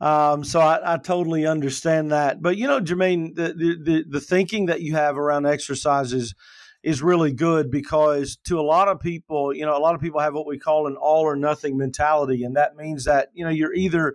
Um, 0.00 0.44
so 0.44 0.60
I, 0.60 0.94
I, 0.94 0.98
totally 0.98 1.46
understand 1.46 2.10
that. 2.10 2.42
But 2.42 2.56
you 2.56 2.66
know, 2.66 2.80
Jermaine, 2.80 3.34
the, 3.34 3.54
the 3.54 4.04
the 4.08 4.20
thinking 4.20 4.66
that 4.66 4.80
you 4.80 4.94
have 4.94 5.16
around 5.16 5.46
exercise 5.46 6.12
is 6.12 6.34
is 6.82 7.00
really 7.02 7.32
good 7.32 7.70
because 7.70 8.36
to 8.44 8.58
a 8.58 8.62
lot 8.62 8.88
of 8.88 9.00
people, 9.00 9.54
you 9.54 9.64
know, 9.64 9.76
a 9.76 9.78
lot 9.78 9.94
of 9.94 10.00
people 10.00 10.20
have 10.20 10.34
what 10.34 10.46
we 10.46 10.58
call 10.58 10.86
an 10.86 10.96
all 10.96 11.22
or 11.22 11.36
nothing 11.36 11.78
mentality, 11.78 12.44
and 12.44 12.56
that 12.56 12.76
means 12.76 13.04
that 13.04 13.28
you 13.34 13.44
know 13.44 13.50
you're 13.50 13.72
either 13.72 14.14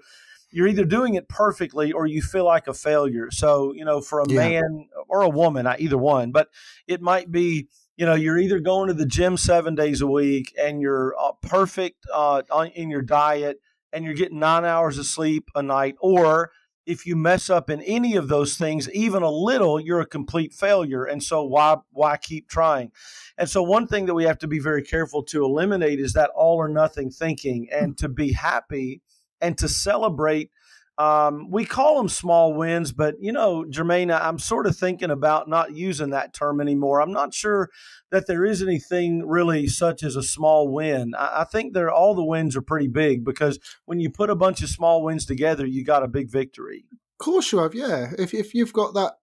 you're 0.52 0.68
either 0.68 0.86
doing 0.86 1.16
it 1.16 1.30
perfectly 1.30 1.92
or 1.92 2.06
you 2.06 2.22
feel 2.22 2.46
like 2.46 2.68
a 2.68 2.74
failure. 2.74 3.30
So, 3.32 3.74
you 3.74 3.86
know, 3.86 4.02
for 4.02 4.22
a 4.22 4.26
yeah. 4.28 4.36
man 4.36 4.90
or 5.08 5.22
a 5.22 5.30
woman, 5.30 5.68
either 5.68 5.98
one, 5.98 6.32
but 6.32 6.50
it 6.88 7.02
might 7.02 7.32
be 7.32 7.68
you 8.00 8.06
know 8.06 8.16
you're 8.16 8.38
either 8.38 8.62
going 8.62 8.88
to 8.88 8.94
the 8.94 9.06
gym 9.06 9.36
seven 9.36 9.76
days 9.76 10.00
a 10.00 10.08
week 10.08 10.56
and 10.58 10.82
you're 10.82 11.14
uh, 11.20 11.34
perfect 11.42 12.06
uh, 12.14 12.42
in 12.74 12.90
your 12.90 13.02
diet 13.02 13.60
and 13.92 14.06
you're 14.06 14.14
getting 14.14 14.40
nine 14.40 14.64
hours 14.64 14.98
of 14.98 15.06
sleep 15.06 15.52
a 15.54 15.62
night 15.62 15.96
or 16.00 16.50
if 16.86 17.06
you 17.06 17.18
mess 17.18 17.50
up 17.50 17.70
in 17.70 17.82
any 17.82 18.16
of 18.16 18.30
those 18.30 18.58
things, 18.58 18.90
even 18.92 19.22
a 19.22 19.30
little, 19.30 19.80
you're 19.80 20.00
a 20.00 20.08
complete 20.08 20.54
failure. 20.54 21.04
And 21.04 21.22
so 21.22 21.44
why 21.44 21.76
why 21.92 22.16
keep 22.16 22.48
trying? 22.48 22.92
And 23.38 23.50
so 23.50 23.62
one 23.62 23.86
thing 23.86 24.06
that 24.06 24.16
we 24.16 24.24
have 24.24 24.40
to 24.40 24.48
be 24.48 24.60
very 24.60 24.82
careful 24.82 25.22
to 25.24 25.44
eliminate 25.44 26.00
is 26.00 26.14
that 26.14 26.32
all 26.34 26.56
or 26.56 26.70
nothing 26.70 27.12
thinking 27.12 27.68
and 27.70 27.98
to 27.98 28.08
be 28.08 28.32
happy 28.32 29.02
and 29.42 29.58
to 29.58 29.68
celebrate 29.68 30.52
um, 31.00 31.50
we 31.50 31.64
call 31.64 31.96
them 31.96 32.10
small 32.10 32.54
wins, 32.54 32.92
but 32.92 33.16
you 33.22 33.32
know, 33.32 33.64
Jermaine, 33.64 34.12
I'm 34.12 34.38
sort 34.38 34.68
of 34.68 34.76
thinking 34.76 35.10
about 35.10 35.48
not 35.48 35.74
using 35.74 36.10
that 36.10 36.34
term 36.34 36.60
anymore. 36.60 37.02
I'm 37.02 37.14
not 37.14 37.34
sure 37.34 37.70
that 38.12 38.28
there 38.28 38.44
is 38.44 38.62
anything 38.62 39.26
really 39.26 39.68
such 39.68 40.04
as 40.04 40.18
a 40.18 40.24
small 40.24 40.68
win. 40.68 41.14
I, 41.18 41.42
I 41.42 41.44
think 41.46 41.74
they're 41.74 41.90
all 41.90 42.16
the 42.16 42.24
wins 42.24 42.58
are 42.58 42.62
pretty 42.62 42.90
big 42.90 43.24
because 43.24 43.60
when 43.86 44.02
you 44.02 44.10
put 44.10 44.30
a 44.30 44.36
bunch 44.36 44.62
of 44.62 44.68
small 44.68 45.02
wins 45.02 45.26
together, 45.26 45.66
you 45.66 45.86
got 45.86 46.04
a 46.04 46.08
big 46.10 46.30
victory. 46.30 46.84
Of 46.92 47.24
course 47.24 47.54
you 47.54 47.60
have, 47.60 47.74
yeah. 47.74 48.12
If 48.18 48.34
if 48.34 48.54
you've 48.54 48.74
got 48.74 48.94
that 48.96 49.14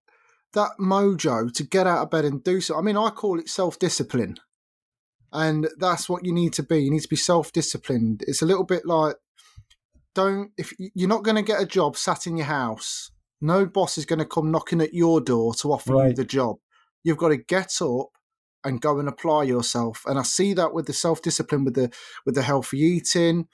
that 0.54 0.70
mojo 0.80 1.52
to 1.52 1.62
get 1.62 1.86
out 1.86 2.04
of 2.04 2.10
bed 2.10 2.24
and 2.24 2.42
do 2.42 2.62
so, 2.62 2.78
I 2.78 2.80
mean, 2.80 2.96
I 2.96 3.10
call 3.10 3.38
it 3.38 3.50
self 3.50 3.78
discipline, 3.78 4.36
and 5.30 5.68
that's 5.78 6.08
what 6.08 6.24
you 6.24 6.32
need 6.32 6.54
to 6.54 6.62
be. 6.62 6.78
You 6.78 6.90
need 6.90 7.02
to 7.02 7.08
be 7.08 7.16
self 7.16 7.52
disciplined. 7.52 8.24
It's 8.26 8.40
a 8.40 8.46
little 8.46 8.64
bit 8.64 8.86
like 8.86 9.16
don't 10.16 10.50
if 10.56 10.72
you're 10.78 11.08
not 11.08 11.22
going 11.22 11.36
to 11.36 11.42
get 11.42 11.60
a 11.60 11.66
job 11.66 11.96
sat 11.96 12.26
in 12.26 12.36
your 12.36 12.46
house 12.46 13.10
no 13.40 13.66
boss 13.66 13.98
is 13.98 14.06
going 14.06 14.18
to 14.18 14.24
come 14.24 14.50
knocking 14.50 14.80
at 14.80 14.94
your 14.94 15.20
door 15.20 15.54
to 15.54 15.70
offer 15.70 15.92
right. 15.92 16.08
you 16.08 16.14
the 16.14 16.24
job. 16.24 16.56
You've 17.04 17.18
got 17.18 17.28
to 17.28 17.36
get 17.36 17.82
up 17.82 18.08
and 18.64 18.80
go 18.80 18.98
and 18.98 19.08
apply 19.08 19.44
yourself 19.44 20.02
and 20.06 20.18
i 20.18 20.22
see 20.22 20.52
that 20.54 20.74
with 20.74 20.86
the 20.86 20.92
self-discipline 20.92 21.64
with 21.64 21.74
the 21.74 21.88
with 22.24 22.34
the 22.34 22.42
healthy 22.42 22.78
eating 22.78 23.46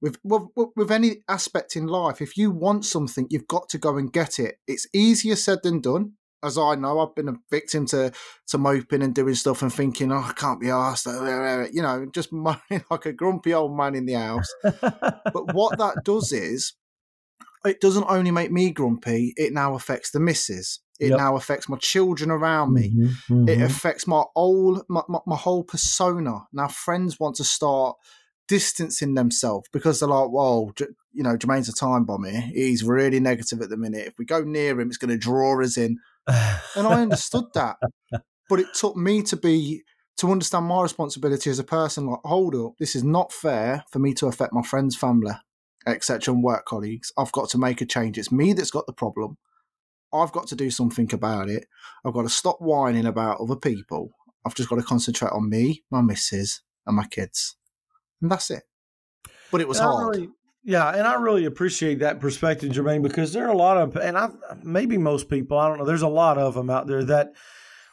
with, 0.00 0.16
with 0.24 0.42
with 0.76 0.90
any 0.90 1.16
aspect 1.28 1.76
in 1.76 1.86
life 1.86 2.22
if 2.22 2.36
you 2.38 2.50
want 2.50 2.84
something 2.86 3.26
you've 3.28 3.48
got 3.48 3.68
to 3.70 3.78
go 3.78 3.96
and 3.98 4.12
get 4.12 4.38
it. 4.38 4.56
It's 4.66 4.86
easier 4.94 5.36
said 5.36 5.58
than 5.62 5.80
done 5.80 6.12
as 6.44 6.58
I 6.58 6.74
know, 6.74 7.00
I've 7.00 7.14
been 7.14 7.28
a 7.28 7.36
victim 7.50 7.86
to 7.86 8.12
to 8.48 8.58
moping 8.58 9.02
and 9.02 9.14
doing 9.14 9.34
stuff 9.34 9.62
and 9.62 9.72
thinking, 9.72 10.12
oh, 10.12 10.24
I 10.28 10.32
can't 10.32 10.60
be 10.60 10.70
asked, 10.70 11.06
you 11.06 11.82
know, 11.82 12.06
just 12.12 12.32
moaning 12.32 12.84
like 12.90 13.06
a 13.06 13.12
grumpy 13.12 13.54
old 13.54 13.76
man 13.76 13.94
in 13.94 14.06
the 14.06 14.14
house. 14.14 14.52
but 14.62 15.54
what 15.54 15.78
that 15.78 16.04
does 16.04 16.32
is, 16.32 16.74
it 17.64 17.80
doesn't 17.80 18.06
only 18.08 18.30
make 18.30 18.52
me 18.52 18.70
grumpy; 18.70 19.32
it 19.36 19.52
now 19.52 19.74
affects 19.74 20.10
the 20.10 20.20
missus. 20.20 20.80
It 21.00 21.08
yep. 21.08 21.18
now 21.18 21.36
affects 21.36 21.68
my 21.68 21.76
children 21.78 22.30
around 22.30 22.72
me. 22.72 22.90
Mm-hmm, 22.90 23.34
mm-hmm. 23.34 23.48
It 23.48 23.60
affects 23.60 24.06
my 24.06 24.22
whole 24.36 24.84
my, 24.88 25.02
my, 25.08 25.18
my 25.26 25.36
whole 25.36 25.64
persona. 25.64 26.46
Now, 26.52 26.68
friends 26.68 27.18
want 27.18 27.36
to 27.36 27.44
start 27.44 27.96
distancing 28.46 29.14
themselves 29.14 29.68
because 29.72 29.98
they're 29.98 30.08
like, 30.08 30.28
"Whoa, 30.28 30.72
you 31.12 31.22
know, 31.22 31.36
Jermaine's 31.36 31.68
a 31.68 31.72
time 31.72 32.04
bomb 32.04 32.24
here. 32.24 32.40
He's 32.40 32.84
really 32.84 33.18
negative 33.18 33.60
at 33.62 33.70
the 33.70 33.76
minute. 33.76 34.06
If 34.06 34.18
we 34.18 34.24
go 34.24 34.42
near 34.42 34.78
him, 34.78 34.88
it's 34.88 34.98
going 34.98 35.10
to 35.10 35.18
draw 35.18 35.60
us 35.62 35.76
in." 35.76 35.98
and 36.76 36.86
I 36.86 37.02
understood 37.02 37.44
that. 37.54 37.76
But 38.48 38.60
it 38.60 38.74
took 38.74 38.96
me 38.96 39.22
to 39.22 39.36
be 39.36 39.82
to 40.16 40.30
understand 40.30 40.66
my 40.66 40.82
responsibility 40.82 41.50
as 41.50 41.58
a 41.58 41.64
person. 41.64 42.06
Like, 42.06 42.20
hold 42.24 42.54
up, 42.54 42.74
this 42.78 42.94
is 42.94 43.02
not 43.04 43.32
fair 43.32 43.84
for 43.90 43.98
me 43.98 44.14
to 44.14 44.26
affect 44.26 44.52
my 44.52 44.62
friends, 44.62 44.96
family, 44.96 45.32
etc., 45.86 46.34
and 46.34 46.42
work 46.42 46.64
colleagues. 46.66 47.12
I've 47.18 47.32
got 47.32 47.48
to 47.50 47.58
make 47.58 47.80
a 47.80 47.86
change. 47.86 48.18
It's 48.18 48.32
me 48.32 48.52
that's 48.52 48.70
got 48.70 48.86
the 48.86 48.92
problem. 48.92 49.38
I've 50.12 50.32
got 50.32 50.46
to 50.48 50.56
do 50.56 50.70
something 50.70 51.12
about 51.12 51.48
it. 51.48 51.66
I've 52.04 52.12
got 52.12 52.22
to 52.22 52.28
stop 52.28 52.60
whining 52.60 53.06
about 53.06 53.40
other 53.40 53.56
people. 53.56 54.12
I've 54.46 54.54
just 54.54 54.68
got 54.68 54.76
to 54.76 54.82
concentrate 54.82 55.32
on 55.32 55.48
me, 55.48 55.82
my 55.90 56.02
missus, 56.02 56.62
and 56.86 56.96
my 56.96 57.06
kids, 57.06 57.56
and 58.20 58.30
that's 58.30 58.50
it. 58.50 58.62
But 59.50 59.62
it 59.62 59.68
was 59.68 59.78
hard. 59.78 60.28
Yeah, 60.64 60.88
and 60.88 61.06
I 61.06 61.14
really 61.14 61.44
appreciate 61.44 61.98
that 61.98 62.20
perspective, 62.20 62.72
Jermaine, 62.72 63.02
because 63.02 63.34
there 63.34 63.46
are 63.46 63.52
a 63.52 63.56
lot 63.56 63.76
of, 63.76 63.96
and 63.96 64.16
I 64.16 64.30
maybe 64.62 64.96
most 64.96 65.28
people, 65.28 65.58
I 65.58 65.68
don't 65.68 65.78
know, 65.78 65.84
there's 65.84 66.00
a 66.02 66.08
lot 66.08 66.38
of 66.38 66.54
them 66.54 66.70
out 66.70 66.86
there 66.86 67.04
that 67.04 67.34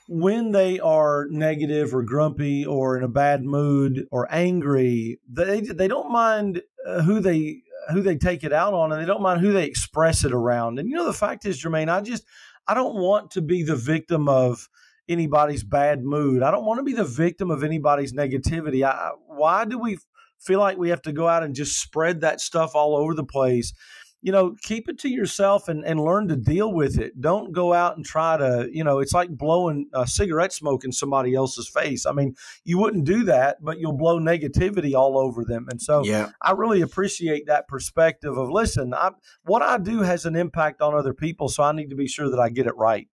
when 0.07 0.51
they 0.51 0.79
are 0.79 1.27
negative 1.29 1.93
or 1.93 2.01
grumpy 2.03 2.65
or 2.65 2.97
in 2.97 3.03
a 3.03 3.09
bad 3.09 3.43
mood 3.43 4.07
or 4.09 4.27
angry, 4.31 5.19
they 5.29 5.61
they 5.61 5.87
don't 5.89 6.11
mind 6.11 6.61
uh, 6.87 7.01
who 7.01 7.19
they 7.19 7.63
who 7.91 8.01
they 8.01 8.15
take 8.15 8.43
it 8.43 8.53
out 8.53 8.73
on, 8.73 8.91
and 8.91 9.01
they 9.01 9.05
don't 9.05 9.21
mind 9.21 9.41
who 9.41 9.51
they 9.51 9.65
express 9.65 10.23
it 10.23 10.31
around. 10.33 10.79
And 10.79 10.89
you 10.89 10.95
know, 10.95 11.05
the 11.05 11.13
fact 11.13 11.45
is, 11.45 11.61
Jermaine, 11.61 11.89
I 11.89 12.01
just 12.01 12.25
I 12.67 12.73
don't 12.73 12.95
want 12.95 13.31
to 13.31 13.41
be 13.41 13.63
the 13.63 13.75
victim 13.75 14.29
of 14.29 14.69
anybody's 15.09 15.63
bad 15.63 16.03
mood. 16.03 16.41
I 16.41 16.51
don't 16.51 16.65
want 16.65 16.79
to 16.79 16.83
be 16.83 16.93
the 16.93 17.03
victim 17.03 17.51
of 17.51 17.63
anybody's 17.63 18.13
negativity. 18.13 18.85
I, 18.85 19.11
why 19.27 19.65
do 19.65 19.77
we 19.77 19.97
feel 20.41 20.59
like 20.59 20.77
we 20.77 20.89
have 20.89 21.01
to 21.03 21.11
go 21.11 21.27
out 21.27 21.43
and 21.43 21.55
just 21.55 21.79
spread 21.79 22.21
that 22.21 22.41
stuff 22.41 22.75
all 22.75 22.95
over 22.95 23.13
the 23.13 23.23
place 23.23 23.73
you 24.21 24.31
know, 24.31 24.55
keep 24.61 24.87
it 24.87 24.99
to 24.99 25.09
yourself 25.09 25.67
and, 25.67 25.83
and 25.83 25.99
learn 25.99 26.27
to 26.27 26.35
deal 26.35 26.71
with 26.71 26.99
it. 26.99 27.19
Don't 27.19 27.51
go 27.51 27.73
out 27.73 27.97
and 27.97 28.05
try 28.05 28.37
to, 28.37 28.69
you 28.71 28.83
know, 28.83 28.99
it's 28.99 29.13
like 29.13 29.29
blowing 29.29 29.89
a 29.93 30.05
cigarette 30.05 30.53
smoke 30.53 30.85
in 30.85 30.91
somebody 30.91 31.33
else's 31.33 31.67
face. 31.67 32.05
I 32.05 32.11
mean, 32.11 32.35
you 32.63 32.77
wouldn't 32.77 33.05
do 33.05 33.23
that, 33.23 33.57
but 33.61 33.79
you'll 33.79 33.97
blow 33.97 34.19
negativity 34.19 34.93
all 34.93 35.17
over 35.17 35.43
them. 35.43 35.67
And 35.71 35.81
so 35.81 36.05
yeah. 36.05 36.29
I 36.41 36.51
really 36.51 36.81
appreciate 36.81 37.47
that 37.47 37.67
perspective 37.67 38.37
of 38.37 38.49
listen, 38.51 38.93
I, 38.93 39.11
what 39.43 39.63
I 39.63 39.79
do 39.79 40.01
has 40.01 40.25
an 40.25 40.35
impact 40.35 40.81
on 40.81 40.93
other 40.93 41.15
people. 41.15 41.49
So 41.49 41.63
I 41.63 41.71
need 41.71 41.89
to 41.89 41.95
be 41.95 42.07
sure 42.07 42.29
that 42.29 42.39
I 42.39 42.49
get 42.49 42.67
it 42.67 42.77
right. 42.77 43.07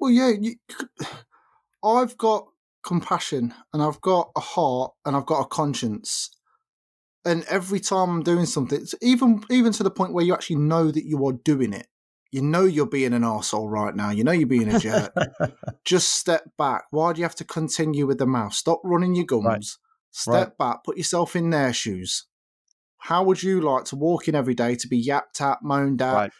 Well, 0.00 0.10
yeah, 0.10 0.30
you, 0.40 0.54
I've 1.84 2.16
got 2.16 2.48
compassion 2.82 3.54
and 3.72 3.82
I've 3.82 4.00
got 4.00 4.30
a 4.36 4.40
heart 4.40 4.92
and 5.04 5.16
I've 5.16 5.26
got 5.26 5.40
a 5.40 5.46
conscience. 5.46 6.30
And 7.24 7.44
every 7.44 7.80
time 7.80 8.10
I'm 8.10 8.22
doing 8.22 8.46
something, 8.46 8.84
even 9.02 9.44
even 9.50 9.72
to 9.72 9.82
the 9.82 9.90
point 9.90 10.12
where 10.12 10.24
you 10.24 10.32
actually 10.32 10.56
know 10.56 10.90
that 10.90 11.04
you 11.04 11.24
are 11.26 11.32
doing 11.32 11.72
it, 11.72 11.88
you 12.30 12.42
know 12.42 12.64
you're 12.64 12.86
being 12.86 13.12
an 13.12 13.24
asshole 13.24 13.68
right 13.68 13.94
now. 13.94 14.10
You 14.10 14.24
know 14.24 14.32
you're 14.32 14.46
being 14.46 14.72
a 14.72 14.78
jerk. 14.78 15.12
Just 15.84 16.14
step 16.14 16.44
back. 16.56 16.84
Why 16.90 17.12
do 17.12 17.18
you 17.18 17.24
have 17.24 17.34
to 17.36 17.44
continue 17.44 18.06
with 18.06 18.18
the 18.18 18.26
mouth? 18.26 18.54
Stop 18.54 18.80
running 18.84 19.14
your 19.14 19.26
gums. 19.26 19.44
Right. 19.44 19.64
Step 20.10 20.34
right. 20.34 20.58
back. 20.58 20.84
Put 20.84 20.96
yourself 20.96 21.36
in 21.36 21.50
their 21.50 21.72
shoes. 21.72 22.26
How 22.98 23.22
would 23.24 23.42
you 23.42 23.60
like 23.60 23.84
to 23.86 23.96
walk 23.96 24.28
in 24.28 24.34
every 24.34 24.54
day 24.54 24.74
to 24.76 24.88
be 24.88 24.98
yapped 24.98 25.40
at, 25.40 25.62
moaned 25.62 26.02
at, 26.02 26.14
right 26.14 26.32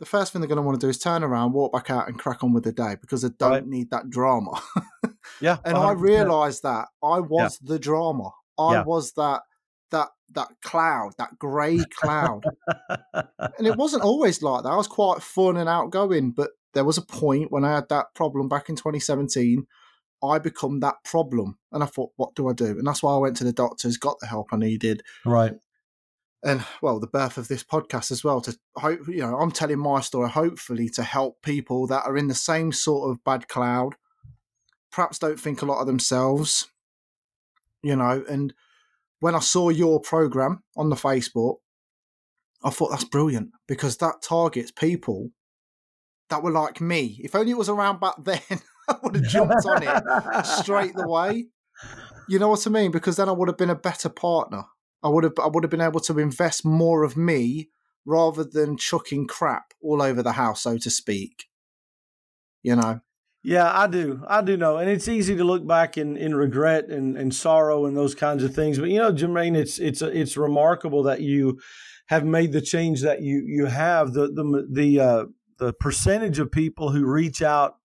the 0.00 0.06
first 0.06 0.32
thing 0.32 0.40
they're 0.40 0.48
going 0.48 0.56
to 0.56 0.62
want 0.62 0.80
to 0.80 0.84
do 0.84 0.88
is 0.88 0.98
turn 0.98 1.22
around, 1.22 1.52
walk 1.52 1.72
back 1.72 1.90
out, 1.90 2.08
and 2.08 2.18
crack 2.18 2.42
on 2.42 2.54
with 2.54 2.64
the 2.64 2.72
day 2.72 2.96
because 3.00 3.20
they 3.20 3.28
don't 3.38 3.50
right. 3.50 3.66
need 3.66 3.90
that 3.90 4.08
drama. 4.08 4.58
yeah, 5.42 5.58
and 5.64 5.76
100%. 5.76 5.86
I 5.86 5.92
realised 5.92 6.62
that 6.62 6.88
I 7.04 7.20
was 7.20 7.60
yeah. 7.62 7.74
the 7.74 7.78
drama. 7.78 8.30
I 8.58 8.72
yeah. 8.72 8.84
was 8.84 9.12
that 9.12 9.42
that 9.90 10.08
that 10.32 10.48
cloud, 10.64 11.12
that 11.18 11.38
grey 11.38 11.80
cloud, 12.00 12.44
and 13.12 13.66
it 13.66 13.76
wasn't 13.76 14.02
always 14.10 14.42
like 14.42 14.62
that. 14.62 14.70
I 14.70 14.76
was 14.76 14.88
quite 14.88 15.22
fun 15.22 15.58
and 15.58 15.68
outgoing, 15.68 16.32
but 16.32 16.50
there 16.72 16.84
was 16.84 16.96
a 16.96 17.02
point 17.02 17.52
when 17.52 17.64
I 17.64 17.74
had 17.74 17.90
that 17.90 18.06
problem 18.14 18.48
back 18.48 18.70
in 18.70 18.76
2017. 18.76 19.66
I 20.22 20.38
become 20.38 20.80
that 20.80 20.96
problem, 21.04 21.58
and 21.72 21.82
I 21.82 21.86
thought, 21.86 22.12
what 22.16 22.34
do 22.34 22.48
I 22.48 22.52
do? 22.54 22.66
And 22.66 22.86
that's 22.86 23.02
why 23.02 23.14
I 23.14 23.18
went 23.18 23.36
to 23.38 23.44
the 23.44 23.52
doctors, 23.52 23.96
got 23.96 24.18
the 24.20 24.26
help 24.26 24.48
I 24.52 24.56
needed. 24.56 25.02
Right 25.26 25.54
and 26.42 26.64
well 26.80 26.98
the 26.98 27.06
birth 27.06 27.36
of 27.36 27.48
this 27.48 27.62
podcast 27.62 28.10
as 28.10 28.24
well 28.24 28.40
to 28.40 28.56
hope 28.76 29.00
you 29.08 29.18
know 29.18 29.36
i'm 29.38 29.50
telling 29.50 29.78
my 29.78 30.00
story 30.00 30.28
hopefully 30.28 30.88
to 30.88 31.02
help 31.02 31.42
people 31.42 31.86
that 31.86 32.04
are 32.06 32.16
in 32.16 32.28
the 32.28 32.34
same 32.34 32.72
sort 32.72 33.10
of 33.10 33.22
bad 33.24 33.48
cloud 33.48 33.94
perhaps 34.90 35.18
don't 35.18 35.38
think 35.38 35.62
a 35.62 35.66
lot 35.66 35.80
of 35.80 35.86
themselves 35.86 36.68
you 37.82 37.94
know 37.94 38.24
and 38.28 38.54
when 39.20 39.34
i 39.34 39.40
saw 39.40 39.68
your 39.68 40.00
program 40.00 40.62
on 40.76 40.88
the 40.88 40.96
facebook 40.96 41.56
i 42.64 42.70
thought 42.70 42.90
that's 42.90 43.04
brilliant 43.04 43.50
because 43.68 43.98
that 43.98 44.22
targets 44.22 44.70
people 44.70 45.30
that 46.30 46.44
were 46.44 46.52
like 46.52 46.80
me. 46.80 47.20
If 47.24 47.34
only 47.34 47.50
it 47.50 47.58
was 47.58 47.68
around 47.68 47.98
back 47.98 48.14
then 48.24 48.40
i 48.88 48.96
would 49.02 49.16
have 49.16 49.24
jumped 49.24 49.66
on 49.66 49.82
it 49.82 50.46
straight 50.46 50.92
away 50.96 51.48
you 52.28 52.38
know 52.38 52.48
what 52.48 52.64
i 52.64 52.70
mean? 52.70 52.92
Because 52.92 53.16
then 53.16 53.28
i 53.28 53.32
would 53.32 53.48
have 53.48 53.58
been 53.58 53.70
a 53.70 53.74
better 53.74 54.08
partner 54.08 54.64
I 55.02 55.08
would 55.08 55.24
have 55.24 55.34
I 55.42 55.46
would 55.46 55.64
have 55.64 55.70
been 55.70 55.80
able 55.80 56.00
to 56.00 56.18
invest 56.18 56.64
more 56.64 57.02
of 57.02 57.16
me 57.16 57.70
rather 58.04 58.44
than 58.44 58.76
chucking 58.76 59.26
crap 59.26 59.72
all 59.82 60.02
over 60.02 60.22
the 60.22 60.32
house, 60.32 60.62
so 60.62 60.78
to 60.78 60.90
speak. 60.90 61.46
You 62.62 62.76
know. 62.76 63.00
Yeah, 63.42 63.70
I 63.72 63.86
do. 63.86 64.22
I 64.28 64.42
do 64.42 64.56
know. 64.58 64.76
And 64.76 64.90
it's 64.90 65.08
easy 65.08 65.34
to 65.36 65.44
look 65.44 65.66
back 65.66 65.96
in, 65.96 66.16
in 66.18 66.34
regret 66.34 66.90
and, 66.90 67.16
and 67.16 67.34
sorrow 67.34 67.86
and 67.86 67.96
those 67.96 68.14
kinds 68.14 68.44
of 68.44 68.54
things. 68.54 68.78
But 68.78 68.90
you 68.90 68.98
know, 68.98 69.12
Jermaine, 69.12 69.56
it's 69.56 69.78
it's 69.78 70.02
it's 70.02 70.36
remarkable 70.36 71.02
that 71.04 71.22
you 71.22 71.58
have 72.08 72.24
made 72.24 72.52
the 72.52 72.60
change 72.60 73.00
that 73.00 73.22
you 73.22 73.42
you 73.46 73.66
have. 73.66 74.12
The 74.12 74.26
the 74.28 74.66
the 74.70 75.00
uh, 75.00 75.24
the 75.58 75.72
percentage 75.72 76.38
of 76.38 76.52
people 76.52 76.90
who 76.90 77.06
reach 77.06 77.40
out 77.40 77.76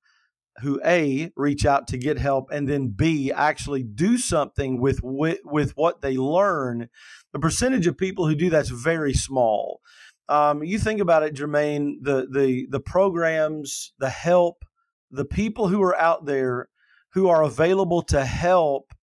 who 0.62 0.80
a 0.86 1.32
reach 1.36 1.66
out 1.66 1.88
to 1.88 1.98
get 1.98 2.18
help 2.18 2.50
and 2.52 2.68
then 2.68 2.88
b 2.88 3.32
actually 3.32 3.84
do 3.84 4.18
something 4.18 4.80
with 4.80 5.00
with, 5.04 5.40
with 5.44 5.72
what 5.76 6.02
they 6.02 6.18
learn. 6.18 6.90
The 7.34 7.40
percentage 7.40 7.88
of 7.88 7.98
people 7.98 8.28
who 8.28 8.36
do 8.36 8.50
that's 8.50 8.70
very 8.70 9.14
small. 9.14 9.82
Um, 10.28 10.64
you 10.64 10.80
think 10.80 11.02
about 11.02 11.24
it 11.24 11.36
jermaine 11.36 11.96
the 12.02 12.28
the 12.32 12.68
the 12.70 12.80
programs 12.80 13.94
the 14.00 14.10
help 14.10 14.66
the 15.12 15.26
people 15.26 15.68
who 15.68 15.82
are 15.84 15.98
out 15.98 16.26
there 16.26 16.70
who 17.14 17.30
are 17.30 17.44
available 17.44 18.02
to 18.02 18.26
help 18.26 18.94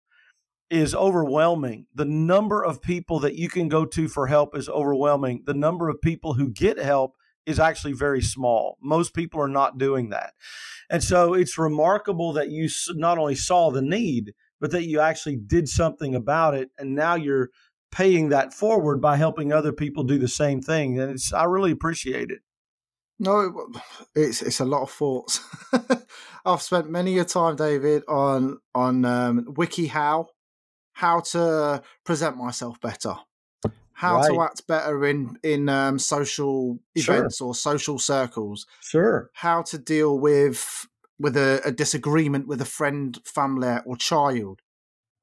is 0.69 0.95
overwhelming. 0.95 1.87
The 1.95 2.05
number 2.05 2.63
of 2.63 2.81
people 2.81 3.21
that 3.21 3.35
you 3.35 3.49
can 3.49 3.69
go 3.69 3.85
to 3.85 4.09
for 4.09 4.27
help 4.27 4.57
is 4.57 4.69
overwhelming. 4.69 5.43
The 5.45 5.55
number 5.55 5.89
of 5.89 6.01
people 6.01 6.35
who 6.35 6.49
get 6.49 6.79
help 6.79 7.15
is 7.47 7.59
actually 7.59 7.93
very 7.93 8.23
small. 8.23 8.79
Most 8.81 9.15
people 9.15 9.41
are 9.41 9.49
not 9.49 9.79
doing 9.79 10.11
that. 10.11 10.33
And 10.91 11.03
so 11.03 11.35
it's 11.35 11.59
remarkable 11.59 12.33
that 12.35 12.51
you 12.51 12.69
not 12.91 13.19
only 13.19 13.35
saw 13.35 13.71
the 13.71 13.83
need, 13.83 14.35
but 14.61 14.71
that 14.71 14.87
you 14.87 15.01
actually 15.01 15.37
did 15.37 15.69
something 15.69 16.15
about 16.15 16.55
it. 16.55 16.71
And 16.79 16.95
now 16.95 17.15
you're 17.15 17.51
paying 17.91 18.31
that 18.31 18.55
forward 18.55 19.01
by 19.01 19.17
helping 19.17 19.53
other 19.53 19.73
people 19.73 20.05
do 20.05 20.19
the 20.19 20.29
same 20.29 20.61
thing. 20.61 20.99
And 20.99 21.13
it's, 21.13 21.33
I 21.33 21.45
really 21.45 21.71
appreciate 21.71 22.31
it. 22.31 22.41
No, 23.19 23.69
it's 24.17 24.43
it's 24.43 24.59
a 24.59 24.65
lot 24.65 24.83
of 24.83 24.91
thoughts. 24.91 25.41
I've 26.45 26.61
spent 26.61 26.91
many 26.91 27.19
a 27.19 27.25
time, 27.25 27.55
David, 27.55 28.03
on 28.09 28.59
on 28.75 29.05
um, 29.05 29.45
WikiHow, 29.45 30.27
how 30.95 31.21
to 31.21 31.83
present 32.05 32.37
myself 32.37 32.81
better, 32.81 33.15
how 33.95 34.17
right. 34.17 34.29
to 34.29 34.43
act 34.43 34.67
better 34.67 35.05
in 35.07 35.39
in 35.43 35.69
um, 35.69 35.99
social 35.99 36.79
events 36.95 37.39
sure. 37.39 37.49
or 37.49 37.55
social 37.55 37.99
circles. 37.99 38.67
Sure. 38.81 39.31
How 39.35 39.63
to 39.63 39.79
deal 39.79 40.19
with 40.19 40.87
with 41.19 41.37
a, 41.37 41.61
a 41.65 41.73
disagreement 41.73 42.49
with 42.49 42.61
a 42.61 42.67
friend, 42.67 43.19
family, 43.25 43.79
or 43.87 43.97
child. 43.97 44.61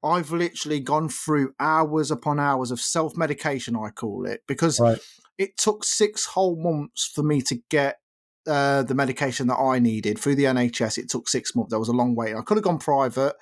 I've 0.02 0.30
literally 0.30 0.80
gone 0.80 1.10
through 1.10 1.54
hours 1.60 2.10
upon 2.10 2.40
hours 2.40 2.70
of 2.70 2.80
self 2.80 3.16
medication, 3.16 3.76
I 3.76 3.90
call 3.90 4.24
it, 4.26 4.42
because 4.48 4.80
right. 4.80 4.98
it 5.36 5.58
took 5.58 5.84
six 5.84 6.24
whole 6.24 6.56
months 6.56 7.10
for 7.14 7.22
me 7.22 7.42
to 7.42 7.56
get 7.68 7.98
uh, 8.46 8.82
the 8.82 8.94
medication 8.94 9.46
that 9.48 9.58
I 9.58 9.78
needed 9.78 10.18
through 10.18 10.36
the 10.36 10.44
NHS. 10.44 10.96
It 10.96 11.10
took 11.10 11.28
six 11.28 11.54
months. 11.54 11.70
That 11.70 11.78
was 11.78 11.88
a 11.88 11.92
long 11.92 12.14
wait. 12.14 12.34
I 12.34 12.40
could 12.40 12.56
have 12.56 12.64
gone 12.64 12.78
private, 12.78 13.34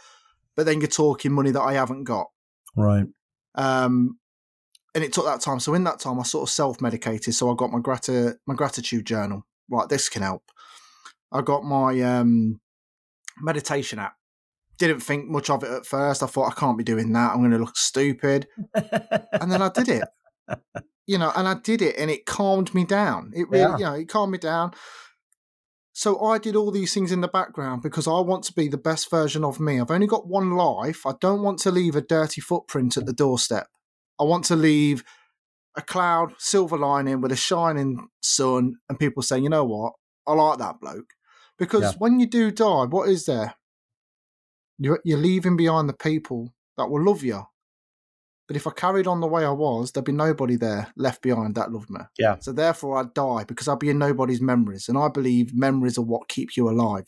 but 0.57 0.67
then 0.67 0.81
you're 0.81 0.89
talking 0.89 1.33
money 1.33 1.53
that 1.53 1.63
I 1.63 1.75
haven't 1.75 2.05
got. 2.05 2.27
Right. 2.77 3.07
Um, 3.55 4.19
and 4.95 5.05
it 5.05 5.13
took 5.13 5.27
that 5.27 5.41
time. 5.41 5.61
So 5.61 5.75
in 5.75 5.85
that 5.85 6.01
time, 6.01 6.19
I 6.19 6.23
sort 6.23 6.49
of 6.49 6.53
self 6.53 6.81
medicated. 6.81 7.35
So 7.35 7.51
I 7.51 7.55
got 7.57 7.71
my 7.71 7.81
grat- 7.81 8.39
my 8.47 8.55
gratitude 8.55 9.07
journal. 9.07 9.47
Right, 9.71 9.89
this 9.89 10.09
can 10.09 10.23
help. 10.23 10.45
I 11.31 11.43
got 11.43 11.63
my 11.63 12.01
um, 12.01 12.61
meditation 13.41 13.99
app. 13.99 14.15
Didn't 14.79 15.01
think 15.01 15.29
much 15.29 15.51
of 15.51 15.63
it 15.63 15.71
at 15.71 15.87
first. 15.87 16.23
I 16.23 16.27
thought 16.27 16.51
I 16.51 16.59
can't 16.59 16.79
be 16.79 16.85
doing 16.85 17.13
that. 17.13 17.33
I'm 17.33 17.41
going 17.41 17.51
to 17.51 17.59
look 17.59 17.77
stupid, 17.77 18.47
and 18.75 19.53
then 19.53 19.61
I 19.61 19.69
did 19.69 19.89
it. 19.89 20.05
You 21.07 21.19
know, 21.19 21.33
and 21.35 21.49
I 21.49 21.55
did 21.55 21.83
it, 21.83 21.97
and 21.99 22.11
it 22.11 22.27
calmed 22.27 22.75
me 22.75 22.85
down. 22.85 23.33
It 23.35 23.49
really, 23.51 23.63
yeah. 23.63 23.79
you 23.79 23.85
know, 23.85 23.95
it 23.95 24.09
calmed 24.09 24.33
me 24.33 24.39
down. 24.39 24.73
So 25.93 26.23
I 26.23 26.39
did 26.39 26.55
all 26.55 26.71
these 26.71 26.95
things 26.95 27.11
in 27.11 27.23
the 27.23 27.29
background 27.29 27.83
because 27.83 28.07
I 28.07 28.21
want 28.21 28.45
to 28.45 28.53
be 28.53 28.69
the 28.69 28.79
best 28.79 29.11
version 29.11 29.45
of 29.45 29.59
me. 29.59 29.81
I've 29.81 29.91
only 29.91 30.07
got 30.07 30.29
one 30.29 30.53
life. 30.53 31.05
I 31.05 31.15
don't 31.21 31.43
want 31.43 31.59
to 31.61 31.73
leave 31.73 31.97
a 31.97 32.01
dirty 32.01 32.41
footprint 32.41 32.97
at 32.97 33.05
the 33.05 33.13
doorstep. 33.13 33.67
I 34.21 34.25
want 34.25 34.45
to 34.47 34.57
leave 34.57 35.05
a 35.77 35.83
cloud, 35.83 36.35
silver 36.39 36.77
lining 36.77 37.21
with 37.21 37.33
a 37.33 37.37
shining 37.37 38.09
sun, 38.21 38.77
and 38.89 38.99
people 38.99 39.23
saying, 39.23 39.45
you 39.45 39.51
know 39.51 39.65
what, 39.65 39.95
I 40.27 40.33
like 40.33 40.59
that 40.59 40.81
bloke. 40.81 41.11
Because 41.59 41.83
yeah. 41.83 41.93
when 41.99 42.21
you 42.21 42.27
do 42.27 42.51
die, 42.51 42.85
what 42.85 43.09
is 43.09 43.27
there? 43.27 43.55
You're, 44.79 45.01
you're 45.05 45.19
leaving 45.19 45.57
behind 45.57 45.89
the 45.89 45.95
people 45.95 46.53
that 46.77 46.89
will 46.89 47.05
love 47.05 47.23
you. 47.23 47.45
But 48.47 48.57
if 48.57 48.67
I 48.67 48.71
carried 48.71 49.07
on 49.07 49.21
the 49.21 49.27
way 49.27 49.45
I 49.45 49.51
was, 49.51 49.93
there'd 49.93 50.07
be 50.07 50.13
nobody 50.13 50.57
there 50.57 50.89
left 50.97 51.21
behind 51.21 51.55
that 51.57 51.71
loved 51.71 51.91
me. 51.91 52.01
Yeah. 52.19 52.37
So 52.41 52.53
therefore, 52.53 52.99
I'd 52.99 53.13
die 53.13 53.45
because 53.45 53.69
I'd 53.69 53.79
be 53.79 53.91
in 53.91 53.99
nobody's 53.99 54.41
memories. 54.41 54.89
And 54.89 54.97
I 54.97 55.09
believe 55.09 55.55
memories 55.55 55.99
are 55.99 56.05
what 56.05 56.29
keep 56.29 56.57
you 56.57 56.71
alive 56.71 57.07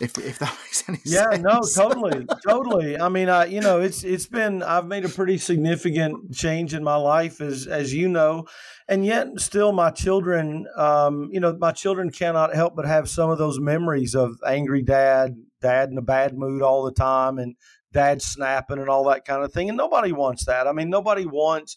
if 0.00 0.18
if 0.18 0.38
that 0.38 0.56
makes 0.64 0.88
any 0.88 0.98
yeah, 1.04 1.30
sense. 1.30 1.36
Yeah, 1.36 1.42
no, 1.42 1.60
totally, 1.74 2.26
totally. 2.46 2.98
I 2.98 3.08
mean, 3.08 3.28
I 3.28 3.46
you 3.46 3.60
know, 3.60 3.80
it's 3.80 4.04
it's 4.04 4.26
been 4.26 4.62
I've 4.62 4.86
made 4.86 5.04
a 5.04 5.08
pretty 5.08 5.38
significant 5.38 6.34
change 6.34 6.74
in 6.74 6.82
my 6.82 6.96
life, 6.96 7.40
as 7.40 7.66
as 7.66 7.94
you 7.94 8.08
know, 8.08 8.46
and 8.88 9.06
yet 9.06 9.28
still 9.40 9.72
my 9.72 9.90
children, 9.90 10.66
um, 10.76 11.28
you 11.32 11.40
know, 11.40 11.56
my 11.58 11.72
children 11.72 12.10
cannot 12.10 12.54
help 12.54 12.74
but 12.76 12.86
have 12.86 13.08
some 13.08 13.30
of 13.30 13.38
those 13.38 13.60
memories 13.60 14.14
of 14.14 14.36
angry 14.46 14.82
dad, 14.82 15.36
dad 15.60 15.90
in 15.90 15.98
a 15.98 16.02
bad 16.02 16.36
mood 16.36 16.62
all 16.62 16.84
the 16.84 16.92
time, 16.92 17.38
and 17.38 17.56
dad 17.92 18.22
snapping 18.22 18.78
and 18.78 18.88
all 18.88 19.04
that 19.04 19.24
kind 19.24 19.44
of 19.44 19.52
thing. 19.52 19.68
And 19.68 19.76
nobody 19.76 20.12
wants 20.12 20.46
that. 20.46 20.66
I 20.66 20.72
mean, 20.72 20.90
nobody 20.90 21.26
wants 21.26 21.76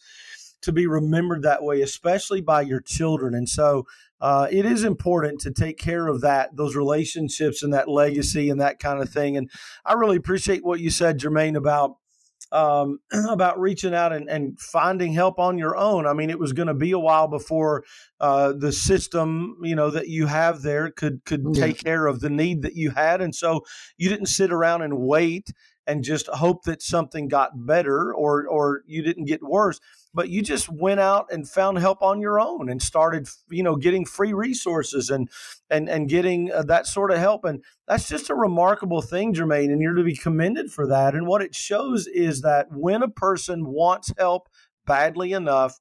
to 0.62 0.71
be 0.71 0.88
remembered 0.88 1.43
that 1.43 1.63
way, 1.63 1.82
especially 1.82 2.41
by 2.41 2.62
your 2.62 2.82
children. 2.82 3.36
And 3.36 3.47
so 3.47 3.86
uh, 4.25 4.47
it 4.49 4.65
is 4.65 4.83
important 4.83 5.39
to 5.39 5.51
take 5.51 5.77
care 5.77 6.07
of 6.07 6.21
that, 6.21 6.49
those 6.55 6.75
relationships 6.75 7.61
and 7.61 7.71
that 7.75 7.88
legacy 7.88 8.49
and 8.49 8.59
that 8.59 8.79
kind 8.79 8.99
of 8.99 9.07
thing. 9.07 9.38
And 9.38 9.51
I 9.85 9.93
really 9.93 10.17
appreciate 10.17 10.65
what 10.65 10.79
you 10.79 10.89
said, 10.89 11.19
Jermaine, 11.19 11.55
about 11.55 11.97
um, 12.51 12.97
about 13.29 13.59
reaching 13.59 13.93
out 13.93 14.13
and, 14.13 14.27
and, 14.27 14.59
finding 14.59 15.13
help 15.13 15.38
on 15.38 15.59
your 15.59 15.77
own. 15.77 16.07
I 16.07 16.13
mean, 16.13 16.31
it 16.31 16.39
was 16.39 16.53
going 16.53 16.69
to 16.69 16.73
be 16.73 16.91
a 16.91 16.97
while 16.97 17.27
before 17.27 17.83
uh, 18.19 18.53
the 18.57 18.71
system, 18.71 19.57
you 19.61 19.75
know, 19.75 19.91
that 19.91 20.07
you 20.07 20.25
have 20.25 20.63
there 20.63 20.89
could 20.89 21.23
could 21.25 21.43
yeah. 21.53 21.67
take 21.67 21.83
care 21.83 22.07
of 22.07 22.19
the 22.19 22.31
need 22.31 22.63
that 22.63 22.75
you 22.75 22.89
had, 22.91 23.21
and 23.21 23.35
so 23.35 23.61
you 23.95 24.09
didn't 24.09 24.25
sit 24.25 24.51
around 24.51 24.81
and 24.81 24.97
wait 24.97 25.53
and 25.85 26.03
just 26.03 26.25
hope 26.27 26.63
that 26.63 26.81
something 26.81 27.27
got 27.27 27.67
better 27.67 28.11
or 28.11 28.47
or 28.47 28.81
you 28.88 29.03
didn't 29.03 29.25
get 29.25 29.43
worse 29.43 29.79
but 30.15 30.30
you 30.30 30.41
just 30.41 30.69
went 30.69 30.99
out 30.99 31.28
and 31.30 31.47
found 31.47 31.78
help 31.78 32.01
on 32.01 32.21
your 32.21 32.39
own 32.39 32.69
and 32.69 32.82
started 32.82 33.28
you 33.49 33.62
know 33.62 33.75
getting 33.75 34.06
free 34.06 34.34
resources 34.34 35.10
and 35.10 35.30
and 35.69 35.89
and 35.89 36.10
getting 36.10 36.51
uh, 36.51 36.63
that 36.63 36.88
sort 36.88 37.12
of 37.12 37.19
help. 37.19 37.43
And 37.43 37.63
that's 37.88 38.08
just 38.08 38.30
a 38.30 38.36
remarkable 38.36 39.01
thing 39.01 39.34
Jermaine 39.34 39.71
and 39.71 39.82
you're 39.82 39.93
to 39.93 40.04
be 40.04 40.15
commended 40.15 40.71
for 40.71 40.88
that. 40.88 41.13
And 41.13 41.28
what 41.28 41.41
it 41.41 41.54
shows 41.54 42.08
is 42.08 42.41
that 42.41 42.67
when 42.71 43.04
a 43.04 43.10
person 43.10 43.67
wants 43.67 44.12
help 44.17 44.47
badly 44.88 45.34
enough 45.34 45.80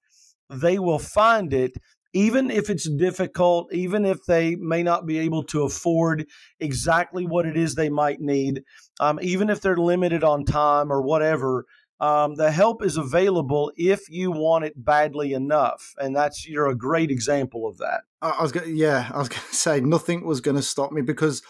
they 0.50 0.78
will 0.78 0.98
find 0.98 1.54
it 1.54 1.72
even 2.14 2.48
if 2.48 2.70
it's 2.70 2.88
difficult, 2.88 3.72
even 3.74 4.04
if 4.04 4.24
they 4.24 4.54
may 4.54 4.84
not 4.84 5.04
be 5.04 5.18
able 5.18 5.42
to 5.42 5.64
afford 5.64 6.24
exactly 6.60 7.26
what 7.26 7.44
it 7.44 7.56
is 7.56 7.74
they 7.74 7.88
might 7.88 8.20
need, 8.20 8.62
um, 9.00 9.18
even 9.20 9.50
if 9.50 9.60
they're 9.60 9.76
limited 9.76 10.22
on 10.22 10.44
time 10.44 10.92
or 10.92 11.02
whatever, 11.02 11.66
um, 12.04 12.34
the 12.34 12.50
help 12.50 12.84
is 12.84 12.98
available 12.98 13.72
if 13.78 14.10
you 14.10 14.30
want 14.30 14.66
it 14.66 14.74
badly 14.76 15.32
enough, 15.32 15.94
and 15.98 16.14
that's 16.14 16.46
you're 16.46 16.68
a 16.68 16.74
great 16.74 17.10
example 17.10 17.66
of 17.66 17.78
that. 17.78 18.02
I 18.20 18.42
was 18.42 18.52
gonna, 18.52 18.66
yeah, 18.66 19.10
I 19.14 19.18
was 19.18 19.28
going 19.30 19.40
to 19.48 19.54
say 19.54 19.80
nothing 19.80 20.26
was 20.26 20.42
going 20.42 20.56
to 20.56 20.62
stop 20.62 20.92
me 20.92 21.00
because 21.00 21.42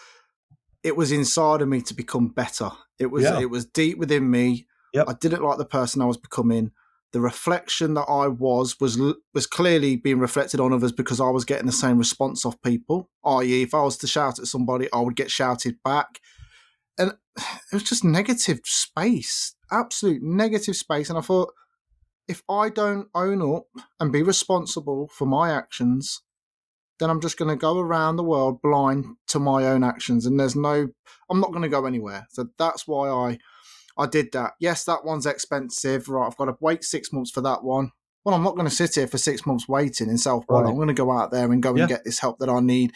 it 0.81 0.95
was 0.95 1.11
inside 1.11 1.61
of 1.61 1.67
me 1.67 1.81
to 1.81 1.93
become 1.93 2.29
better. 2.29 2.71
It 2.99 3.07
was 3.07 3.23
yeah. 3.23 3.41
it 3.41 3.49
was 3.49 3.65
deep 3.65 3.97
within 3.97 4.31
me. 4.31 4.65
Yep. 4.93 5.09
I 5.09 5.13
didn't 5.19 5.43
like 5.43 5.57
the 5.57 5.65
person 5.65 6.01
I 6.01 6.05
was 6.05 6.17
becoming. 6.17 6.71
The 7.11 7.19
reflection 7.19 7.93
that 7.95 8.05
I 8.07 8.27
was 8.27 8.79
was 8.79 8.97
was 9.33 9.47
clearly 9.47 9.97
being 9.97 10.19
reflected 10.19 10.61
on 10.61 10.71
others 10.71 10.93
because 10.93 11.19
I 11.19 11.31
was 11.31 11.43
getting 11.43 11.65
the 11.65 11.73
same 11.73 11.97
response 11.97 12.45
off 12.45 12.61
people. 12.61 13.09
I.e., 13.25 13.63
if 13.63 13.73
I 13.73 13.81
was 13.81 13.97
to 13.97 14.07
shout 14.07 14.39
at 14.39 14.45
somebody, 14.45 14.87
I 14.93 15.01
would 15.01 15.17
get 15.17 15.31
shouted 15.31 15.83
back, 15.83 16.21
and 16.97 17.11
it 17.37 17.73
was 17.73 17.83
just 17.83 18.05
negative 18.05 18.61
space 18.63 19.54
absolute 19.71 20.21
negative 20.21 20.75
space. 20.75 21.09
And 21.09 21.17
I 21.17 21.21
thought, 21.21 21.53
if 22.27 22.41
I 22.49 22.69
don't 22.69 23.07
own 23.13 23.55
up 23.55 23.67
and 23.99 24.11
be 24.11 24.23
responsible 24.23 25.09
for 25.13 25.25
my 25.25 25.51
actions, 25.51 26.21
then 26.99 27.09
I'm 27.09 27.21
just 27.21 27.37
going 27.37 27.49
to 27.49 27.55
go 27.55 27.79
around 27.79 28.15
the 28.15 28.23
world 28.23 28.61
blind 28.61 29.05
to 29.27 29.39
my 29.39 29.65
own 29.65 29.83
actions. 29.83 30.25
And 30.25 30.39
there's 30.39 30.55
no, 30.55 30.87
I'm 31.29 31.39
not 31.39 31.51
going 31.51 31.61
to 31.61 31.69
go 31.69 31.85
anywhere. 31.85 32.25
So 32.29 32.47
that's 32.57 32.87
why 32.87 33.09
I, 33.09 33.37
I 33.97 34.07
did 34.07 34.31
that. 34.31 34.53
Yes, 34.59 34.85
that 34.85 35.05
one's 35.05 35.25
expensive. 35.25 36.09
Right, 36.09 36.25
I've 36.25 36.37
got 36.37 36.45
to 36.45 36.57
wait 36.59 36.83
six 36.83 37.11
months 37.11 37.31
for 37.31 37.41
that 37.41 37.63
one. 37.63 37.91
Well, 38.23 38.33
I'm 38.33 38.43
not 38.43 38.55
going 38.55 38.67
to 38.67 38.73
sit 38.73 38.95
here 38.95 39.07
for 39.07 39.19
six 39.19 39.45
months 39.45 39.67
waiting 39.67 40.09
in 40.09 40.17
self 40.17 40.45
right. 40.49 40.65
I'm 40.65 40.75
going 40.75 40.87
to 40.87 40.95
go 40.95 41.11
out 41.11 41.31
there 41.31 41.51
and 41.51 41.61
go 41.61 41.75
yeah. 41.75 41.83
and 41.83 41.89
get 41.89 42.03
this 42.03 42.19
help 42.19 42.39
that 42.39 42.49
I 42.49 42.59
need 42.59 42.93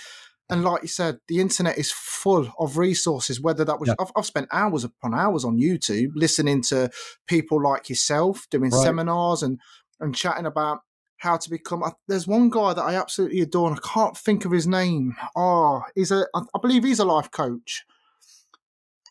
and 0.50 0.64
like 0.64 0.82
you 0.82 0.88
said, 0.88 1.20
the 1.28 1.40
internet 1.40 1.78
is 1.78 1.92
full 1.92 2.52
of 2.60 2.78
resources. 2.78 3.40
Whether 3.40 3.64
that 3.66 3.80
was, 3.80 3.90
yeah. 3.90 3.96
I've, 4.00 4.12
I've, 4.16 4.26
spent 4.26 4.48
hours 4.52 4.84
upon 4.84 5.14
hours 5.14 5.46
on 5.46 5.60
YouTube 5.60 6.12
listening 6.16 6.64
to 6.64 6.90
people 7.28 7.62
like 7.62 7.88
yourself 7.90 8.48
doing 8.50 8.72
right. 8.72 8.82
seminars 8.82 9.44
and 9.44 9.60
and 10.00 10.16
chatting 10.16 10.48
about 10.48 10.80
how 11.18 11.38
to 11.38 11.50
become. 11.50 11.84
There's 12.08 12.28
one 12.28 12.50
guy 12.50 12.74
that 12.74 12.82
I 12.82 12.96
absolutely 12.96 13.42
adore, 13.42 13.70
and 13.70 13.78
I 13.78 13.88
can't 13.88 14.18
think 14.18 14.46
of 14.46 14.52
his 14.52 14.66
name. 14.66 15.16
Oh, 15.36 15.84
he's 15.94 16.12
a, 16.12 16.26
I 16.34 16.60
believe 16.62 16.84
he's 16.84 17.00
a 17.00 17.06
life 17.06 17.30
coach. 17.30 17.86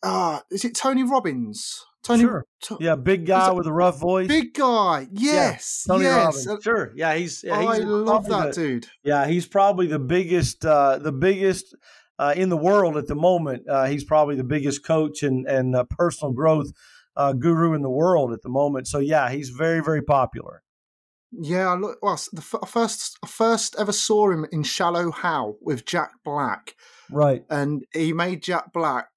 Ah, 0.02 0.38
uh, 0.38 0.40
is 0.50 0.64
it 0.64 0.74
Tony 0.74 1.02
Robbins? 1.02 1.84
Tony, 2.02 2.22
sure. 2.22 2.46
yeah, 2.80 2.94
big 2.94 3.26
guy 3.26 3.50
with 3.50 3.66
a 3.66 3.72
rough 3.72 3.98
voice. 3.98 4.28
Big 4.28 4.54
guy. 4.54 5.08
Yes. 5.12 5.84
Yeah, 5.86 5.92
Tony 5.92 6.04
yes. 6.04 6.46
Robbins. 6.46 6.64
Sure. 6.64 6.92
Yeah, 6.94 7.14
he's. 7.14 7.44
Yeah, 7.44 7.60
he's 7.60 7.68
I 7.68 7.78
love 7.78 8.26
that 8.28 8.54
the, 8.54 8.60
dude. 8.60 8.86
Yeah, 9.02 9.26
he's 9.26 9.46
probably 9.46 9.86
the 9.86 9.98
biggest. 9.98 10.64
Uh, 10.64 10.98
the 10.98 11.12
biggest. 11.12 11.76
Uh, 12.20 12.34
in 12.36 12.48
the 12.48 12.56
world 12.56 12.96
at 12.96 13.06
the 13.06 13.14
moment, 13.14 13.62
uh, 13.68 13.84
he's 13.84 14.02
probably 14.02 14.34
the 14.34 14.42
biggest 14.42 14.84
coach 14.84 15.22
and 15.22 15.46
and 15.46 15.76
uh, 15.76 15.84
personal 15.84 16.32
growth 16.32 16.72
uh, 17.16 17.32
guru 17.32 17.74
in 17.74 17.82
the 17.82 17.90
world 17.90 18.32
at 18.32 18.42
the 18.42 18.48
moment. 18.48 18.88
So 18.88 18.98
yeah, 18.98 19.30
he's 19.30 19.50
very 19.50 19.80
very 19.80 20.02
popular. 20.02 20.62
Yeah, 21.30 21.68
I 21.68 21.74
look. 21.74 21.98
Well, 22.02 22.18
the 22.32 22.40
first 22.40 23.18
first 23.26 23.76
ever 23.78 23.92
saw 23.92 24.30
him 24.30 24.46
in 24.50 24.62
Shallow 24.62 25.12
Hal 25.12 25.58
with 25.60 25.84
Jack 25.84 26.12
Black. 26.24 26.74
Right, 27.10 27.44
and 27.50 27.84
he 27.92 28.12
made 28.12 28.42
Jack 28.42 28.72
Black 28.72 29.08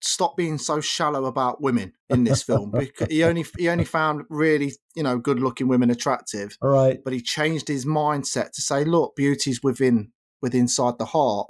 stop 0.00 0.36
being 0.36 0.58
so 0.58 0.80
shallow 0.80 1.24
about 1.26 1.60
women 1.60 1.92
in 2.08 2.24
this 2.24 2.42
film. 2.42 2.70
because 2.78 3.08
he 3.08 3.24
only 3.24 3.44
he 3.56 3.68
only 3.68 3.84
found 3.84 4.22
really 4.28 4.72
you 4.94 5.02
know 5.02 5.18
good 5.18 5.40
looking 5.40 5.68
women 5.68 5.90
attractive. 5.90 6.56
All 6.62 6.70
right. 6.70 6.98
But 7.02 7.12
he 7.12 7.20
changed 7.20 7.68
his 7.68 7.84
mindset 7.84 8.52
to 8.52 8.62
say, 8.62 8.84
look, 8.84 9.16
beauty's 9.16 9.62
within 9.62 10.12
within 10.40 10.62
inside 10.62 10.98
the 10.98 11.06
heart. 11.06 11.48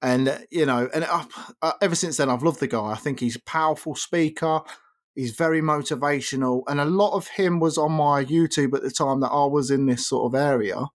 And 0.00 0.28
uh, 0.28 0.38
you 0.50 0.66
know, 0.66 0.88
and 0.92 1.04
I, 1.04 1.26
uh, 1.62 1.72
ever 1.80 1.94
since 1.94 2.16
then, 2.16 2.28
I've 2.28 2.42
loved 2.42 2.60
the 2.60 2.68
guy. 2.68 2.90
I 2.90 2.96
think 2.96 3.20
he's 3.20 3.36
a 3.36 3.42
powerful 3.42 3.94
speaker. 3.94 4.60
He's 5.14 5.32
very 5.32 5.60
motivational, 5.60 6.62
and 6.66 6.80
a 6.80 6.86
lot 6.86 7.14
of 7.14 7.28
him 7.28 7.60
was 7.60 7.78
on 7.78 7.92
my 7.92 8.24
YouTube 8.24 8.74
at 8.74 8.82
the 8.82 8.90
time 8.90 9.20
that 9.20 9.28
I 9.28 9.44
was 9.44 9.70
in 9.70 9.86
this 9.86 10.08
sort 10.08 10.26
of 10.26 10.40
area. 10.40 10.86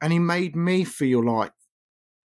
And 0.00 0.12
he 0.12 0.18
made 0.18 0.56
me 0.56 0.82
feel 0.84 1.24
like 1.24 1.52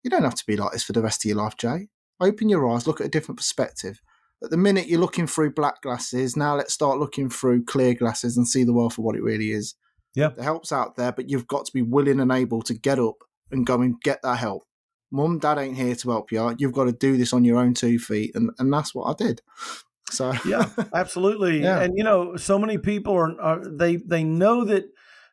you 0.04 0.10
don't 0.10 0.22
have 0.22 0.36
to 0.36 0.44
be 0.46 0.56
like 0.56 0.72
this 0.72 0.84
for 0.84 0.92
the 0.92 1.02
rest 1.02 1.24
of 1.24 1.28
your 1.28 1.38
life, 1.38 1.56
Jay. 1.56 1.88
Open 2.20 2.48
your 2.48 2.68
eyes, 2.70 2.86
look 2.86 3.00
at 3.00 3.06
a 3.06 3.10
different 3.10 3.38
perspective. 3.38 4.00
At 4.42 4.50
the 4.50 4.56
minute 4.56 4.88
you're 4.88 5.00
looking 5.00 5.26
through 5.26 5.54
black 5.54 5.82
glasses, 5.82 6.36
now 6.36 6.56
let's 6.56 6.74
start 6.74 6.98
looking 6.98 7.30
through 7.30 7.64
clear 7.64 7.94
glasses 7.94 8.36
and 8.36 8.46
see 8.46 8.64
the 8.64 8.72
world 8.72 8.92
for 8.92 9.02
what 9.02 9.16
it 9.16 9.22
really 9.22 9.50
is. 9.50 9.74
Yeah. 10.14 10.28
The 10.28 10.42
help's 10.42 10.72
out 10.72 10.96
there, 10.96 11.12
but 11.12 11.28
you've 11.28 11.48
got 11.48 11.66
to 11.66 11.72
be 11.72 11.82
willing 11.82 12.20
and 12.20 12.30
able 12.30 12.62
to 12.62 12.74
get 12.74 12.98
up 12.98 13.16
and 13.50 13.66
go 13.66 13.80
and 13.80 14.00
get 14.00 14.20
that 14.22 14.36
help. 14.36 14.64
Mum, 15.10 15.38
dad 15.38 15.58
ain't 15.58 15.76
here 15.76 15.94
to 15.94 16.10
help 16.10 16.30
you. 16.32 16.54
You've 16.58 16.72
got 16.72 16.84
to 16.84 16.92
do 16.92 17.16
this 17.16 17.32
on 17.32 17.44
your 17.44 17.58
own 17.58 17.74
two 17.74 17.98
feet. 17.98 18.32
And, 18.34 18.50
and 18.58 18.72
that's 18.72 18.94
what 18.94 19.04
I 19.04 19.24
did. 19.24 19.42
So 20.10 20.32
yeah, 20.46 20.68
absolutely. 20.94 21.62
Yeah. 21.62 21.80
And 21.80 21.94
you 21.96 22.04
know, 22.04 22.36
so 22.36 22.58
many 22.58 22.78
people 22.78 23.14
are, 23.14 23.40
are 23.40 23.64
they 23.64 23.96
they 23.96 24.24
know 24.24 24.64
that 24.64 24.84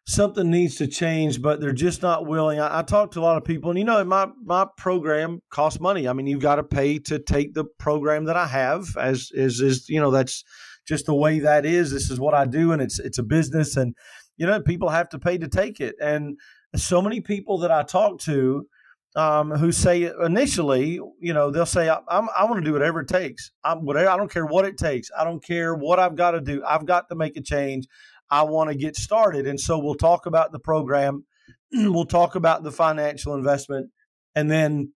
something 0.05 0.49
needs 0.49 0.75
to 0.75 0.87
change, 0.87 1.41
but 1.41 1.59
they're 1.59 1.71
just 1.71 2.01
not 2.01 2.25
willing. 2.25 2.59
I, 2.59 2.79
I 2.79 2.81
talk 2.81 3.11
to 3.11 3.19
a 3.19 3.21
lot 3.21 3.37
of 3.37 3.43
people, 3.43 3.69
and 3.69 3.79
you 3.79 3.85
know, 3.85 4.03
my 4.03 4.27
my 4.43 4.67
program 4.77 5.41
costs 5.49 5.79
money. 5.79 6.07
I 6.07 6.13
mean, 6.13 6.27
you've 6.27 6.41
got 6.41 6.55
to 6.55 6.63
pay 6.63 6.99
to 6.99 7.19
take 7.19 7.53
the 7.53 7.65
program 7.65 8.25
that 8.25 8.37
I 8.37 8.47
have, 8.47 8.95
as 8.97 9.31
is 9.33 9.61
is 9.61 9.89
you 9.89 9.99
know 9.99 10.11
that's 10.11 10.43
just 10.87 11.05
the 11.05 11.15
way 11.15 11.39
that 11.39 11.65
is. 11.65 11.91
This 11.91 12.09
is 12.09 12.19
what 12.19 12.33
I 12.33 12.45
do, 12.45 12.71
and 12.71 12.81
it's 12.81 12.99
it's 12.99 13.19
a 13.19 13.23
business, 13.23 13.77
and 13.77 13.95
you 14.37 14.47
know, 14.47 14.59
people 14.59 14.89
have 14.89 15.09
to 15.09 15.19
pay 15.19 15.37
to 15.37 15.47
take 15.47 15.79
it. 15.79 15.95
And 16.01 16.39
so 16.75 17.01
many 17.01 17.21
people 17.21 17.59
that 17.59 17.71
I 17.71 17.83
talk 17.83 18.19
to 18.21 18.65
um, 19.15 19.51
who 19.51 19.71
say 19.71 20.11
initially, 20.23 20.99
you 21.19 21.33
know, 21.33 21.51
they'll 21.51 21.65
say, 21.65 21.89
I'm, 21.89 22.29
I 22.35 22.45
want 22.45 22.55
to 22.55 22.61
do 22.63 22.73
whatever 22.73 23.01
it 23.01 23.07
takes. 23.07 23.51
I'm 23.63 23.85
whatever. 23.85 24.09
I 24.09 24.17
don't 24.17 24.31
care 24.31 24.45
what 24.45 24.65
it 24.65 24.77
takes. 24.77 25.11
I 25.17 25.23
don't 25.23 25.43
care 25.43 25.75
what 25.75 25.99
I've 25.99 26.15
got 26.15 26.31
to 26.31 26.41
do. 26.41 26.63
I've 26.65 26.85
got 26.85 27.09
to 27.09 27.15
make 27.15 27.35
a 27.35 27.41
change. 27.41 27.87
I 28.31 28.43
want 28.43 28.69
to 28.69 28.75
get 28.75 28.95
started. 28.95 29.45
And 29.45 29.59
so 29.59 29.77
we'll 29.77 29.95
talk 29.95 30.25
about 30.25 30.53
the 30.53 30.59
program. 30.59 31.25
we'll 31.71 32.05
talk 32.05 32.35
about 32.35 32.63
the 32.63 32.71
financial 32.71 33.35
investment 33.35 33.91
and 34.33 34.49
then 34.49 34.93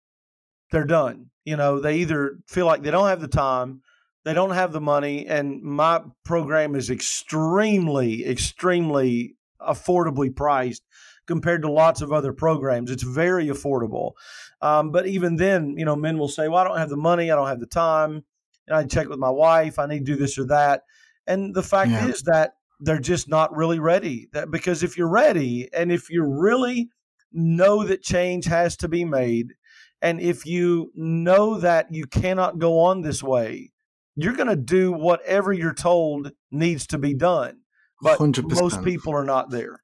they're 0.70 0.84
done. 0.84 1.30
You 1.44 1.56
know, 1.56 1.80
they 1.80 1.98
either 1.98 2.38
feel 2.46 2.66
like 2.66 2.82
they 2.82 2.90
don't 2.90 3.08
have 3.08 3.20
the 3.20 3.28
time, 3.28 3.82
they 4.24 4.32
don't 4.32 4.54
have 4.54 4.72
the 4.72 4.80
money. 4.80 5.26
And 5.26 5.62
my 5.62 6.00
program 6.24 6.74
is 6.74 6.88
extremely, 6.90 8.26
extremely 8.26 9.36
affordably 9.60 10.34
priced 10.34 10.82
compared 11.26 11.62
to 11.62 11.70
lots 11.70 12.00
of 12.00 12.12
other 12.12 12.32
programs. 12.32 12.90
It's 12.90 13.02
very 13.02 13.48
affordable. 13.48 14.12
Um, 14.62 14.90
but 14.90 15.06
even 15.06 15.36
then, 15.36 15.74
you 15.76 15.84
know, 15.84 15.96
men 15.96 16.18
will 16.18 16.28
say, 16.28 16.48
well, 16.48 16.58
I 16.58 16.64
don't 16.64 16.78
have 16.78 16.88
the 16.88 16.96
money, 16.96 17.30
I 17.30 17.36
don't 17.36 17.48
have 17.48 17.60
the 17.60 17.66
time. 17.66 18.24
And 18.66 18.76
I 18.76 18.84
check 18.84 19.08
with 19.08 19.18
my 19.18 19.30
wife, 19.30 19.78
I 19.78 19.86
need 19.86 20.06
to 20.06 20.12
do 20.12 20.16
this 20.16 20.38
or 20.38 20.46
that. 20.46 20.82
And 21.26 21.54
the 21.54 21.62
fact 21.62 21.90
yeah. 21.90 22.06
is 22.06 22.22
that 22.22 22.54
they're 22.80 22.98
just 22.98 23.28
not 23.28 23.54
really 23.54 23.78
ready. 23.78 24.28
That 24.32 24.50
because 24.50 24.82
if 24.82 24.96
you're 24.96 25.08
ready 25.08 25.68
and 25.72 25.92
if 25.92 26.10
you 26.10 26.24
really 26.24 26.88
know 27.32 27.84
that 27.84 28.02
change 28.02 28.46
has 28.46 28.76
to 28.78 28.88
be 28.88 29.04
made, 29.04 29.54
and 30.02 30.20
if 30.20 30.44
you 30.46 30.92
know 30.94 31.58
that 31.58 31.92
you 31.92 32.06
cannot 32.06 32.58
go 32.58 32.80
on 32.80 33.00
this 33.00 33.22
way, 33.22 33.72
you're 34.16 34.34
going 34.34 34.48
to 34.48 34.56
do 34.56 34.92
whatever 34.92 35.52
you're 35.52 35.74
told 35.74 36.32
needs 36.50 36.86
to 36.88 36.98
be 36.98 37.14
done. 37.14 37.58
But 38.02 38.18
100%. 38.18 38.60
most 38.60 38.84
people 38.84 39.14
are 39.14 39.24
not 39.24 39.50
there. 39.50 39.82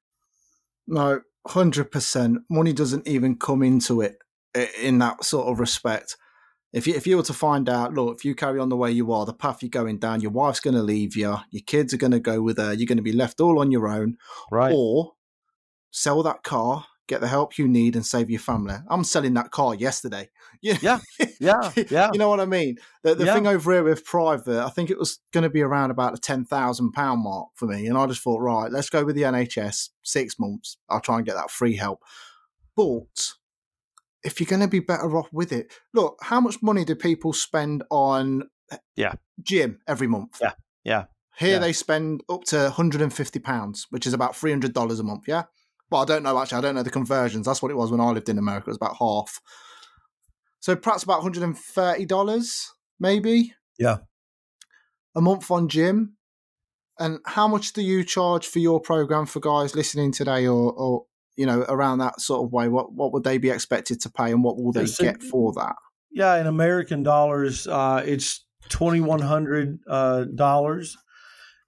No, 0.87 1.21
hundred 1.47 1.91
percent. 1.91 2.39
Money 2.49 2.73
doesn't 2.73 3.07
even 3.07 3.37
come 3.37 3.63
into 3.63 4.01
it 4.01 4.17
in 4.79 4.99
that 4.99 5.23
sort 5.23 5.47
of 5.47 5.59
respect. 5.59 6.17
If 6.73 6.87
you 6.87 6.95
if 6.95 7.05
you 7.05 7.17
were 7.17 7.23
to 7.23 7.33
find 7.33 7.67
out, 7.67 7.93
look, 7.93 8.15
if 8.17 8.25
you 8.25 8.33
carry 8.33 8.59
on 8.59 8.69
the 8.69 8.77
way 8.77 8.91
you 8.91 9.11
are, 9.11 9.25
the 9.25 9.33
path 9.33 9.61
you're 9.61 9.69
going 9.69 9.97
down, 9.97 10.21
your 10.21 10.31
wife's 10.31 10.61
going 10.61 10.75
to 10.75 10.83
leave 10.83 11.15
you, 11.15 11.37
your 11.49 11.63
kids 11.65 11.93
are 11.93 11.97
going 11.97 12.11
to 12.11 12.19
go 12.19 12.41
with 12.41 12.57
her, 12.57 12.73
you're 12.73 12.87
going 12.87 12.97
to 12.97 13.03
be 13.03 13.11
left 13.11 13.41
all 13.41 13.59
on 13.59 13.71
your 13.71 13.87
own, 13.87 14.17
right? 14.51 14.73
Or 14.73 15.13
sell 15.91 16.23
that 16.23 16.43
car, 16.43 16.85
get 17.07 17.19
the 17.19 17.27
help 17.27 17.57
you 17.57 17.67
need, 17.67 17.95
and 17.95 18.05
save 18.05 18.29
your 18.29 18.39
family. 18.39 18.75
I'm 18.89 19.03
selling 19.03 19.33
that 19.35 19.51
car 19.51 19.75
yesterday. 19.75 20.29
Yeah, 20.63 20.77
yeah, 20.79 20.99
yeah. 21.39 21.71
yeah. 21.89 22.09
you 22.13 22.19
know 22.19 22.29
what 22.29 22.39
I 22.39 22.45
mean? 22.45 22.77
The, 23.01 23.15
the 23.15 23.25
yeah. 23.25 23.33
thing 23.33 23.47
over 23.47 23.73
here 23.73 23.83
with 23.83 24.05
private, 24.05 24.63
I 24.63 24.69
think 24.69 24.91
it 24.91 24.99
was 24.99 25.17
going 25.33 25.41
to 25.41 25.49
be 25.49 25.63
around 25.63 25.89
about 25.89 26.13
the 26.13 26.45
thousand 26.47 26.91
pound 26.91 27.23
mark 27.23 27.47
for 27.55 27.65
me, 27.65 27.87
and 27.87 27.97
I 27.97 28.05
just 28.05 28.21
thought, 28.21 28.41
right, 28.41 28.71
let's 28.71 28.87
go 28.87 29.03
with 29.03 29.15
the 29.15 29.23
NHS. 29.23 29.89
Six 30.03 30.37
months, 30.37 30.77
I'll 30.87 30.99
try 30.99 31.17
and 31.17 31.25
get 31.25 31.33
that 31.33 31.49
free 31.49 31.77
help. 31.77 32.03
But 32.75 33.33
if 34.23 34.39
you're 34.39 34.47
going 34.47 34.61
to 34.61 34.67
be 34.67 34.79
better 34.79 35.17
off 35.17 35.29
with 35.31 35.51
it, 35.51 35.71
look, 35.93 36.17
how 36.21 36.39
much 36.39 36.61
money 36.61 36.85
do 36.85 36.95
people 36.95 37.33
spend 37.33 37.83
on 37.89 38.43
eh, 38.71 38.77
yeah 38.95 39.13
gym 39.41 39.79
every 39.87 40.07
month? 40.07 40.39
Yeah, 40.41 40.53
yeah. 40.83 41.05
Here 41.37 41.53
yeah. 41.53 41.59
they 41.59 41.73
spend 41.73 42.21
up 42.29 42.43
to 42.45 42.57
150 42.57 43.39
pounds, 43.39 43.87
which 43.89 44.05
is 44.05 44.13
about 44.13 44.35
300 44.35 44.73
dollars 44.73 44.99
a 44.99 45.03
month. 45.03 45.23
Yeah. 45.27 45.43
Well, 45.89 46.01
I 46.01 46.05
don't 46.05 46.23
know 46.23 46.39
actually. 46.39 46.59
I 46.59 46.61
don't 46.61 46.75
know 46.75 46.83
the 46.83 46.89
conversions. 46.89 47.45
That's 47.45 47.61
what 47.61 47.71
it 47.71 47.77
was 47.77 47.91
when 47.91 47.99
I 47.99 48.09
lived 48.11 48.29
in 48.29 48.37
America. 48.37 48.65
It 48.67 48.71
was 48.71 48.77
about 48.77 48.97
half. 48.97 49.41
So 50.61 50.75
perhaps 50.75 51.03
about 51.03 51.23
$130, 51.23 52.67
maybe. 52.99 53.53
Yeah. 53.79 53.97
A 55.15 55.21
month 55.21 55.49
on 55.49 55.67
gym. 55.67 56.17
And 56.99 57.19
how 57.25 57.47
much 57.47 57.73
do 57.73 57.81
you 57.81 58.03
charge 58.03 58.45
for 58.45 58.59
your 58.59 58.79
program 58.79 59.25
for 59.25 59.39
guys 59.39 59.75
listening 59.75 60.11
today 60.11 60.45
or, 60.45 60.71
or 60.71 61.05
you 61.35 61.45
know, 61.45 61.65
around 61.69 61.99
that 61.99 62.19
sort 62.21 62.43
of 62.43 62.51
way? 62.51 62.67
What 62.67 62.93
what 62.93 63.13
would 63.13 63.23
they 63.23 63.37
be 63.37 63.49
expected 63.49 64.01
to 64.01 64.09
pay 64.09 64.31
and 64.31 64.43
what 64.43 64.57
will 64.57 64.71
they 64.71 64.85
so, 64.85 65.03
get 65.03 65.21
for 65.23 65.53
that? 65.53 65.75
Yeah, 66.11 66.35
in 66.37 66.47
American 66.47 67.03
dollars, 67.03 67.67
uh, 67.67 68.03
it's 68.05 68.45
twenty 68.69 69.01
one 69.01 69.21
hundred 69.21 69.79
uh, 69.87 70.25
dollars 70.35 70.97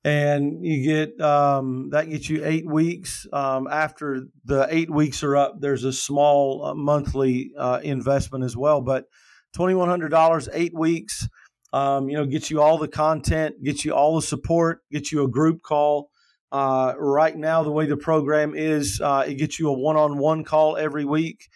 and 0.03 0.66
you 0.66 0.84
get 0.84 1.20
um, 1.22 1.89
that 1.91 2.09
gets 2.09 2.30
you 2.30 2.43
eight 2.43 2.68
weeks. 2.68 3.26
Um, 3.32 3.68
after 3.72 4.24
the 4.43 4.68
eight 4.70 4.89
weeks 4.89 5.24
are 5.24 5.38
up, 5.38 5.55
there's 5.59 5.86
a 5.86 5.93
small 5.93 6.66
uh, 6.66 6.74
monthly 6.74 7.51
uh, 7.57 7.80
investment 7.84 8.43
as 8.43 8.57
well. 8.57 8.82
But 8.82 9.05
twenty 9.53 9.76
one 9.76 9.89
hundred 9.89 10.09
dollars, 10.09 10.49
eight 10.53 10.74
weeks. 10.78 11.28
Um, 11.72 12.07
you 12.07 12.16
know, 12.16 12.26
gets 12.28 12.51
you 12.51 12.61
all 12.61 12.78
the 12.78 12.88
content, 12.88 13.64
gets 13.64 13.84
you 13.84 13.95
all 13.95 14.16
the 14.16 14.22
support, 14.22 14.82
gets 14.91 15.11
you 15.11 15.24
a 15.24 15.28
group 15.28 15.64
call. 15.64 16.11
Uh, 16.54 16.93
right 16.99 17.36
now, 17.36 17.64
the 17.64 17.72
way 17.72 17.88
the 17.88 17.97
program 17.97 18.54
is, 18.56 19.01
uh, 19.01 19.26
it 19.28 19.34
gets 19.34 19.60
you 19.60 19.70
a 19.70 19.74
one 19.74 19.97
on 19.97 20.20
one 20.20 20.43
call 20.43 20.78
every 20.78 21.04
week. 21.04 21.49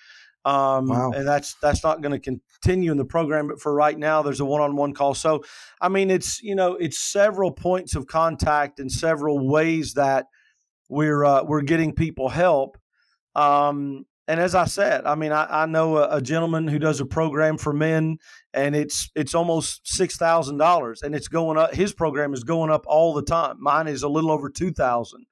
Um, 0.43 0.87
wow. 0.87 1.11
And 1.11 1.27
that's 1.27 1.55
that's 1.61 1.83
not 1.83 2.01
going 2.01 2.19
to 2.19 2.19
continue 2.19 2.89
in 2.89 2.97
the 2.97 3.05
program, 3.05 3.47
but 3.47 3.61
for 3.61 3.71
right 3.71 3.97
now, 3.97 4.23
there's 4.23 4.39
a 4.39 4.45
one-on-one 4.45 4.93
call. 4.93 5.13
So, 5.13 5.43
I 5.79 5.89
mean, 5.89 6.09
it's 6.09 6.41
you 6.41 6.55
know, 6.55 6.73
it's 6.73 6.97
several 6.97 7.51
points 7.51 7.95
of 7.95 8.07
contact 8.07 8.79
and 8.79 8.91
several 8.91 9.47
ways 9.47 9.93
that 9.93 10.25
we're 10.89 11.23
uh, 11.23 11.43
we're 11.43 11.61
getting 11.61 11.93
people 11.93 12.29
help. 12.29 12.79
Um, 13.35 14.06
and 14.27 14.39
as 14.39 14.55
I 14.55 14.65
said, 14.65 15.05
I 15.05 15.15
mean, 15.15 15.31
I, 15.31 15.63
I 15.63 15.65
know 15.65 15.97
a, 15.97 16.17
a, 16.17 16.21
gentleman 16.21 16.67
who 16.67 16.79
does 16.79 16.99
a 16.99 17.05
program 17.05 17.57
for 17.57 17.71
men, 17.71 18.17
and 18.53 18.75
it's 18.75 19.09
it's 19.15 19.33
almost 19.33 19.87
six 19.87 20.17
thousand 20.17 20.57
dollars, 20.57 21.01
and 21.01 21.15
it's 21.15 21.27
going 21.27 21.57
up. 21.57 21.73
His 21.73 21.93
program 21.93 22.33
is 22.33 22.43
going 22.43 22.69
up 22.69 22.83
all 22.87 23.13
the 23.13 23.23
time. 23.23 23.57
Mine 23.59 23.87
is 23.87 24.03
a 24.03 24.09
little 24.09 24.31
over 24.31 24.49
two 24.49 24.71
thousand. 24.71 25.25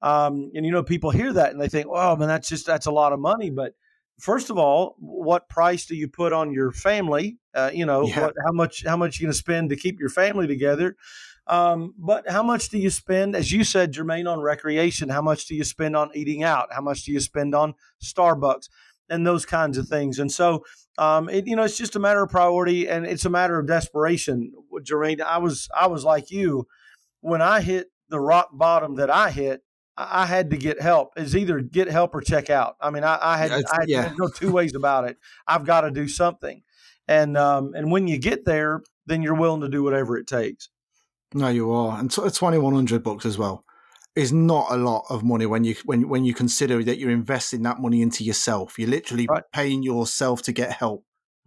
Um, 0.00 0.52
and 0.54 0.64
you 0.64 0.70
know, 0.70 0.84
people 0.84 1.10
hear 1.10 1.32
that 1.32 1.50
and 1.50 1.60
they 1.60 1.68
think, 1.68 1.86
"Oh, 1.90 2.16
man, 2.16 2.28
that's 2.28 2.48
just 2.48 2.66
that's 2.66 2.86
a 2.86 2.92
lot 2.92 3.12
of 3.12 3.18
money," 3.18 3.50
but 3.50 3.74
first 4.18 4.50
of 4.50 4.58
all, 4.58 4.96
what 4.98 5.48
price 5.48 5.86
do 5.86 5.96
you 5.96 6.08
put 6.08 6.32
on 6.32 6.52
your 6.52 6.72
family? 6.72 7.38
Uh, 7.54 7.70
you 7.72 7.86
know, 7.86 8.06
yeah. 8.06 8.26
what, 8.26 8.34
how 8.44 8.52
much 8.52 8.84
how 8.84 8.96
much 8.96 9.18
you 9.18 9.26
going 9.26 9.32
to 9.32 9.38
spend 9.38 9.70
to 9.70 9.76
keep 9.76 9.98
your 9.98 10.10
family 10.10 10.46
together? 10.46 10.96
Um, 11.48 11.94
but 11.98 12.28
how 12.28 12.42
much 12.42 12.68
do 12.68 12.78
you 12.78 12.90
spend, 12.90 13.34
as 13.34 13.50
you 13.50 13.64
said, 13.64 13.94
Jermaine, 13.94 14.30
on 14.30 14.40
recreation? 14.40 15.08
How 15.08 15.22
much 15.22 15.46
do 15.46 15.54
you 15.54 15.64
spend 15.64 15.96
on 15.96 16.10
eating 16.14 16.42
out? 16.42 16.68
How 16.72 16.82
much 16.82 17.04
do 17.04 17.12
you 17.12 17.20
spend 17.20 17.54
on 17.54 17.74
Starbucks 18.02 18.68
and 19.08 19.26
those 19.26 19.46
kinds 19.46 19.78
of 19.78 19.88
things? 19.88 20.18
And 20.18 20.30
so, 20.30 20.64
um, 20.98 21.28
it, 21.30 21.46
you 21.46 21.56
know, 21.56 21.62
it's 21.62 21.78
just 21.78 21.96
a 21.96 22.00
matter 22.00 22.22
of 22.22 22.30
priority 22.30 22.88
and 22.88 23.06
it's 23.06 23.24
a 23.24 23.30
matter 23.30 23.58
of 23.58 23.66
desperation. 23.66 24.52
Jermaine, 24.82 25.22
I 25.22 25.38
was 25.38 25.68
I 25.74 25.86
was 25.86 26.04
like 26.04 26.30
you 26.30 26.66
when 27.20 27.40
I 27.40 27.62
hit 27.62 27.88
the 28.10 28.20
rock 28.20 28.50
bottom 28.52 28.96
that 28.96 29.10
I 29.10 29.30
hit. 29.30 29.62
I 30.00 30.26
had 30.26 30.50
to 30.50 30.56
get 30.56 30.80
help. 30.80 31.14
Is 31.16 31.34
either 31.34 31.60
get 31.60 31.88
help 31.88 32.14
or 32.14 32.20
check 32.20 32.50
out. 32.50 32.76
I 32.80 32.90
mean, 32.90 33.02
I, 33.02 33.18
I 33.20 33.36
had, 33.36 33.50
I 33.50 33.80
had 33.80 33.88
yeah. 33.88 34.12
no 34.16 34.28
two 34.28 34.52
ways 34.52 34.76
about 34.76 35.08
it. 35.08 35.16
I've 35.44 35.64
got 35.64 35.80
to 35.80 35.90
do 35.90 36.06
something, 36.06 36.62
and 37.08 37.36
um, 37.36 37.72
and 37.74 37.90
when 37.90 38.06
you 38.06 38.16
get 38.16 38.44
there, 38.44 38.82
then 39.06 39.22
you're 39.22 39.34
willing 39.34 39.62
to 39.62 39.68
do 39.68 39.82
whatever 39.82 40.16
it 40.16 40.28
takes. 40.28 40.68
No, 41.34 41.48
you 41.48 41.70
are, 41.72 41.98
and 41.98 42.10
twenty 42.10 42.58
one 42.58 42.74
hundred 42.74 43.02
bucks 43.02 43.26
as 43.26 43.36
well 43.36 43.64
is 44.16 44.32
not 44.32 44.66
a 44.70 44.76
lot 44.76 45.04
of 45.10 45.22
money 45.22 45.46
when 45.46 45.62
you 45.62 45.76
when 45.84 46.08
when 46.08 46.24
you 46.24 46.34
consider 46.34 46.82
that 46.82 46.98
you're 46.98 47.10
investing 47.10 47.62
that 47.62 47.78
money 47.78 48.02
into 48.02 48.24
yourself. 48.24 48.78
You're 48.78 48.88
literally 48.88 49.26
right. 49.28 49.44
paying 49.52 49.82
yourself 49.82 50.42
to 50.42 50.52
get 50.52 50.72
help. 50.72 51.04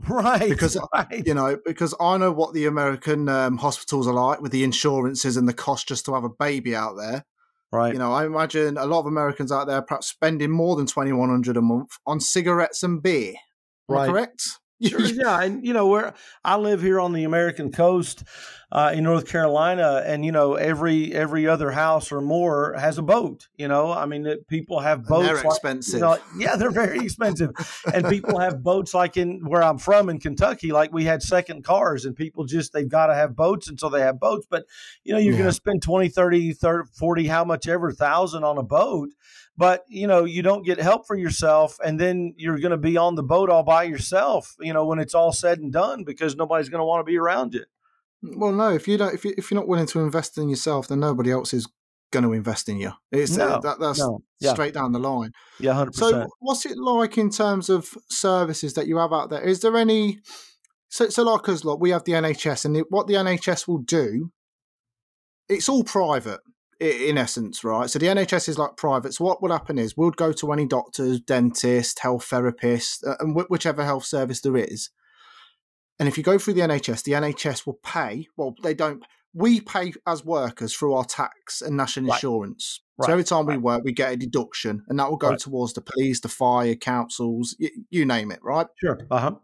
Right. 0.08 0.50
Because 0.50 0.78
right. 0.94 1.24
you 1.26 1.34
know, 1.34 1.58
because 1.66 1.94
I 2.00 2.18
know 2.18 2.32
what 2.32 2.54
the 2.54 2.66
American 2.66 3.28
um, 3.28 3.58
hospitals 3.58 4.08
are 4.08 4.14
like 4.14 4.42
with 4.42 4.52
the 4.52 4.64
insurances 4.64 5.36
and 5.36 5.48
the 5.48 5.54
cost 5.54 5.88
just 5.88 6.06
to 6.06 6.14
have 6.14 6.24
a 6.24 6.30
baby 6.30 6.76
out 6.76 6.96
there. 6.96 7.26
right. 7.72 7.94
You 7.94 8.00
know, 8.00 8.14
I 8.14 8.26
imagine 8.26 8.78
a 8.78 8.86
lot 8.86 9.02
of 9.02 9.06
Americans 9.06 9.52
out 9.52 9.68
there 9.68 9.82
perhaps 9.82 10.08
spending 10.08 10.52
more 10.52 10.76
than 10.76 10.88
twenty 10.88 11.12
one 11.12 11.30
hundred 11.30 11.58
a 11.58 11.62
month 11.62 11.98
on 12.06 12.20
cigarettes 12.20 12.84
and 12.84 13.02
beer. 13.02 13.34
Right. 13.90 14.10
correct? 14.10 14.44
Sure, 14.90 15.00
yeah, 15.06 15.42
and 15.44 15.66
you 15.66 15.74
know 15.74 15.88
where 15.88 16.14
I 16.44 16.58
live 16.58 16.82
here 16.82 17.00
on 17.00 17.14
the 17.14 17.24
American 17.24 17.72
coast 17.72 18.24
uh, 18.72 18.92
in 18.96 19.04
North 19.04 19.28
Carolina, 19.28 20.02
and 20.06 20.26
you 20.26 20.32
know 20.32 20.56
every 20.56 21.14
every 21.14 21.48
other 21.48 21.70
house 21.70 22.12
or 22.12 22.20
more 22.20 22.74
has 22.80 22.98
a 22.98 23.02
boat. 23.04 23.48
You 23.58 23.68
know, 23.68 23.92
I 23.92 24.06
mean, 24.08 24.26
it, 24.26 24.48
people 24.48 24.80
have 24.80 25.00
And 25.00 25.08
boats. 25.08 25.28
they're 25.28 25.36
like- 25.36 25.46
expensive. 25.46 25.94
you 25.96 26.00
know, 26.00 26.18
yeah, 26.38 26.56
they're 26.56 26.72
very 26.72 26.98
expensive, 27.00 27.52
and 27.94 28.08
people 28.08 28.40
have 28.40 28.64
boats 28.64 28.94
like 28.96 29.18
in 29.18 29.42
where 29.46 29.62
I'm 29.62 29.78
from 29.78 30.10
in 30.10 30.20
Kentucky. 30.20 30.72
Like 30.72 30.92
we 30.92 31.04
had 31.06 31.22
second 31.22 31.64
cars, 31.64 32.06
and 32.06 32.16
people 32.16 32.46
just 32.46 32.74
they've 32.74 32.90
got 32.90 33.08
to 33.08 33.14
have 33.14 33.36
boats, 33.36 33.68
and 33.70 33.80
so 33.80 33.88
they 33.90 34.02
have 34.02 34.20
boats. 34.20 34.48
But 34.50 34.66
you 35.04 35.14
know, 35.14 35.20
you're 35.20 35.34
Yeah. 35.34 35.40
going 35.40 35.50
to 35.50 35.54
spend 35.56 35.84
20, 35.84 36.10
30, 36.10 36.54
30, 36.54 36.90
40, 36.98 37.28
how 37.28 37.44
much 37.46 37.68
ever 37.68 37.92
thousand 37.92 38.44
on 38.44 38.58
a 38.58 38.64
boat 38.64 39.10
but 39.58 39.84
you 39.88 40.08
know 40.08 40.24
you 40.24 40.42
don't 40.42 40.66
get 40.66 40.80
help 40.80 41.06
for 41.06 41.16
yourself 41.16 41.78
and 41.84 42.00
then 42.00 42.34
you're 42.38 42.60
going 42.60 42.72
to 42.72 42.78
be 42.78 42.98
on 42.98 43.16
the 43.16 43.24
boat 43.24 43.50
all 43.50 43.64
by 43.64 43.84
yourself 43.84 44.56
you 44.60 44.74
know 44.74 44.86
when 44.86 45.00
it's 45.00 45.14
all 45.14 45.32
said 45.32 45.60
and 45.60 45.74
done 45.74 46.04
because 46.04 46.36
nobody's 46.36 46.70
going 46.70 46.80
to 46.80 46.86
want 46.86 47.00
to 47.00 47.10
be 47.10 47.18
around 47.18 47.54
you 47.54 47.66
Well, 48.24 48.52
no. 48.52 48.70
If 48.70 48.88
you 48.88 48.98
don't, 48.98 49.14
if 49.14 49.26
you 49.26 49.34
if 49.38 49.50
you're 49.52 49.60
not 49.60 49.68
willing 49.68 49.88
to 49.88 50.00
invest 50.00 50.38
in 50.38 50.50
yourself, 50.50 50.88
then 50.88 51.00
nobody 51.00 51.32
else 51.32 51.54
is 51.54 51.68
going 52.12 52.24
to 52.24 52.34
invest 52.34 52.70
in 52.70 52.78
you. 52.78 52.92
It's 53.12 53.38
uh, 53.38 53.48
No, 53.48 53.60
that, 53.62 53.80
that's 53.80 54.00
no 54.00 54.20
yeah 54.40 54.54
straight 54.54 54.74
down 54.74 54.92
the 54.92 55.00
line. 55.00 55.32
yeah 55.60 55.74
100% 55.74 55.96
So, 55.96 56.28
what's 56.40 56.66
it 56.66 56.78
like 56.78 57.18
in 57.18 57.30
terms 57.30 57.70
of 57.70 57.90
services 58.10 58.74
that 58.76 58.88
you 58.88 58.98
have 58.98 59.14
out 59.14 59.30
there? 59.30 59.42
Is 59.42 59.62
there 59.62 59.76
any? 59.78 60.20
So, 60.90 61.10
so 61.10 61.24
like 61.24 61.48
us, 61.50 61.64
lot, 61.64 61.80
we 61.80 61.92
have 61.92 62.04
the 62.04 62.12
NHS, 62.12 62.66
and 62.66 62.84
what 62.90 63.08
the 63.08 63.14
NHS 63.16 63.68
will 63.68 63.80
do, 63.80 64.32
it's 65.48 65.70
all 65.70 65.84
private 65.84 66.42
in 66.82 67.18
essence, 67.18 67.64
right? 67.64 67.90
So 67.90 68.00
the 68.00 68.08
NHS 68.08 68.50
is 68.50 68.58
like 68.58 68.76
private. 68.76 69.14
So 69.14 69.24
what 69.26 69.42
will 69.42 69.52
happen 69.52 69.78
is 69.78 69.96
we'll 69.96 70.12
go 70.12 70.32
to 70.34 70.52
any 70.52 70.66
doctors, 70.66 71.20
dentist, 71.20 72.00
health 72.00 72.26
therapist, 72.26 73.06
uh, 73.06 73.16
and 73.20 73.40
wh- 73.40 73.50
whichever 73.50 73.84
health 73.86 74.06
service 74.06 74.42
there 74.42 74.58
is. 74.58 74.90
And 76.00 76.08
if 76.10 76.18
you 76.18 76.24
go 76.24 76.38
through 76.40 76.56
the 76.56 76.62
NHS, 76.62 77.04
the 77.04 77.12
NHS 77.12 77.66
will 77.68 77.80
pay. 77.84 78.28
Well, 78.36 78.56
they 78.64 78.74
don't. 78.74 79.04
We 79.34 79.62
pay 79.62 79.94
as 80.08 80.26
workers 80.26 80.74
through 80.74 80.94
our 80.94 81.06
tax 81.06 81.62
and 81.62 81.78
national 81.78 82.10
Right. 82.10 82.16
insurance. 82.16 82.82
Right, 82.98 83.06
So 83.06 83.12
every 83.14 83.24
time 83.24 83.46
we 83.46 83.58
work, 83.58 83.84
we 83.84 83.94
get 83.94 84.12
a 84.12 84.18
deduction, 84.18 84.84
and 84.90 85.00
that 85.00 85.10
will 85.10 85.18
go 85.18 85.30
Right. 85.30 85.40
towards 85.40 85.74
the 85.74 85.82
police, 85.82 86.20
the 86.20 86.28
fire, 86.30 86.76
councils, 86.76 87.56
y- 87.60 87.70
you 87.90 88.06
name 88.06 88.32
it, 88.32 88.40
right? 88.44 88.68
sure 88.80 89.00
uh-huh 89.10 89.36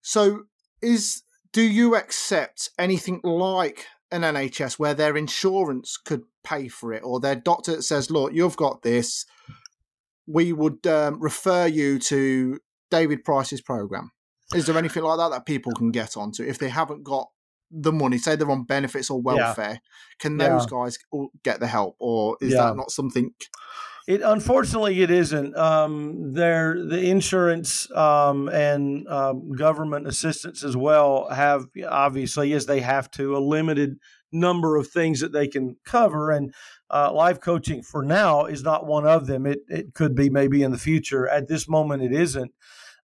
So, 0.00 0.44
is 0.80 1.22
do 1.52 1.62
you 1.62 1.96
accept 1.96 2.70
anything 2.78 3.20
like 3.24 3.86
an 4.10 4.22
NHS 4.22 4.78
where 4.78 4.94
their 4.94 5.16
insurance 5.16 5.96
could 5.98 6.22
pay 6.48 6.68
for 6.68 6.92
it, 6.92 7.02
or 7.04 7.20
their 7.20 7.36
doctor 7.36 7.82
says, 7.82 8.10
"Look, 8.10 8.32
you've 8.32 8.56
got 8.56 8.82
this. 8.82 9.24
We 10.26 10.52
would 10.52 10.86
um, 10.86 11.20
refer 11.20 11.66
you 11.66 11.98
to 12.00 12.58
David 12.90 13.24
Price's 13.24 13.60
program." 13.60 14.10
Is 14.54 14.66
there 14.66 14.78
anything 14.78 15.02
like 15.02 15.18
that 15.18 15.30
that 15.30 15.46
people 15.46 15.72
can 15.74 15.90
get 15.90 16.16
onto 16.16 16.42
if 16.42 16.58
they 16.58 16.70
haven't 16.70 17.02
got 17.04 17.28
the 17.70 17.92
money? 17.92 18.16
Say 18.18 18.34
they're 18.34 18.50
on 18.50 18.64
benefits 18.64 19.10
or 19.10 19.18
Yeah. 19.18 19.22
welfare. 19.24 19.80
Can 20.18 20.38
Yeah. 20.38 20.48
those 20.48 20.66
guys 20.66 20.98
get 21.44 21.60
the 21.60 21.66
help, 21.66 21.96
or 21.98 22.36
is 22.40 22.52
Yeah. 22.54 22.64
that 22.68 22.76
not 22.76 22.90
something? 22.90 23.34
It 24.06 24.22
unfortunately 24.22 25.02
it 25.02 25.10
isn't. 25.10 25.54
Um, 25.54 26.32
there, 26.32 26.82
the 26.82 27.10
insurance 27.10 27.90
um, 27.94 28.48
and 28.48 29.06
um, 29.06 29.52
government 29.52 30.06
assistance 30.06 30.64
as 30.64 30.74
well 30.74 31.28
have 31.28 31.66
obviously, 31.86 32.54
as 32.54 32.64
they 32.64 32.80
have 32.80 33.10
to, 33.12 33.36
a 33.36 33.40
limited 33.56 33.98
number 34.32 34.76
of 34.76 34.88
things 34.88 35.20
that 35.20 35.32
they 35.32 35.48
can 35.48 35.76
cover. 35.84 36.30
And 36.30 36.54
uh, 36.90 37.12
life 37.12 37.40
coaching 37.40 37.82
for 37.82 38.02
now 38.02 38.46
is 38.46 38.62
not 38.62 38.86
one 38.86 39.06
of 39.06 39.26
them. 39.26 39.46
It 39.46 39.60
it 39.68 39.94
could 39.94 40.14
be 40.14 40.30
maybe 40.30 40.62
in 40.62 40.72
the 40.72 40.78
future. 40.78 41.28
At 41.28 41.48
this 41.48 41.68
moment, 41.68 42.02
it 42.02 42.12
isn't. 42.12 42.52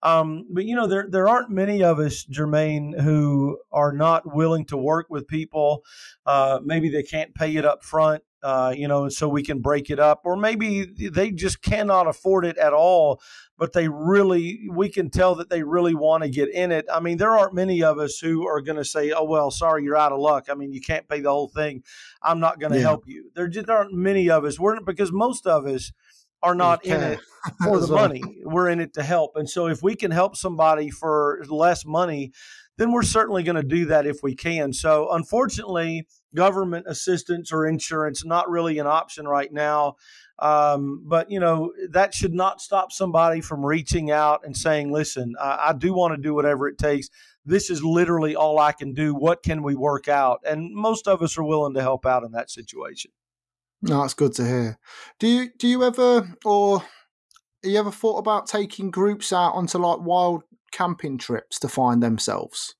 Um, 0.01 0.45
but 0.51 0.65
you 0.65 0.75
know, 0.75 0.87
there 0.87 1.07
there 1.09 1.29
aren't 1.29 1.49
many 1.49 1.83
of 1.83 1.99
us, 1.99 2.25
Jermaine, 2.25 2.99
who 2.99 3.59
are 3.71 3.93
not 3.93 4.33
willing 4.35 4.65
to 4.65 4.77
work 4.77 5.07
with 5.09 5.27
people. 5.27 5.83
Uh, 6.25 6.59
maybe 6.63 6.89
they 6.89 7.03
can't 7.03 7.33
pay 7.33 7.55
it 7.55 7.65
up 7.65 7.83
front 7.83 8.23
uh, 8.43 8.73
you 8.75 8.87
know, 8.87 9.09
so 9.09 9.27
we 9.29 9.41
can 9.43 9.59
break 9.61 9.89
it 9.89 9.99
up, 9.99 10.21
or 10.25 10.35
maybe 10.35 10.85
they 10.85 11.31
just 11.31 11.61
cannot 11.61 12.07
afford 12.07 12.45
it 12.45 12.57
at 12.57 12.73
all. 12.73 13.21
But 13.57 13.73
they 13.73 13.87
really, 13.87 14.67
we 14.71 14.89
can 14.89 15.09
tell 15.09 15.35
that 15.35 15.49
they 15.49 15.63
really 15.63 15.93
want 15.95 16.23
to 16.23 16.29
get 16.29 16.49
in 16.49 16.71
it. 16.71 16.85
I 16.91 16.99
mean, 16.99 17.17
there 17.17 17.37
aren't 17.37 17.53
many 17.53 17.83
of 17.83 17.99
us 17.99 18.17
who 18.17 18.45
are 18.47 18.61
going 18.61 18.77
to 18.77 18.83
say, 18.85 19.11
"Oh 19.11 19.23
well, 19.23 19.51
sorry, 19.51 19.83
you're 19.83 19.95
out 19.97 20.11
of 20.11 20.19
luck." 20.19 20.47
I 20.49 20.55
mean, 20.55 20.73
you 20.73 20.81
can't 20.81 21.07
pay 21.07 21.21
the 21.21 21.29
whole 21.29 21.47
thing. 21.47 21.83
I'm 22.21 22.39
not 22.39 22.59
going 22.59 22.71
to 22.73 22.79
Yeah. 22.79 22.83
help 22.85 23.03
you. 23.07 23.31
There 23.35 23.47
just 23.47 23.69
aren't 23.69 23.93
many 23.93 24.29
of 24.29 24.43
us. 24.43 24.59
We're 24.59 24.81
because 24.81 25.11
most 25.11 25.47
of 25.47 25.65
us 25.65 25.91
are 26.41 26.55
not 26.55 26.83
in 26.83 27.01
it 27.01 27.19
for 27.63 27.79
the 27.79 27.87
money. 27.87 28.21
We're 28.43 28.69
in 28.69 28.81
it 28.81 28.93
to 28.95 29.03
help. 29.03 29.35
And 29.35 29.49
so 29.49 29.67
if 29.67 29.81
we 29.81 29.95
can 29.95 30.11
help 30.11 30.35
somebody 30.35 30.89
for 30.89 31.39
less 31.47 31.85
money, 31.85 32.33
then 32.77 32.91
we're 32.91 33.03
certainly 33.03 33.43
going 33.43 33.55
to 33.55 33.63
do 33.63 33.85
that 33.85 34.05
if 34.05 34.17
we 34.23 34.35
can. 34.35 34.73
So 34.73 35.09
unfortunately, 35.11 36.07
government 36.35 36.85
assistance 36.87 37.51
or 37.51 37.65
insurance 37.67 38.25
not 38.25 38.49
really 38.49 38.79
an 38.79 38.87
option 38.87 39.27
right 39.27 39.51
now. 39.51 39.95
Um, 40.39 41.03
but 41.05 41.29
you 41.29 41.39
know 41.39 41.73
that 41.91 42.13
should 42.13 42.33
not 42.33 42.59
stop 42.59 42.91
somebody 42.91 43.39
from 43.39 43.65
reaching 43.65 44.11
out 44.11 44.41
and 44.43 44.57
saying, 44.57 44.91
"Listen, 44.91 45.35
I, 45.39 45.69
I 45.69 45.73
do 45.73 45.93
want 45.93 46.15
to 46.15 46.21
do 46.21 46.33
whatever 46.33 46.67
it 46.67 46.77
takes. 46.77 47.09
This 47.45 47.69
is 47.69 47.83
literally 47.83 48.35
all 48.35 48.59
I 48.59 48.71
can 48.71 48.93
do. 48.93 49.13
What 49.13 49.43
can 49.43 49.61
we 49.63 49.75
work 49.75 50.07
out?" 50.07 50.41
And 50.45 50.73
most 50.73 51.07
of 51.07 51.21
us 51.21 51.37
are 51.37 51.43
willing 51.43 51.75
to 51.75 51.81
help 51.81 52.05
out 52.05 52.23
in 52.23 52.31
that 52.31 52.49
situation. 52.49 53.11
No, 53.81 54.01
that's 54.01 54.13
good 54.13 54.33
to 54.35 54.45
hear. 54.45 54.79
Do 55.19 55.27
you 55.27 55.49
do 55.57 55.67
you 55.67 55.83
ever 55.83 56.35
or 56.43 56.83
you 57.63 57.77
ever 57.77 57.91
thought 57.91 58.17
about 58.17 58.47
taking 58.47 58.91
groups 58.91 59.31
out 59.31 59.53
onto 59.53 59.77
like 59.77 59.99
wild 59.99 60.43
camping 60.71 61.17
trips 61.17 61.59
to 61.59 61.67
find 61.67 62.01
themselves? 62.01 62.75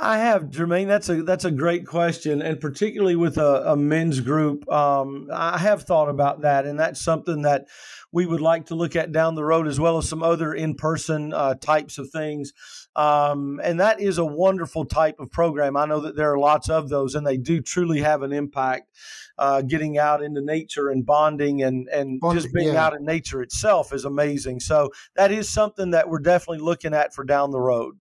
I 0.00 0.18
have, 0.18 0.44
Jermaine. 0.44 0.86
That's 0.86 1.08
a 1.08 1.24
that's 1.24 1.44
a 1.44 1.50
great 1.50 1.84
question, 1.84 2.40
and 2.40 2.60
particularly 2.60 3.16
with 3.16 3.36
a, 3.36 3.72
a 3.72 3.76
men's 3.76 4.20
group, 4.20 4.70
um, 4.70 5.28
I 5.32 5.58
have 5.58 5.82
thought 5.82 6.08
about 6.08 6.42
that, 6.42 6.66
and 6.66 6.78
that's 6.78 7.00
something 7.00 7.42
that 7.42 7.66
we 8.12 8.24
would 8.24 8.40
like 8.40 8.66
to 8.66 8.76
look 8.76 8.94
at 8.94 9.10
down 9.10 9.34
the 9.34 9.44
road, 9.44 9.66
as 9.66 9.80
well 9.80 9.98
as 9.98 10.08
some 10.08 10.22
other 10.22 10.54
in 10.54 10.76
person 10.76 11.34
uh, 11.34 11.54
types 11.54 11.98
of 11.98 12.10
things. 12.10 12.52
Um, 12.94 13.60
and 13.62 13.80
that 13.80 14.00
is 14.00 14.18
a 14.18 14.24
wonderful 14.24 14.84
type 14.84 15.18
of 15.18 15.32
program. 15.32 15.76
I 15.76 15.86
know 15.86 16.00
that 16.00 16.14
there 16.16 16.32
are 16.32 16.38
lots 16.38 16.68
of 16.68 16.88
those, 16.88 17.16
and 17.16 17.26
they 17.26 17.36
do 17.36 17.60
truly 17.60 18.00
have 18.00 18.22
an 18.22 18.32
impact. 18.32 18.90
Uh, 19.36 19.62
getting 19.62 19.98
out 19.98 20.22
into 20.22 20.40
nature 20.40 20.88
and 20.88 21.06
bonding 21.06 21.62
and 21.62 21.88
and 21.88 22.20
Bonding, 22.20 22.42
just 22.42 22.54
being 22.54 22.74
yeah. 22.74 22.84
out 22.86 22.94
in 22.94 23.04
nature 23.04 23.42
itself 23.42 23.92
is 23.92 24.04
amazing. 24.04 24.60
So 24.60 24.90
that 25.16 25.32
is 25.32 25.48
something 25.48 25.90
that 25.90 26.08
we're 26.08 26.18
definitely 26.20 26.64
looking 26.64 26.94
at 26.94 27.14
for 27.14 27.24
down 27.24 27.50
the 27.50 27.60
road. 27.60 27.96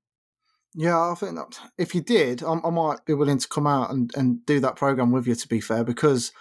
Yeah, 0.79 1.09
I 1.11 1.15
think 1.15 1.35
that 1.35 1.59
if 1.79 1.95
you 1.95 2.01
did, 2.01 2.43
I, 2.43 2.53
I 2.63 2.69
might 2.69 3.03
be 3.03 3.15
willing 3.15 3.39
to 3.39 3.47
come 3.47 3.65
out 3.65 3.89
and, 3.89 4.11
and 4.15 4.45
do 4.45 4.59
that 4.59 4.75
program 4.75 5.11
with 5.11 5.25
you. 5.25 5.33
To 5.33 5.47
be 5.47 5.59
fair, 5.59 5.83
because 5.83 6.31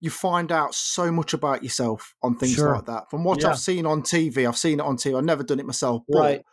you 0.00 0.08
find 0.08 0.50
out 0.50 0.74
so 0.74 1.12
much 1.12 1.34
about 1.34 1.62
yourself 1.62 2.14
on 2.22 2.34
things 2.36 2.54
Sure. 2.54 2.74
like 2.74 2.86
that. 2.86 3.10
From 3.10 3.22
what 3.22 3.42
Yeah. 3.42 3.50
I've 3.50 3.58
seen 3.58 3.84
on 3.84 4.00
TV, 4.00 4.48
I've 4.48 4.56
seen 4.56 4.80
it 4.80 4.86
on 4.86 4.96
TV. 4.96 5.14
I've 5.18 5.24
never 5.24 5.42
done 5.42 5.60
it 5.60 5.66
myself, 5.66 6.04
but 6.08 6.18
Right. 6.18 6.44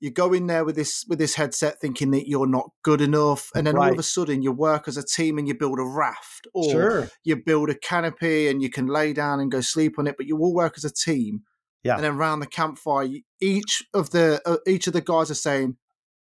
you 0.00 0.10
go 0.10 0.32
in 0.32 0.46
there 0.46 0.64
with 0.64 0.76
this 0.76 1.04
with 1.06 1.18
this 1.18 1.34
headset 1.34 1.78
thinking 1.78 2.10
that 2.12 2.26
you're 2.26 2.46
not 2.46 2.70
good 2.82 3.02
enough, 3.02 3.50
and 3.54 3.66
then 3.66 3.76
all 3.76 3.92
of 3.92 3.98
a 3.98 4.02
sudden 4.02 4.40
you 4.42 4.50
work 4.50 4.88
as 4.88 4.96
a 4.96 5.04
team 5.04 5.36
and 5.36 5.46
you 5.46 5.52
build 5.54 5.78
a 5.78 5.84
raft, 5.84 6.46
or 6.54 6.70
Sure. 6.70 7.08
you 7.22 7.36
build 7.36 7.68
a 7.68 7.74
canopy 7.74 8.48
and 8.48 8.62
you 8.62 8.70
can 8.70 8.86
lay 8.86 9.12
down 9.12 9.40
and 9.40 9.50
go 9.52 9.60
sleep 9.60 9.98
on 9.98 10.06
it, 10.06 10.16
but 10.16 10.24
you 10.26 10.38
all 10.38 10.54
work 10.54 10.72
as 10.78 10.84
a 10.86 10.90
team. 10.90 11.42
Yeah. 11.82 11.96
And 11.96 12.04
then 12.04 12.14
around 12.14 12.40
the 12.40 12.46
campfire, 12.46 13.08
each 13.42 13.84
of 13.92 14.08
the 14.08 14.40
uh, 14.46 14.56
each 14.66 14.86
of 14.86 14.94
the 14.94 15.02
guys 15.02 15.30
are 15.30 15.34
saying, 15.34 15.76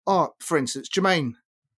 "Oh, 0.07 0.31
for 0.41 0.57
instance, 0.59 0.89
Jermaine, 0.89 1.33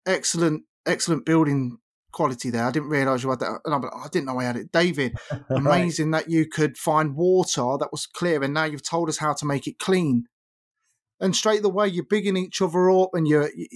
excellent, 0.05 0.63
excellent 0.85 1.25
building 1.25 1.79
quality 2.11 2.49
there. 2.49 2.65
I 2.65 2.71
didn't 2.71 2.89
realise 2.89 3.23
you 3.23 3.29
had 3.29 3.39
that, 3.39 3.59
and 3.65 3.73
I'm 3.73 3.81
like, 3.81 3.91
"Oh, 3.93 4.03
I 4.05 4.07
didn't 4.09 4.27
know 4.27 4.39
I 4.39 4.45
had 4.45 4.55
it." 4.55 4.71
David, 4.71 5.17
Right. 5.31 5.43
amazing 5.49 6.11
that 6.11 6.29
you 6.29 6.47
could 6.47 6.77
find 6.77 7.15
water 7.15 7.77
that 7.79 7.91
was 7.91 8.05
clear, 8.05 8.41
and 8.43 8.53
now 8.53 8.63
you've 8.65 8.87
told 8.87 9.09
us 9.09 9.17
how 9.17 9.33
to 9.33 9.45
make 9.45 9.67
it 9.67 9.79
clean. 9.79 10.25
And 11.19 11.35
straight 11.35 11.63
away, 11.65 11.87
you're 11.87 12.05
bigging 12.05 12.37
each 12.37 12.61
other 12.61 12.89
up, 12.89 13.09
and 13.13 13.27
you're. 13.27 13.49
You, 13.55 13.67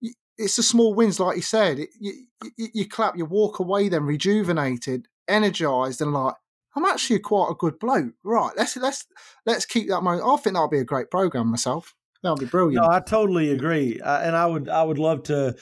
you, 0.00 0.12
it's 0.38 0.56
the 0.56 0.62
small 0.62 0.94
wins, 0.94 1.20
like 1.20 1.36
you 1.36 1.42
said. 1.42 1.78
It, 1.78 1.90
you, 2.00 2.12
you 2.56 2.88
clap, 2.88 3.16
you 3.16 3.26
walk 3.26 3.58
away, 3.58 3.88
then 3.88 4.04
rejuvenated, 4.04 5.06
energized, 5.28 6.00
and 6.00 6.12
like 6.12 6.34
I'm 6.74 6.84
actually 6.86 7.18
quite 7.18 7.50
a 7.50 7.54
good 7.54 7.78
bloke. 7.78 8.14
Right? 8.24 8.52
Let's 8.56 8.76
let's 8.76 9.06
let's 9.46 9.66
keep 9.66 9.88
that 9.88 10.02
moment. 10.02 10.24
I 10.26 10.36
think 10.36 10.54
that'll 10.54 10.68
be 10.68 10.78
a 10.78 10.84
great 10.84 11.10
program 11.10 11.48
myself. 11.48 11.94
That'll 12.22 12.36
be 12.36 12.46
brilliant. 12.46 12.84
No, 12.84 12.88
I 12.88 13.00
totally 13.00 13.50
agree, 13.50 14.00
uh, 14.00 14.20
and 14.20 14.36
I 14.36 14.46
would 14.46 14.68
I 14.68 14.82
would 14.82 14.98
love 14.98 15.24
to 15.24 15.56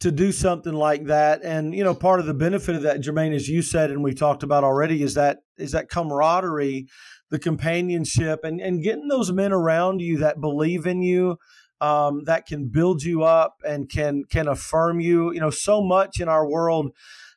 to 0.00 0.10
do 0.12 0.32
something 0.32 0.72
like 0.72 1.06
that. 1.06 1.42
And 1.44 1.74
you 1.74 1.84
know, 1.84 1.94
part 1.94 2.20
of 2.20 2.26
the 2.26 2.34
benefit 2.34 2.76
of 2.76 2.82
that, 2.82 3.00
Jermaine, 3.00 3.34
as 3.34 3.48
you 3.48 3.62
said, 3.62 3.90
and 3.90 4.02
we 4.02 4.14
talked 4.14 4.42
about 4.42 4.64
already, 4.64 5.02
is 5.02 5.14
that 5.14 5.38
is 5.58 5.72
that 5.72 5.88
camaraderie, 5.88 6.86
the 7.30 7.38
companionship, 7.38 8.40
and 8.44 8.60
and 8.60 8.82
getting 8.82 9.08
those 9.08 9.32
men 9.32 9.52
around 9.52 10.00
you 10.00 10.18
that 10.18 10.40
believe 10.40 10.86
in 10.86 11.02
you. 11.02 11.38
um, 11.80 12.24
that 12.24 12.46
can 12.46 12.68
build 12.68 13.02
you 13.02 13.22
up 13.24 13.56
and 13.66 13.88
can 13.90 14.24
can 14.30 14.48
affirm 14.48 15.00
you. 15.00 15.32
You 15.32 15.40
know, 15.40 15.50
so 15.50 15.82
much 15.82 16.20
in 16.20 16.28
our 16.28 16.48
world 16.48 16.92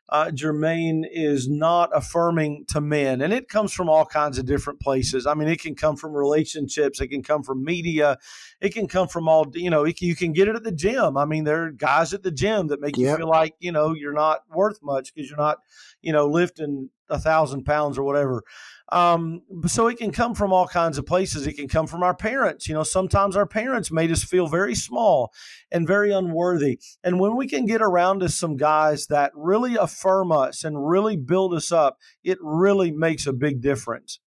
uh, 0.09 0.31
Jermaine 0.33 1.03
is 1.11 1.49
not 1.49 1.89
affirming 1.93 2.65
to 2.69 2.79
men. 2.79 3.21
And 3.21 3.33
it 3.33 3.49
comes 3.49 3.73
from 3.73 3.89
all 3.89 4.05
kinds 4.05 4.37
of 4.37 4.45
different 4.45 4.79
places. 4.79 5.27
I 5.27 5.33
mean, 5.33 5.47
it 5.47 5.61
can 5.61 5.75
come 5.75 5.97
from 5.97 6.13
relationships, 6.13 7.01
it 7.01 7.07
can 7.07 7.23
come 7.23 7.43
from 7.43 7.63
media, 7.63 8.17
it 8.61 8.73
can 8.73 8.87
come 8.87 9.07
from 9.07 9.27
all, 9.27 9.45
you 9.53 9.69
know, 9.69 9.85
you 9.85 10.15
can 10.15 10.33
get 10.33 10.47
it 10.47 10.55
at 10.55 10.63
the 10.63 10.71
gym. 10.71 11.17
I 11.17 11.25
mean, 11.25 11.43
there 11.43 11.65
are 11.65 11.71
guys 11.71 12.13
at 12.13 12.23
the 12.23 12.31
gym 12.31 12.67
that 12.67 12.79
make 12.79 12.97
yep. 12.97 13.11
you 13.11 13.17
feel 13.17 13.29
like, 13.29 13.55
you 13.59 13.71
know, 13.71 13.93
you're 13.93 14.13
not 14.13 14.41
worth 14.49 14.79
much 14.81 15.13
because 15.13 15.29
you're 15.29 15.37
not, 15.37 15.57
you 16.01 16.13
know, 16.13 16.27
lifting 16.27 16.89
a 17.09 17.19
thousand 17.19 17.63
pounds 17.65 17.97
or 17.97 18.03
whatever. 18.03 18.43
Um, 18.89 19.41
so 19.65 19.87
it 19.87 19.97
can 19.97 20.11
come 20.11 20.33
from 20.33 20.53
all 20.53 20.67
kinds 20.67 20.97
of 20.97 21.05
places. 21.05 21.45
It 21.45 21.57
can 21.57 21.67
come 21.67 21.87
from 21.87 22.03
our 22.03 22.15
parents. 22.15 22.67
You 22.67 22.73
know, 22.73 22.83
sometimes 22.83 23.35
our 23.35 23.45
parents 23.45 23.91
made 23.91 24.11
us 24.11 24.23
feel 24.23 24.47
very 24.47 24.75
small 24.75 25.31
and 25.71 25.85
very 25.85 26.11
unworthy. 26.11 26.79
And 27.03 27.19
when 27.19 27.35
we 27.35 27.47
can 27.47 27.65
get 27.65 27.81
around 27.81 28.19
to 28.19 28.29
some 28.29 28.55
guys 28.55 29.07
that 29.07 29.31
really 29.35 29.75
affirm 29.75 30.31
us 30.31 30.63
and 30.63 30.87
really 30.87 31.17
build 31.17 31.53
us 31.53 31.71
up, 31.71 31.97
it 32.23 32.37
really 32.41 32.91
makes 32.91 33.27
a 33.27 33.33
big 33.33 33.61
difference. 33.61 34.19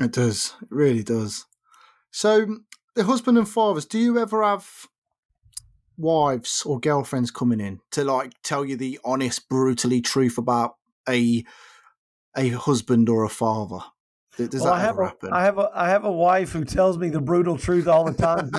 It 0.00 0.12
does. 0.12 0.54
It 0.60 0.68
really 0.70 1.04
does. 1.04 1.46
So, 2.10 2.58
the 2.96 3.04
husband 3.04 3.38
and 3.38 3.48
fathers, 3.48 3.86
do 3.86 3.98
you 3.98 4.18
ever 4.18 4.42
have 4.42 4.88
wives 5.96 6.62
or 6.64 6.80
girlfriends 6.80 7.30
coming 7.30 7.60
in 7.60 7.80
to 7.92 8.04
like 8.04 8.32
tell 8.42 8.64
you 8.64 8.76
the 8.76 8.98
honest, 9.04 9.48
brutally 9.48 10.00
truth 10.00 10.38
about 10.38 10.76
a 11.08 11.44
a 12.36 12.50
husband 12.50 13.08
or 13.08 13.24
a 13.24 13.28
father? 13.28 13.80
Does 14.36 14.62
well, 14.62 14.64
that 14.64 14.72
I 14.72 14.80
have 14.80 14.90
ever 14.90 15.02
a, 15.02 15.08
happen? 15.08 15.30
I 15.32 15.44
have 15.44 15.58
a 15.58 15.70
I 15.74 15.88
have 15.90 16.04
a 16.04 16.10
wife 16.10 16.52
who 16.52 16.64
tells 16.64 16.98
me 16.98 17.08
the 17.08 17.20
brutal 17.20 17.56
truth 17.56 17.86
all 17.86 18.04
the 18.04 18.12
time, 18.12 18.50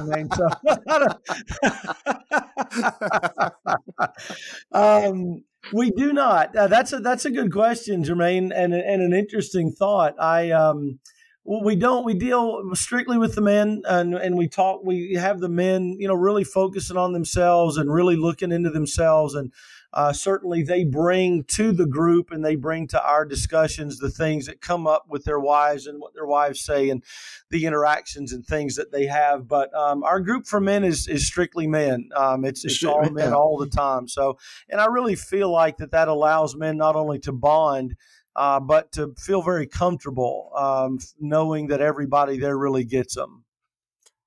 um, 4.72 5.44
we 5.74 5.92
do 5.92 6.14
not. 6.14 6.56
Uh, 6.56 6.68
that's 6.68 6.94
a 6.94 7.00
that's 7.00 7.26
a 7.26 7.32
good 7.32 7.52
question, 7.52 8.06
Jermaine, 8.06 8.54
and 8.56 8.74
and 8.74 9.02
an 9.02 9.12
interesting 9.12 9.72
thought. 9.72 10.16
I 10.18 10.52
um, 10.52 11.00
we 11.44 11.76
don't. 11.76 12.06
We 12.06 12.14
deal 12.14 12.64
strictly 12.74 13.18
with 13.18 13.36
the 13.36 13.42
men, 13.42 13.82
and 13.86 14.16
and 14.16 14.38
we 14.38 14.48
talk. 14.48 14.82
We 14.84 15.16
have 15.16 15.40
the 15.40 15.50
men, 15.50 15.98
you 16.00 16.08
know, 16.08 16.16
really 16.16 16.44
focusing 16.44 16.98
on 16.98 17.14
themselves 17.14 17.78
and 17.78 17.94
really 17.94 18.16
looking 18.16 18.52
into 18.52 18.70
themselves 18.70 19.36
and 19.36 19.52
uh, 19.96 20.12
certainly 20.12 20.62
they 20.62 20.84
bring 20.84 21.46
to 21.46 21.72
the 21.72 21.86
group 21.86 22.30
and 22.30 22.44
they 22.44 22.58
bring 22.58 22.86
to 22.86 23.02
our 23.02 23.24
discussions 23.26 23.98
the 23.98 24.10
things 24.10 24.46
that 24.46 24.60
come 24.60 24.86
up 24.86 25.06
with 25.08 25.24
their 25.24 25.40
wives 25.40 25.88
and 25.88 26.02
what 26.02 26.14
their 26.14 26.26
wives 26.26 26.60
say 26.60 26.90
and 26.90 27.02
the 27.50 27.66
interactions 27.66 28.34
and 28.34 28.46
things 28.46 28.76
that 28.76 28.92
they 28.92 29.06
have. 29.06 29.48
But 29.48 29.74
um, 29.74 30.04
our 30.04 30.20
group 30.20 30.46
for 30.46 30.60
men 30.60 30.84
is 30.84 31.08
is 31.08 31.26
strictly 31.26 31.66
men. 31.66 32.10
Um, 32.14 32.44
it's 32.44 32.66
it's 32.66 32.84
all 32.84 33.10
men 33.10 33.34
all 33.34 33.58
the 33.58 33.70
time. 33.70 34.10
So, 34.10 34.38
and 34.70 34.82
I 34.82 34.88
really 34.88 35.16
feel 35.16 35.50
like 35.50 35.78
that 35.78 35.92
that 35.92 36.10
allows 36.10 36.56
men 36.56 36.76
not 36.78 36.96
only 36.96 37.20
to 37.20 37.32
bond. 37.32 37.96
Uh, 38.38 38.60
but 38.60 38.92
to 38.92 39.14
feel 39.18 39.42
very 39.42 39.66
comfortable 39.66 40.52
um, 40.58 41.00
knowing 41.22 41.68
that 41.68 41.80
everybody 41.80 42.38
there 42.38 42.58
really 42.58 42.84
gets 42.84 43.16
them. 43.16 43.46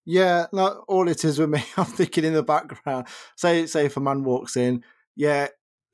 Yeah, 0.06 0.46
like 0.50 0.72
all 0.88 1.06
it 1.08 1.22
is 1.26 1.38
with 1.38 1.50
me, 1.50 1.62
I'm 1.76 1.84
thinking 1.84 2.24
in 2.24 2.32
the 2.32 2.42
background. 2.42 3.06
Say, 3.36 3.66
say 3.66 3.84
if 3.84 3.98
a 3.98 4.00
man 4.00 4.24
walks 4.24 4.56
in, 4.56 4.82
yeah, 5.14 5.48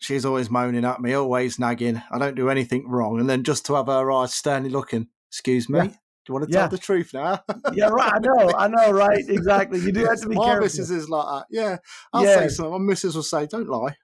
she's 0.05 0.25
always 0.25 0.51
moaning 0.51 0.85
at 0.85 1.01
me, 1.01 1.15
always 1.15 1.59
nagging. 1.59 2.03
I 2.11 2.19
don't 2.19 2.37
do 2.37 2.51
anything 2.51 2.89
wrong. 2.89 3.19
And 3.19 3.29
then 3.29 3.43
just 3.43 3.67
to 3.67 3.75
have 3.75 3.87
her 3.87 4.13
eyes 4.13 4.35
sternly 4.35 4.71
looking, 4.71 5.09
excuse 5.31 5.69
me. 5.69 5.79
Yeah. 5.79 5.85
Do 5.87 6.33
you 6.33 6.35
want 6.35 6.47
to 6.47 6.53
tell 6.53 6.69
the 6.69 6.79
truth 6.79 7.13
now? 7.13 7.45
yeah, 7.75 7.89
right. 7.89 8.15
I 8.15 8.19
know. 8.19 8.53
I 8.57 8.69
know. 8.69 8.91
Right. 8.93 9.25
Exactly. 9.29 9.79
You 9.81 9.93
do 9.93 10.07
have 10.07 10.21
to 10.23 10.29
be 10.29 10.37
My 10.37 10.47
careful. 10.47 10.63
missus 10.63 10.91
is 10.91 11.11
like 11.11 11.27
that. 11.27 11.47
Yeah. 11.51 11.77
I'll 12.15 12.23
yes. 12.23 12.39
say 12.39 12.49
something. 12.49 12.73
My 12.73 12.79
missus 12.79 13.15
will 13.15 13.23
say, 13.23 13.47
don't 13.47 13.69
lie. 13.69 13.97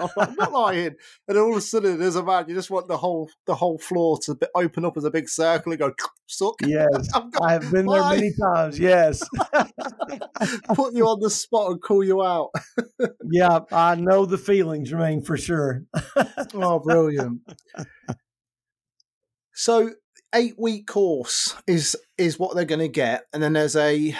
I'm 0.18 0.34
not 0.34 0.52
lying. 0.52 0.94
And 1.28 1.38
all 1.38 1.52
of 1.52 1.58
a 1.58 1.60
sudden, 1.60 1.98
there's 1.98 2.16
a 2.16 2.22
man. 2.22 2.46
You 2.48 2.54
just 2.54 2.70
want 2.70 2.88
the 2.88 2.96
whole 2.96 3.30
the 3.46 3.54
whole 3.54 3.78
floor 3.78 4.18
to 4.24 4.36
open 4.54 4.84
up 4.84 4.96
as 4.96 5.04
a 5.04 5.10
big 5.10 5.28
circle 5.28 5.72
and 5.72 5.78
go 5.78 5.92
suck. 6.26 6.54
Yes, 6.64 7.08
I 7.40 7.52
have 7.52 7.70
been 7.70 7.86
there 7.86 8.02
many 8.02 8.32
times. 8.40 8.78
Yes, 8.78 9.22
put 10.74 10.94
you 10.94 11.06
on 11.06 11.20
the 11.20 11.30
spot 11.30 11.70
and 11.70 11.82
call 11.82 12.04
you 12.04 12.22
out. 12.22 12.50
yeah, 13.30 13.60
I 13.72 13.94
know 13.96 14.26
the 14.26 14.38
feeling, 14.38 14.84
Jermaine, 14.84 15.24
for 15.24 15.36
sure. 15.36 15.84
oh, 16.54 16.78
brilliant. 16.78 17.40
So, 19.52 19.90
eight 20.34 20.54
week 20.58 20.86
course 20.86 21.54
is 21.66 21.96
is 22.16 22.38
what 22.38 22.54
they're 22.54 22.64
going 22.64 22.80
to 22.80 22.88
get, 22.88 23.24
and 23.32 23.42
then 23.42 23.52
there's 23.52 23.76
a 23.76 24.16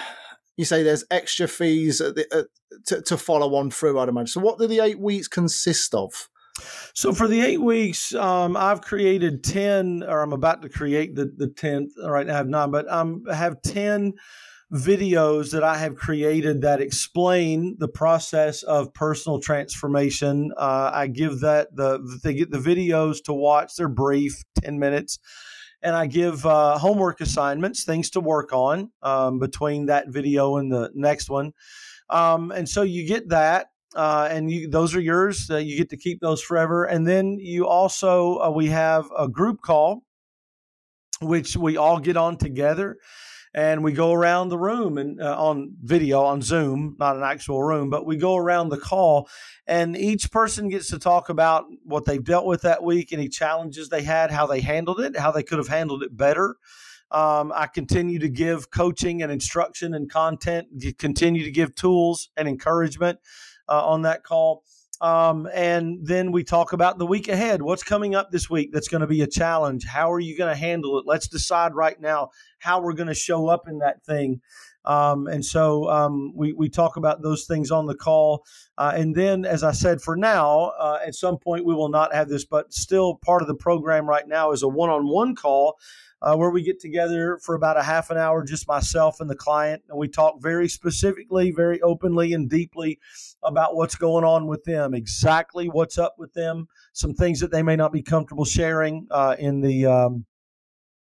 you 0.61 0.65
say 0.65 0.83
there's 0.83 1.03
extra 1.09 1.47
fees 1.47 1.97
the, 1.97 2.27
uh, 2.31 2.43
to, 2.85 3.01
to 3.01 3.17
follow 3.17 3.55
on 3.55 3.71
through, 3.71 3.99
I'd 3.99 4.09
imagine. 4.09 4.27
So, 4.27 4.41
what 4.41 4.59
do 4.59 4.67
the 4.67 4.79
eight 4.79 4.99
weeks 4.99 5.27
consist 5.27 5.95
of? 5.95 6.29
So 6.93 7.13
for 7.13 7.27
the 7.27 7.41
eight 7.41 7.61
weeks, 7.61 8.13
um, 8.13 8.55
I've 8.55 8.81
created 8.81 9.43
ten, 9.43 10.03
or 10.03 10.21
I'm 10.21 10.33
about 10.33 10.61
to 10.61 10.69
create 10.69 11.15
the 11.15 11.33
the 11.35 11.47
tenth. 11.47 11.93
Right 12.05 12.27
now, 12.27 12.33
I 12.33 12.37
have 12.37 12.47
nine, 12.47 12.69
but 12.69 12.91
um, 12.91 13.23
I 13.27 13.33
have 13.33 13.61
ten 13.63 14.13
videos 14.71 15.51
that 15.51 15.63
I 15.63 15.77
have 15.77 15.95
created 15.95 16.61
that 16.61 16.79
explain 16.79 17.77
the 17.79 17.87
process 17.87 18.61
of 18.61 18.93
personal 18.93 19.39
transformation. 19.39 20.51
Uh, 20.55 20.91
I 20.93 21.07
give 21.07 21.39
that 21.39 21.75
the 21.75 21.99
they 22.23 22.35
get 22.35 22.51
the 22.51 22.59
videos 22.59 23.23
to 23.23 23.33
watch. 23.33 23.77
They're 23.77 23.89
brief, 23.89 24.43
ten 24.61 24.77
minutes 24.77 25.17
and 25.81 25.95
I 25.95 26.07
give 26.07 26.45
uh, 26.45 26.77
homework 26.77 27.21
assignments, 27.21 27.83
things 27.83 28.09
to 28.11 28.19
work 28.19 28.53
on 28.53 28.91
um, 29.01 29.39
between 29.39 29.87
that 29.87 30.09
video 30.09 30.57
and 30.57 30.71
the 30.71 30.91
next 30.93 31.29
one. 31.29 31.53
Um, 32.09 32.51
and 32.51 32.67
so 32.67 32.81
you 32.81 33.07
get 33.07 33.29
that, 33.29 33.67
uh, 33.95 34.27
and 34.29 34.51
you, 34.51 34.69
those 34.69 34.95
are 34.95 35.01
yours. 35.01 35.49
Uh, 35.49 35.57
you 35.57 35.77
get 35.77 35.89
to 35.89 35.97
keep 35.97 36.19
those 36.19 36.41
forever. 36.41 36.85
And 36.85 37.07
then 37.07 37.37
you 37.39 37.67
also 37.67 38.37
uh, 38.39 38.51
we 38.51 38.67
have 38.67 39.09
a 39.17 39.27
group 39.27 39.61
call, 39.61 40.03
which 41.21 41.55
we 41.57 41.77
all 41.77 41.99
get 41.99 42.17
on 42.17 42.37
together 42.37 42.97
and 43.53 43.83
we 43.83 43.91
go 43.91 44.13
around 44.13 44.49
the 44.49 44.57
room 44.57 44.97
and 44.97 45.21
uh, 45.21 45.35
on 45.37 45.75
video 45.81 46.23
on 46.23 46.41
Zoom, 46.41 46.95
not 46.99 47.17
an 47.17 47.23
actual 47.23 47.61
room, 47.61 47.89
but 47.89 48.05
we 48.05 48.15
go 48.15 48.35
around 48.35 48.69
the 48.69 48.77
call, 48.77 49.29
and 49.67 49.97
each 49.97 50.31
person 50.31 50.69
gets 50.69 50.89
to 50.89 50.99
talk 50.99 51.29
about 51.29 51.65
what 51.83 52.05
they've 52.05 52.23
dealt 52.23 52.45
with 52.45 52.61
that 52.61 52.83
week, 52.83 53.11
any 53.11 53.27
challenges 53.27 53.89
they 53.89 54.03
had, 54.03 54.31
how 54.31 54.45
they 54.45 54.61
handled 54.61 54.99
it, 54.99 55.17
how 55.17 55.31
they 55.31 55.43
could 55.43 55.57
have 55.57 55.67
handled 55.67 56.03
it 56.03 56.15
better. 56.15 56.55
Um, 57.11 57.51
I 57.53 57.67
continue 57.67 58.19
to 58.19 58.29
give 58.29 58.71
coaching 58.71 59.21
and 59.21 59.31
instruction 59.31 59.93
and 59.93 60.09
content, 60.09 60.67
continue 60.97 61.43
to 61.43 61.51
give 61.51 61.75
tools 61.75 62.29
and 62.37 62.47
encouragement 62.47 63.19
uh, 63.67 63.85
on 63.85 64.03
that 64.03 64.23
call. 64.23 64.63
Um, 65.01 65.49
and 65.51 65.97
then 66.05 66.31
we 66.31 66.43
talk 66.43 66.73
about 66.73 66.99
the 66.99 67.07
week 67.07 67.27
ahead. 67.27 67.63
What's 67.63 67.81
coming 67.81 68.13
up 68.13 68.31
this 68.31 68.51
week 68.51 68.71
that's 68.71 68.87
going 68.87 69.01
to 69.01 69.07
be 69.07 69.23
a 69.23 69.27
challenge? 69.27 69.83
How 69.83 70.11
are 70.11 70.19
you 70.19 70.37
going 70.37 70.53
to 70.53 70.59
handle 70.59 70.99
it? 70.99 71.05
Let's 71.07 71.27
decide 71.27 71.73
right 71.73 71.99
now 71.99 72.29
how 72.59 72.81
we're 72.81 72.93
going 72.93 73.07
to 73.07 73.15
show 73.15 73.47
up 73.47 73.67
in 73.67 73.79
that 73.79 74.05
thing. 74.05 74.41
Um, 74.85 75.27
and 75.27 75.43
so 75.43 75.89
um, 75.89 76.33
we, 76.35 76.53
we 76.53 76.69
talk 76.69 76.97
about 76.97 77.23
those 77.23 77.45
things 77.45 77.71
on 77.71 77.87
the 77.87 77.95
call. 77.95 78.45
Uh, 78.77 78.93
and 78.95 79.15
then, 79.15 79.43
as 79.43 79.63
I 79.63 79.71
said, 79.71 80.01
for 80.01 80.15
now, 80.15 80.73
uh, 80.79 80.99
at 81.05 81.15
some 81.15 81.37
point 81.37 81.65
we 81.65 81.73
will 81.73 81.89
not 81.89 82.13
have 82.13 82.29
this, 82.29 82.45
but 82.45 82.71
still 82.71 83.15
part 83.15 83.41
of 83.41 83.47
the 83.47 83.55
program 83.55 84.07
right 84.07 84.27
now 84.27 84.51
is 84.51 84.61
a 84.61 84.67
one 84.67 84.89
on 84.91 85.07
one 85.07 85.35
call 85.35 85.79
uh, 86.21 86.35
where 86.35 86.49
we 86.49 86.61
get 86.61 86.79
together 86.79 87.39
for 87.43 87.55
about 87.55 87.77
a 87.77 87.83
half 87.83 88.09
an 88.09 88.17
hour, 88.17 88.43
just 88.43 88.67
myself 88.67 89.19
and 89.19 89.29
the 89.29 89.35
client, 89.35 89.81
and 89.89 89.97
we 89.97 90.07
talk 90.07 90.41
very 90.41 90.67
specifically, 90.67 91.51
very 91.51 91.81
openly, 91.81 92.33
and 92.33 92.49
deeply 92.49 92.99
about 93.43 93.75
what's 93.75 93.95
going 93.95 94.23
on 94.23 94.47
with 94.47 94.63
them, 94.63 94.93
exactly 94.93 95.67
what's 95.67 95.97
up 95.97 96.15
with 96.17 96.33
them, 96.33 96.67
some 96.93 97.13
things 97.13 97.39
that 97.39 97.51
they 97.51 97.63
may 97.63 97.75
not 97.75 97.91
be 97.91 98.03
comfortable 98.03 98.45
sharing 98.45 99.07
uh, 99.11 99.35
in 99.39 99.61
the 99.61 99.85
um, 99.85 100.25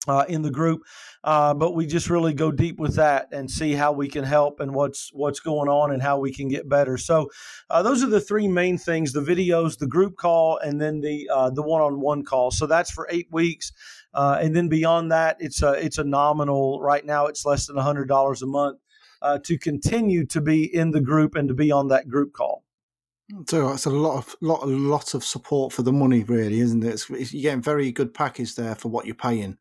uh, 0.08 0.26
in 0.28 0.42
the 0.42 0.50
group, 0.50 0.82
uh, 1.24 1.54
but 1.54 1.76
we 1.76 1.86
just 1.86 2.10
really 2.10 2.34
go 2.34 2.52
deep 2.52 2.80
with 2.80 2.96
that 2.96 3.28
and 3.32 3.50
see 3.50 3.74
how 3.74 3.92
we 3.92 4.08
can 4.08 4.24
help 4.24 4.60
and 4.60 4.74
what's 4.74 5.12
what's 5.14 5.40
going 5.40 5.70
on 5.70 5.92
and 5.92 6.02
how 6.02 6.18
we 6.18 6.34
can 6.34 6.48
get 6.48 6.68
better. 6.68 6.98
So, 6.98 7.30
uh, 7.70 7.84
those 7.84 8.04
are 8.04 8.10
the 8.10 8.22
three 8.22 8.48
main 8.48 8.78
things: 8.78 9.14
the 9.14 9.22
videos, 9.22 9.78
the 9.78 9.88
group 9.88 10.18
call, 10.18 10.58
and 10.58 10.82
then 10.82 11.02
the 11.02 11.30
uh, 11.32 11.50
the 11.52 11.62
one 11.62 11.82
on 11.82 12.00
one 12.00 12.24
call. 12.24 12.50
So 12.52 12.66
that's 12.66 12.92
for 12.92 13.08
eight 13.12 13.28
weeks. 13.32 13.72
Uh, 14.14 14.38
and 14.42 14.56
then 14.56 14.68
beyond 14.68 15.12
that, 15.12 15.38
it's 15.40 15.62
a 15.64 15.74
it's 15.74 15.98
a 15.98 16.04
nominal. 16.04 16.82
Right 16.82 17.06
now, 17.06 17.28
it's 17.28 17.46
less 17.46 17.68
than 17.68 17.78
hundred 17.78 18.08
dollars 18.08 18.42
a 18.42 18.48
month 18.48 18.80
uh, 19.22 19.38
to 19.40 19.58
continue 19.58 20.26
to 20.28 20.42
be 20.42 20.64
in 20.64 20.92
the 20.92 21.02
group 21.02 21.36
and 21.36 21.48
to 21.48 21.54
be 21.54 21.72
on 21.72 21.88
that 21.90 22.10
group 22.10 22.34
call. 22.34 22.64
So 23.48 23.72
it's 23.72 23.86
a 23.86 23.90
lot 23.90 24.18
of 24.18 24.36
lot 24.42 24.64
a 24.64 24.66
lot 24.66 25.14
of 25.14 25.24
support 25.24 25.72
for 25.72 25.84
the 25.84 25.94
money, 25.94 26.24
really, 26.24 26.60
isn't 26.60 26.84
it? 26.84 26.94
It's, 26.94 27.10
it's, 27.10 27.34
you're 27.34 27.44
getting 27.44 27.62
very 27.62 27.92
good 27.92 28.14
package 28.14 28.56
there 28.56 28.76
for 28.76 28.90
what 28.90 29.06
you're 29.06 29.16
paying. 29.16 29.58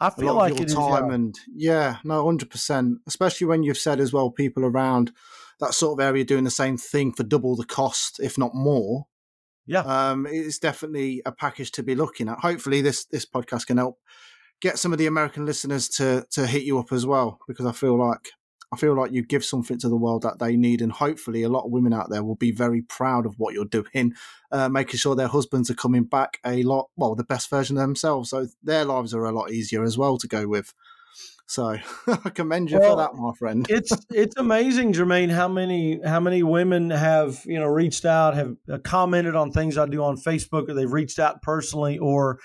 I 0.00 0.10
feel 0.10 0.34
like 0.34 0.60
it 0.60 0.68
time 0.68 1.06
is, 1.06 1.08
yeah. 1.08 1.14
and 1.14 1.38
yeah, 1.52 1.96
no, 2.04 2.24
hundred 2.24 2.50
percent. 2.50 2.98
Especially 3.08 3.48
when 3.48 3.64
you've 3.64 3.78
said 3.78 3.98
as 3.98 4.12
well, 4.12 4.30
people 4.30 4.64
around 4.64 5.12
that 5.58 5.74
sort 5.74 5.98
of 5.98 6.06
area 6.06 6.24
doing 6.24 6.44
the 6.44 6.50
same 6.50 6.76
thing 6.76 7.12
for 7.12 7.24
double 7.24 7.56
the 7.56 7.64
cost, 7.64 8.20
if 8.20 8.38
not 8.38 8.54
more. 8.54 9.06
Yeah, 9.68 9.80
um, 9.82 10.26
it's 10.26 10.58
definitely 10.58 11.20
a 11.26 11.32
package 11.32 11.70
to 11.72 11.82
be 11.82 11.94
looking 11.94 12.28
at. 12.28 12.38
Hopefully, 12.40 12.80
this 12.80 13.04
this 13.04 13.26
podcast 13.26 13.66
can 13.66 13.76
help 13.76 13.98
get 14.62 14.78
some 14.78 14.92
of 14.92 14.98
the 14.98 15.06
American 15.06 15.44
listeners 15.44 15.88
to 15.90 16.26
to 16.32 16.46
hit 16.46 16.62
you 16.62 16.78
up 16.78 16.90
as 16.90 17.04
well, 17.06 17.38
because 17.46 17.66
I 17.66 17.72
feel 17.72 17.98
like 17.98 18.30
I 18.72 18.78
feel 18.78 18.96
like 18.96 19.12
you 19.12 19.22
give 19.22 19.44
something 19.44 19.78
to 19.80 19.88
the 19.90 19.96
world 19.96 20.22
that 20.22 20.38
they 20.38 20.56
need, 20.56 20.80
and 20.80 20.90
hopefully, 20.90 21.42
a 21.42 21.50
lot 21.50 21.66
of 21.66 21.70
women 21.70 21.92
out 21.92 22.08
there 22.10 22.24
will 22.24 22.36
be 22.36 22.50
very 22.50 22.80
proud 22.80 23.26
of 23.26 23.34
what 23.38 23.52
you're 23.52 23.66
doing, 23.66 24.14
uh, 24.52 24.70
making 24.70 24.96
sure 24.98 25.14
their 25.14 25.28
husbands 25.28 25.70
are 25.70 25.74
coming 25.74 26.04
back 26.04 26.38
a 26.46 26.62
lot, 26.62 26.88
well, 26.96 27.14
the 27.14 27.24
best 27.24 27.50
version 27.50 27.76
of 27.76 27.82
themselves, 27.82 28.30
so 28.30 28.46
their 28.62 28.86
lives 28.86 29.12
are 29.12 29.26
a 29.26 29.32
lot 29.32 29.50
easier 29.52 29.84
as 29.84 29.98
well 29.98 30.16
to 30.18 30.26
go 30.28 30.48
with. 30.48 30.72
So 31.48 31.76
I 32.06 32.30
commend 32.30 32.70
you 32.70 32.78
well, 32.78 32.90
for 32.90 32.96
that, 33.02 33.14
my 33.14 33.32
friend. 33.38 33.66
it's 33.70 33.92
it's 34.10 34.36
amazing, 34.36 34.92
Jermaine, 34.92 35.30
how 35.30 35.48
many 35.48 35.98
how 36.04 36.20
many 36.20 36.42
women 36.42 36.90
have 36.90 37.42
you 37.46 37.58
know 37.58 37.66
reached 37.66 38.04
out, 38.04 38.34
have 38.34 38.54
uh, 38.70 38.78
commented 38.78 39.34
on 39.34 39.50
things 39.50 39.78
I 39.78 39.86
do 39.86 40.04
on 40.04 40.18
Facebook, 40.18 40.68
or 40.68 40.74
they've 40.74 40.92
reached 40.92 41.18
out 41.18 41.40
personally, 41.40 41.98
or 41.98 42.38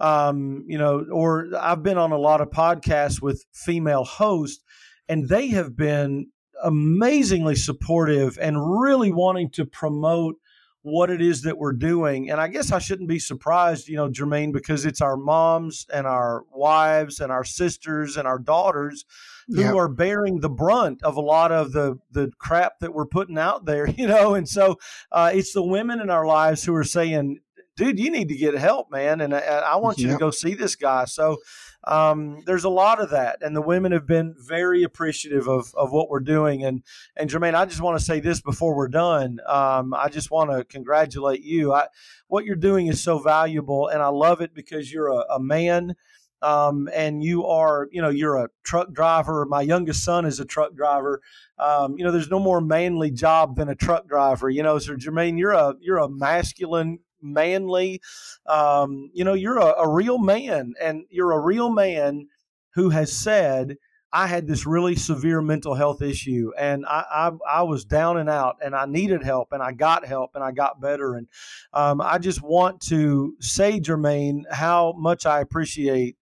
um, 0.00 0.64
you 0.66 0.76
know, 0.76 1.06
or 1.10 1.46
I've 1.56 1.84
been 1.84 1.98
on 1.98 2.10
a 2.10 2.18
lot 2.18 2.40
of 2.40 2.50
podcasts 2.50 3.22
with 3.22 3.44
female 3.52 4.04
hosts, 4.04 4.62
and 5.08 5.28
they 5.28 5.48
have 5.48 5.76
been 5.76 6.26
amazingly 6.62 7.54
supportive 7.54 8.36
and 8.40 8.80
really 8.80 9.12
wanting 9.12 9.50
to 9.50 9.64
promote 9.64 10.34
what 10.82 11.10
it 11.10 11.20
is 11.20 11.42
that 11.42 11.58
we're 11.58 11.72
doing. 11.72 12.30
And 12.30 12.40
I 12.40 12.48
guess 12.48 12.72
I 12.72 12.78
shouldn't 12.78 13.08
be 13.08 13.18
surprised, 13.18 13.88
you 13.88 13.96
know, 13.96 14.08
Jermaine, 14.08 14.52
because 14.52 14.86
it's 14.86 15.00
our 15.00 15.16
moms 15.16 15.86
and 15.92 16.06
our 16.06 16.44
wives 16.52 17.20
and 17.20 17.32
our 17.32 17.44
sisters 17.44 18.16
and 18.16 18.28
our 18.28 18.38
daughters 18.38 19.04
who 19.48 19.62
yep. 19.62 19.74
are 19.74 19.88
bearing 19.88 20.40
the 20.40 20.50
brunt 20.50 21.02
of 21.02 21.16
a 21.16 21.20
lot 21.20 21.50
of 21.52 21.72
the 21.72 21.98
the 22.10 22.30
crap 22.38 22.80
that 22.80 22.94
we're 22.94 23.06
putting 23.06 23.38
out 23.38 23.64
there, 23.64 23.86
you 23.96 24.06
know. 24.06 24.34
And 24.34 24.48
so 24.48 24.76
uh, 25.10 25.30
it's 25.34 25.52
the 25.52 25.64
women 25.64 26.00
in 26.00 26.10
our 26.10 26.26
lives 26.26 26.64
who 26.64 26.74
are 26.74 26.84
saying, 26.84 27.40
"Dude, 27.78 28.00
you 28.00 28.10
need 28.10 28.28
to 28.28 28.36
get 28.36 28.54
help, 28.54 28.90
man," 28.90 29.20
and, 29.20 29.32
and 29.32 29.44
I 29.44 29.76
want 29.76 29.98
you 29.98 30.08
yep. 30.08 30.16
to 30.16 30.18
go 30.18 30.30
see 30.32 30.54
this 30.54 30.74
guy. 30.74 31.04
So 31.04 31.38
um, 31.84 32.42
there's 32.44 32.64
a 32.64 32.68
lot 32.68 33.00
of 33.00 33.10
that, 33.10 33.38
and 33.40 33.54
the 33.54 33.62
women 33.62 33.92
have 33.92 34.06
been 34.06 34.34
very 34.36 34.82
appreciative 34.82 35.48
of, 35.48 35.72
of 35.76 35.92
what 35.92 36.10
we're 36.10 36.20
doing. 36.20 36.64
And 36.64 36.82
and 37.16 37.30
Jermaine, 37.30 37.54
I 37.54 37.64
just 37.66 37.80
want 37.80 37.98
to 37.98 38.04
say 38.04 38.18
this 38.18 38.40
before 38.40 38.74
we're 38.74 38.88
done. 38.88 39.38
Um, 39.46 39.94
I 39.94 40.08
just 40.08 40.30
want 40.30 40.50
to 40.50 40.64
congratulate 40.64 41.42
you. 41.42 41.72
I, 41.72 41.86
what 42.26 42.44
you're 42.44 42.56
doing 42.56 42.88
is 42.88 43.00
so 43.00 43.20
valuable, 43.20 43.86
and 43.88 44.02
I 44.02 44.08
love 44.08 44.40
it 44.40 44.54
because 44.54 44.92
you're 44.92 45.08
a, 45.08 45.24
a 45.36 45.40
man. 45.40 45.94
Um, 46.40 46.88
and 46.94 47.20
you 47.20 47.46
are, 47.46 47.88
you 47.90 48.00
know, 48.00 48.10
you're 48.10 48.36
a 48.36 48.48
truck 48.62 48.92
driver. 48.92 49.44
My 49.44 49.60
youngest 49.60 50.04
son 50.04 50.24
is 50.24 50.38
a 50.38 50.44
truck 50.44 50.72
driver. 50.76 51.20
Um, 51.58 51.98
you 51.98 52.04
know, 52.04 52.12
there's 52.12 52.30
no 52.30 52.38
more 52.38 52.60
manly 52.60 53.10
job 53.10 53.56
than 53.56 53.68
a 53.68 53.74
truck 53.74 54.06
driver. 54.06 54.48
You 54.48 54.62
know, 54.62 54.78
so 54.78 54.94
Jermaine, 54.94 55.36
you're 55.36 55.50
a 55.50 55.74
you're 55.80 55.98
a 55.98 56.08
masculine 56.08 57.00
manly. 57.22 58.00
Um, 58.46 59.10
you 59.12 59.24
know, 59.24 59.34
you're 59.34 59.58
a, 59.58 59.74
a 59.80 59.88
real 59.88 60.18
man, 60.18 60.74
and 60.80 61.04
you're 61.10 61.32
a 61.32 61.40
real 61.40 61.70
man 61.70 62.28
who 62.74 62.90
has 62.90 63.12
said, 63.12 63.76
I 64.12 64.26
had 64.26 64.46
this 64.46 64.64
really 64.64 64.96
severe 64.96 65.42
mental 65.42 65.74
health 65.74 66.00
issue 66.00 66.52
and 66.58 66.86
I, 66.86 67.04
I, 67.10 67.58
I, 67.58 67.62
was 67.62 67.84
down 67.84 68.16
and 68.16 68.30
out 68.30 68.56
and 68.64 68.74
I 68.74 68.86
needed 68.86 69.22
help 69.22 69.48
and 69.52 69.62
I 69.62 69.72
got 69.72 70.06
help 70.06 70.30
and 70.34 70.42
I 70.42 70.50
got 70.50 70.80
better. 70.80 71.16
And 71.16 71.28
um, 71.74 72.00
I 72.00 72.16
just 72.16 72.42
want 72.42 72.80
to 72.82 73.34
say, 73.40 73.80
Jermaine, 73.80 74.44
how 74.50 74.94
much 74.96 75.26
I 75.26 75.40
appreciate 75.40 76.16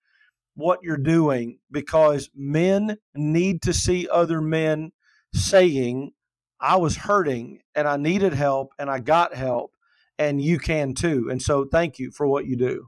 what 0.55 0.79
you're 0.81 0.97
doing 0.97 1.59
because 1.69 2.29
men 2.33 2.97
need 3.13 3.61
to 3.63 3.73
see 3.73 4.07
other 4.11 4.41
men 4.41 4.91
saying, 5.33 6.11
I 6.59 6.77
was 6.77 6.95
hurting 6.95 7.59
and 7.75 7.87
I 7.87 7.97
needed 7.97 8.33
help 8.33 8.71
and 8.79 8.89
I 8.89 8.99
got 8.99 9.35
help 9.35 9.74
and 10.17 10.41
you 10.41 10.59
can 10.59 10.93
too. 10.93 11.27
And 11.29 11.41
so 11.41 11.65
thank 11.65 11.99
you 11.99 12.11
for 12.11 12.27
what 12.27 12.45
you 12.45 12.55
do. 12.55 12.87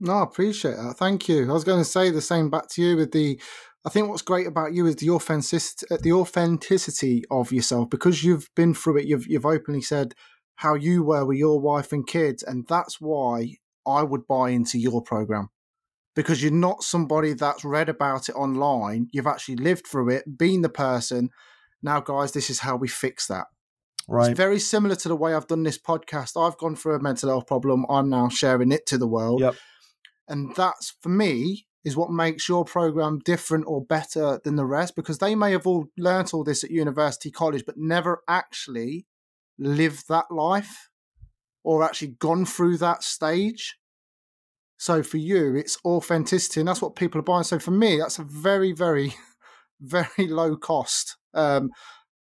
No, 0.00 0.14
I 0.14 0.22
appreciate 0.24 0.76
that. 0.76 0.96
Thank 0.98 1.28
you. 1.28 1.48
I 1.48 1.52
was 1.52 1.64
going 1.64 1.78
to 1.78 1.84
say 1.84 2.10
the 2.10 2.20
same 2.20 2.50
back 2.50 2.68
to 2.70 2.82
you 2.82 2.96
with 2.96 3.12
the. 3.12 3.40
I 3.84 3.88
think 3.88 4.08
what's 4.08 4.22
great 4.22 4.46
about 4.46 4.74
you 4.74 4.86
is 4.86 4.96
the 4.96 5.10
authenticity, 5.10 5.86
uh, 5.90 5.98
the 6.00 6.12
authenticity 6.12 7.24
of 7.30 7.52
yourself 7.52 7.90
because 7.90 8.22
you've 8.22 8.48
been 8.54 8.74
through 8.74 8.98
it. 8.98 9.06
You've 9.06 9.26
you've 9.26 9.46
openly 9.46 9.80
said 9.80 10.14
how 10.56 10.74
you 10.74 11.02
were 11.02 11.24
with 11.24 11.38
your 11.38 11.60
wife 11.60 11.92
and 11.92 12.06
kids, 12.06 12.42
and 12.42 12.66
that's 12.68 13.00
why 13.00 13.56
I 13.86 14.02
would 14.02 14.26
buy 14.26 14.50
into 14.50 14.78
your 14.78 15.02
program 15.02 15.50
because 16.14 16.42
you're 16.42 16.52
not 16.52 16.82
somebody 16.82 17.32
that's 17.32 17.64
read 17.64 17.88
about 17.88 18.28
it 18.28 18.34
online. 18.34 19.08
You've 19.12 19.26
actually 19.26 19.56
lived 19.56 19.86
through 19.86 20.10
it, 20.10 20.38
been 20.38 20.62
the 20.62 20.68
person. 20.68 21.30
Now, 21.82 22.00
guys, 22.00 22.32
this 22.32 22.50
is 22.50 22.60
how 22.60 22.76
we 22.76 22.88
fix 22.88 23.26
that. 23.28 23.46
Right. 24.08 24.30
It's 24.30 24.36
very 24.36 24.58
similar 24.58 24.94
to 24.96 25.08
the 25.08 25.16
way 25.16 25.34
I've 25.34 25.46
done 25.46 25.62
this 25.62 25.78
podcast. 25.78 26.40
I've 26.40 26.58
gone 26.58 26.76
through 26.76 26.94
a 26.94 27.02
mental 27.02 27.28
health 27.28 27.46
problem. 27.46 27.86
I'm 27.88 28.08
now 28.08 28.28
sharing 28.28 28.72
it 28.72 28.86
to 28.86 28.98
the 28.98 29.06
world. 29.06 29.40
Yep. 29.40 29.54
And 30.28 30.54
that's 30.54 30.94
for 31.00 31.08
me 31.08 31.66
is 31.84 31.96
what 31.96 32.10
makes 32.10 32.48
your 32.48 32.64
program 32.64 33.18
different 33.24 33.64
or 33.66 33.84
better 33.84 34.40
than 34.44 34.56
the 34.56 34.64
rest 34.64 34.94
because 34.94 35.18
they 35.18 35.34
may 35.34 35.50
have 35.52 35.66
all 35.66 35.86
learnt 35.98 36.32
all 36.32 36.44
this 36.44 36.62
at 36.62 36.70
university 36.70 37.30
college 37.30 37.64
but 37.66 37.76
never 37.76 38.22
actually 38.28 39.04
lived 39.58 40.08
that 40.08 40.26
life 40.30 40.88
or 41.64 41.84
actually 41.84 42.08
gone 42.08 42.44
through 42.44 42.76
that 42.78 43.02
stage. 43.02 43.76
So 44.78 45.02
for 45.02 45.18
you, 45.18 45.54
it's 45.54 45.78
authenticity, 45.84 46.60
and 46.60 46.68
that's 46.68 46.82
what 46.82 46.96
people 46.96 47.20
are 47.20 47.24
buying. 47.24 47.44
So 47.44 47.60
for 47.60 47.70
me, 47.70 47.98
that's 47.98 48.18
a 48.18 48.24
very, 48.24 48.72
very, 48.72 49.14
very 49.80 50.26
low 50.26 50.56
cost. 50.56 51.16
Um, 51.34 51.70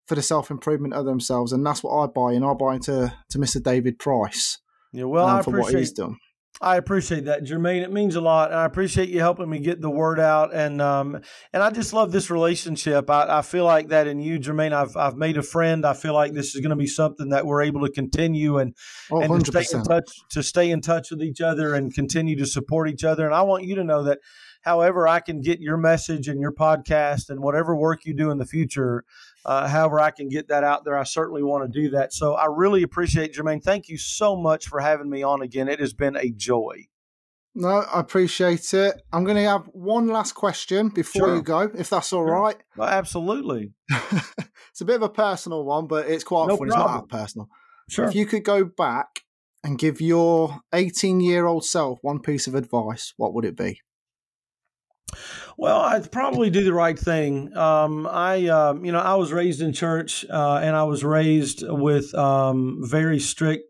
for 0.07 0.15
the 0.15 0.23
self 0.23 0.51
improvement 0.51 0.95
of 0.95 1.05
themselves, 1.05 1.53
and 1.53 1.65
that's 1.65 1.83
what 1.83 1.97
I 1.97 2.07
buy. 2.07 2.33
And 2.33 2.45
I 2.45 2.55
buy 2.55 2.75
into 2.75 3.13
to 3.31 3.39
Mr. 3.39 3.63
David 3.63 3.99
Price. 3.99 4.59
Yeah, 4.93 5.05
well, 5.05 5.27
um, 5.27 5.39
I 5.39 5.43
for 5.43 5.59
what 5.59 5.75
he's 5.75 5.93
done. 5.93 6.17
I 6.61 6.77
appreciate 6.77 7.25
that, 7.25 7.43
Jermaine. 7.43 7.83
It 7.83 7.93
means 7.93 8.15
a 8.15 8.21
lot, 8.21 8.51
and 8.51 8.61
I 8.61 8.67
appreciate 8.67 9.09
you 9.09 9.19
helping 9.19 9.51
me 9.51 9.59
get 9.59 9.81
the 9.81 9.91
word 9.91 10.21
out. 10.21 10.55
And 10.55 10.81
um, 10.81 11.21
and 11.53 11.63
I 11.63 11.71
just 11.71 11.93
love 11.93 12.13
this 12.13 12.31
relationship. 12.31 13.11
I, 13.11 13.39
I 13.39 13.43
feel 13.43 13.65
like 13.65 13.89
that 13.89 14.07
in 14.07 14.21
you, 14.21 14.39
Jermaine. 14.39 14.73
I've 14.73 14.97
I've 14.97 15.17
made 15.17 15.37
a 15.37 15.43
friend. 15.43 15.85
I 15.85 15.95
feel 15.95 16.15
like 16.15 16.35
this 16.35 16.55
is 16.55 16.61
going 16.61 16.71
to 16.71 16.77
be 16.77 16.87
something 16.87 17.31
that 17.31 17.47
we're 17.47 17.63
able 17.63 17.85
to 17.85 17.93
continue 17.93 18.59
and 18.59 18.77
oh, 19.11 19.21
and 19.21 19.45
to 19.45 19.63
stay 19.63 19.77
in 19.77 19.83
touch 19.83 20.11
to 20.31 20.43
stay 20.43 20.71
in 20.71 20.81
touch 20.81 21.11
with 21.11 21.23
each 21.23 21.41
other 21.41 21.75
and 21.75 21.93
continue 21.93 22.37
to 22.37 22.47
support 22.47 22.89
each 22.89 23.03
other. 23.03 23.27
And 23.27 23.35
I 23.35 23.43
want 23.43 23.65
you 23.65 23.75
to 23.77 23.85
know 23.85 24.05
that 24.05 24.19
however 24.63 25.09
I 25.09 25.19
can 25.19 25.41
get 25.41 25.61
your 25.61 25.77
message 25.77 26.29
and 26.29 26.41
your 26.41 26.53
podcast 26.53 27.29
and 27.29 27.41
whatever 27.41 27.75
work 27.75 28.05
you 28.05 28.15
do 28.15 28.31
in 28.31 28.39
the 28.39 28.47
future, 28.47 29.05
uh, 29.45 29.69
however 29.69 29.99
I 30.01 30.11
can 30.11 30.29
get 30.29 30.49
that 30.49 30.65
out 30.65 30.85
there, 30.85 30.97
I 30.97 31.05
certainly 31.05 31.43
want 31.43 31.71
to 31.71 31.81
do 31.81 31.91
that. 31.91 32.13
So 32.13 32.35
I 32.35 32.47
really 32.47 32.83
appreciate 32.83 33.35
Jermaine. 33.35 33.63
Thank 33.63 33.89
you 33.89 33.99
so 33.99 34.37
much 34.37 34.69
for 34.69 34.81
having 34.81 35.11
me 35.11 35.23
on 35.23 35.43
again. 35.43 35.69
It 35.69 35.81
has 35.81 35.93
been 35.93 36.17
a 36.17 36.31
joy. 36.31 36.87
No, 37.55 37.69
I 37.69 38.01
appreciate 38.01 38.73
it. 38.73 39.03
I'm 39.13 39.25
going 39.25 39.37
to 39.37 39.43
have 39.43 39.67
one 39.73 40.07
last 40.09 40.33
question 40.33 40.89
before 40.89 41.29
sure. 41.29 41.37
you 41.37 41.43
go, 41.43 41.71
if 41.77 41.91
that's 41.91 42.13
all 42.13 42.25
right. 42.25 42.57
Absolutely. 42.81 43.75
it's 43.91 44.81
a 44.81 44.87
bit 44.87 44.97
of 44.97 45.03
a 45.03 45.09
personal 45.11 45.65
one, 45.65 45.87
but 45.87 46.09
it's 46.09 46.25
quite 46.25 46.49
no 46.49 46.57
fun. 46.57 46.69
Problem. 46.69 46.69
It's 46.69 46.77
not 46.77 47.09
that 47.09 47.17
personal. 47.17 47.49
Sure. 47.91 48.07
If 48.07 48.15
you 48.15 48.25
could 48.25 48.45
go 48.45 48.65
back 48.65 49.21
and 49.63 49.79
give 49.79 50.01
your 50.01 50.61
18 50.73 51.21
year 51.21 51.47
old 51.47 51.65
self 51.65 51.99
one 52.01 52.21
piece 52.21 52.47
of 52.47 52.55
advice, 52.55 53.13
what 53.19 53.35
would 53.35 53.45
it 53.45 53.57
be? 53.57 53.81
Well, 55.57 55.81
I'd 55.81 56.11
probably 56.11 56.51
do 56.51 56.65
the 56.65 56.73
right 56.73 56.99
thing. 56.99 57.57
Um, 57.57 58.07
I, 58.07 58.49
uh, 58.49 58.75
you 58.83 58.93
know, 58.93 59.01
I 59.01 59.15
was 59.15 59.33
raised 59.33 59.61
in 59.61 59.73
church, 59.73 60.25
uh, 60.29 60.61
and 60.63 60.75
I 60.75 60.85
was 60.85 61.05
raised 61.05 61.65
with 61.67 62.15
um, 62.15 62.79
very 62.83 63.19
strict 63.19 63.65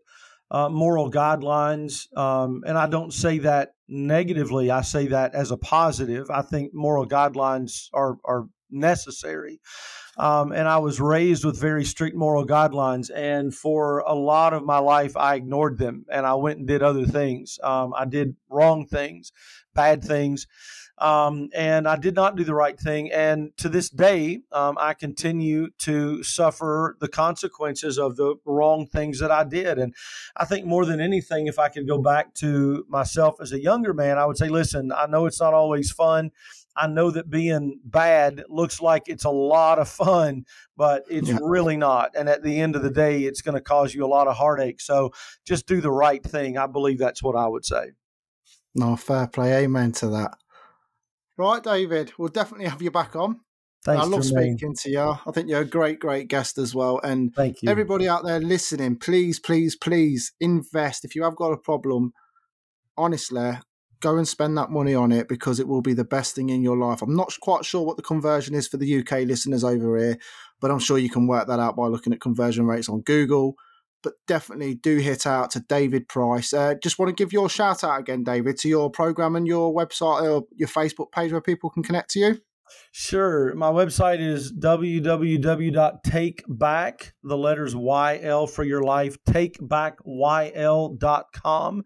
uh, 0.51 0.69
moral 0.69 1.11
guidelines. 1.11 2.15
Um, 2.17 2.63
and 2.65 2.77
I 2.77 2.87
don't 2.87 3.13
say 3.13 3.39
that 3.39 3.75
negatively; 3.87 4.71
I 4.71 4.81
say 4.81 5.07
that 5.07 5.35
as 5.35 5.51
a 5.51 5.57
positive. 5.57 6.29
I 6.29 6.41
think 6.41 6.73
moral 6.73 7.07
guidelines 7.07 7.89
are 7.93 8.17
are 8.25 8.47
necessary. 8.71 9.59
Um, 10.17 10.51
and 10.51 10.67
I 10.67 10.77
was 10.77 10.99
raised 10.99 11.43
with 11.43 11.59
very 11.59 11.83
strict 11.85 12.15
moral 12.15 12.45
guidelines. 12.45 13.09
And 13.13 13.53
for 13.53 13.99
a 13.99 14.13
lot 14.13 14.53
of 14.53 14.63
my 14.63 14.77
life, 14.77 15.17
I 15.17 15.35
ignored 15.35 15.77
them 15.79 16.05
and 16.11 16.25
I 16.25 16.35
went 16.35 16.59
and 16.59 16.67
did 16.67 16.83
other 16.83 17.05
things. 17.05 17.57
Um, 17.63 17.93
I 17.97 18.05
did 18.05 18.35
wrong 18.49 18.85
things, 18.85 19.31
bad 19.73 20.03
things. 20.03 20.47
Um, 20.99 21.49
and 21.55 21.87
I 21.87 21.95
did 21.95 22.15
not 22.15 22.35
do 22.35 22.43
the 22.43 22.53
right 22.53 22.79
thing. 22.79 23.11
And 23.11 23.55
to 23.57 23.67
this 23.67 23.89
day, 23.89 24.41
um, 24.51 24.77
I 24.79 24.93
continue 24.93 25.69
to 25.79 26.23
suffer 26.23 26.97
the 26.99 27.07
consequences 27.07 27.97
of 27.97 28.15
the 28.15 28.35
wrong 28.45 28.85
things 28.85 29.19
that 29.19 29.31
I 29.31 29.43
did. 29.43 29.79
And 29.79 29.93
I 30.35 30.45
think 30.45 30.65
more 30.65 30.85
than 30.85 31.01
anything, 31.01 31.47
if 31.47 31.57
I 31.57 31.69
could 31.69 31.87
go 31.87 31.97
back 31.97 32.33
to 32.35 32.85
myself 32.87 33.41
as 33.41 33.51
a 33.51 33.59
younger 33.59 33.93
man, 33.93 34.17
I 34.17 34.25
would 34.25 34.37
say, 34.37 34.49
listen, 34.49 34.91
I 34.91 35.07
know 35.07 35.25
it's 35.25 35.41
not 35.41 35.53
always 35.53 35.91
fun. 35.91 36.31
I 36.75 36.87
know 36.87 37.11
that 37.11 37.29
being 37.29 37.79
bad 37.83 38.43
looks 38.49 38.81
like 38.81 39.03
it's 39.07 39.25
a 39.25 39.29
lot 39.29 39.79
of 39.79 39.87
fun, 39.89 40.45
but 40.75 41.03
it's 41.09 41.29
yeah. 41.29 41.37
really 41.41 41.77
not. 41.77 42.11
And 42.15 42.27
at 42.29 42.43
the 42.43 42.59
end 42.59 42.75
of 42.75 42.81
the 42.81 42.89
day, 42.89 43.23
it's 43.23 43.41
going 43.41 43.55
to 43.55 43.61
cause 43.61 43.93
you 43.93 44.05
a 44.05 44.07
lot 44.07 44.27
of 44.27 44.35
heartache. 44.35 44.81
So 44.81 45.11
just 45.45 45.67
do 45.67 45.81
the 45.81 45.91
right 45.91 46.23
thing. 46.23 46.57
I 46.57 46.67
believe 46.67 46.97
that's 46.97 47.21
what 47.21 47.35
I 47.35 47.47
would 47.47 47.65
say. 47.65 47.91
No, 48.75 48.95
fair 48.95 49.27
play. 49.27 49.63
Amen 49.63 49.91
to 49.93 50.07
that. 50.09 50.35
Right, 51.37 51.63
David, 51.63 52.13
we'll 52.17 52.29
definitely 52.29 52.67
have 52.67 52.81
you 52.81 52.91
back 52.91 53.15
on. 53.15 53.39
Thanks, 53.83 54.01
I 54.01 54.07
love 54.07 54.21
Jermaine. 54.21 54.53
speaking 54.53 54.75
to 54.81 54.89
you. 54.89 55.01
I 55.01 55.31
think 55.33 55.49
you're 55.49 55.61
a 55.61 55.65
great, 55.65 55.99
great 55.99 56.29
guest 56.29 56.57
as 56.57 56.73
well. 56.73 56.99
And 57.03 57.33
Thank 57.35 57.63
you. 57.63 57.69
everybody 57.69 58.07
out 58.07 58.23
there 58.23 58.39
listening, 58.39 58.95
please, 58.95 59.39
please, 59.39 59.75
please 59.75 60.31
invest. 60.39 61.03
If 61.03 61.15
you 61.15 61.23
have 61.23 61.35
got 61.35 61.51
a 61.51 61.57
problem, 61.57 62.13
honestly, 62.97 63.57
go 63.99 64.17
and 64.17 64.27
spend 64.27 64.57
that 64.57 64.69
money 64.69 64.93
on 64.93 65.11
it 65.11 65.27
because 65.27 65.59
it 65.59 65.67
will 65.67 65.81
be 65.81 65.93
the 65.93 66.05
best 66.05 66.35
thing 66.35 66.49
in 66.49 66.61
your 66.61 66.77
life. 66.77 67.01
I'm 67.01 67.15
not 67.15 67.33
quite 67.41 67.65
sure 67.65 67.83
what 67.85 67.97
the 67.97 68.03
conversion 68.03 68.55
is 68.55 68.67
for 68.67 68.77
the 68.77 68.99
UK 68.99 69.21
listeners 69.21 69.63
over 69.63 69.97
here, 69.97 70.17
but 70.61 70.71
I'm 70.71 70.79
sure 70.79 70.97
you 70.97 71.09
can 71.09 71.27
work 71.27 71.47
that 71.47 71.59
out 71.59 71.75
by 71.75 71.87
looking 71.87 72.13
at 72.13 72.21
conversion 72.21 72.65
rates 72.65 72.89
on 72.89 73.01
Google. 73.01 73.55
But 74.03 74.13
definitely 74.27 74.75
do 74.75 74.97
hit 74.97 75.25
out 75.25 75.51
to 75.51 75.61
David 75.61 76.07
Price. 76.07 76.53
Uh, 76.53 76.75
just 76.81 76.99
want 76.99 77.09
to 77.09 77.15
give 77.15 77.33
your 77.33 77.49
shout 77.49 77.83
out 77.83 77.99
again, 77.99 78.23
David, 78.23 78.57
to 78.59 78.69
your 78.69 78.91
program 78.91 79.35
and 79.35 79.47
your 79.47 79.73
website 79.73 80.23
or 80.23 80.43
your 80.55 80.67
Facebook 80.67 81.11
page 81.11 81.31
where 81.31 81.41
people 81.41 81.69
can 81.69 81.83
connect 81.83 82.11
to 82.11 82.19
you. 82.19 82.39
Sure. 82.91 83.53
My 83.55 83.71
website 83.71 84.19
is 84.19 84.53
www.takeback, 84.53 87.11
the 87.23 87.37
letters 87.37 87.73
YL 87.75 88.49
for 88.49 88.63
your 88.63 88.81
life, 88.83 89.17
takebackyl.com. 89.25 91.83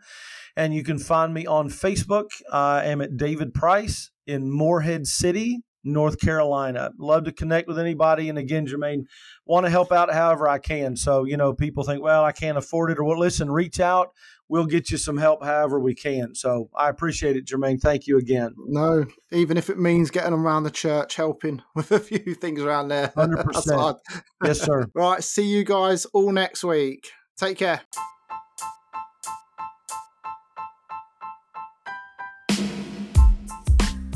And 0.56 0.74
you 0.74 0.84
can 0.84 1.00
find 1.00 1.34
me 1.34 1.46
on 1.46 1.70
Facebook. 1.70 2.30
I 2.52 2.86
am 2.86 3.02
at 3.02 3.18
David 3.18 3.54
Price 3.54 4.12
in 4.26 4.50
Morehead 4.52 5.06
City, 5.08 5.64
North 5.84 6.20
Carolina. 6.20 6.92
Love 6.98 7.26
to 7.26 7.32
connect 7.32 7.68
with 7.68 7.80
anybody. 7.80 8.30
And 8.30 8.38
again, 8.38 8.68
Jermaine, 8.68 9.06
want 9.46 9.66
to 9.66 9.70
help 9.70 9.92
out 9.92 10.14
however 10.14 10.48
I 10.48 10.60
can. 10.60 10.96
So, 10.96 11.24
you 11.24 11.38
know, 11.38 11.54
people 11.54 11.84
think, 11.84 12.02
well, 12.02 12.24
I 12.24 12.32
can't 12.32 12.58
afford 12.58 12.92
it 12.92 13.00
or 13.00 13.04
what. 13.04 13.18
Listen, 13.18 13.50
reach 13.52 13.80
out. 13.80 14.10
We'll 14.50 14.66
get 14.66 14.92
you 14.92 14.98
some 14.98 15.18
help 15.18 15.44
however 15.44 15.80
we 15.80 15.94
can. 15.94 16.34
So 16.34 16.70
I 16.76 16.90
appreciate 16.90 17.36
it, 17.36 17.46
Jermaine. 17.46 17.82
Thank 17.82 18.08
you 18.08 18.18
again. 18.18 18.56
No, 18.66 19.06
even 19.32 19.58
if 19.58 19.70
it 19.70 19.78
means 19.78 20.10
getting 20.10 20.34
around 20.34 20.64
the 20.64 20.72
church, 20.72 21.16
helping 21.16 21.62
with 21.76 21.92
a 21.92 22.00
few 22.00 22.34
things 22.36 22.62
around 22.62 22.88
there. 22.90 23.10
100%. 23.18 23.98
yes, 24.44 24.62
sir. 24.62 24.86
Right. 24.94 25.24
See 25.24 25.46
you 25.46 25.64
guys 25.64 26.06
all 26.06 26.32
next 26.32 26.64
week. 26.64 27.12
Take 27.38 27.58
care. 27.58 27.82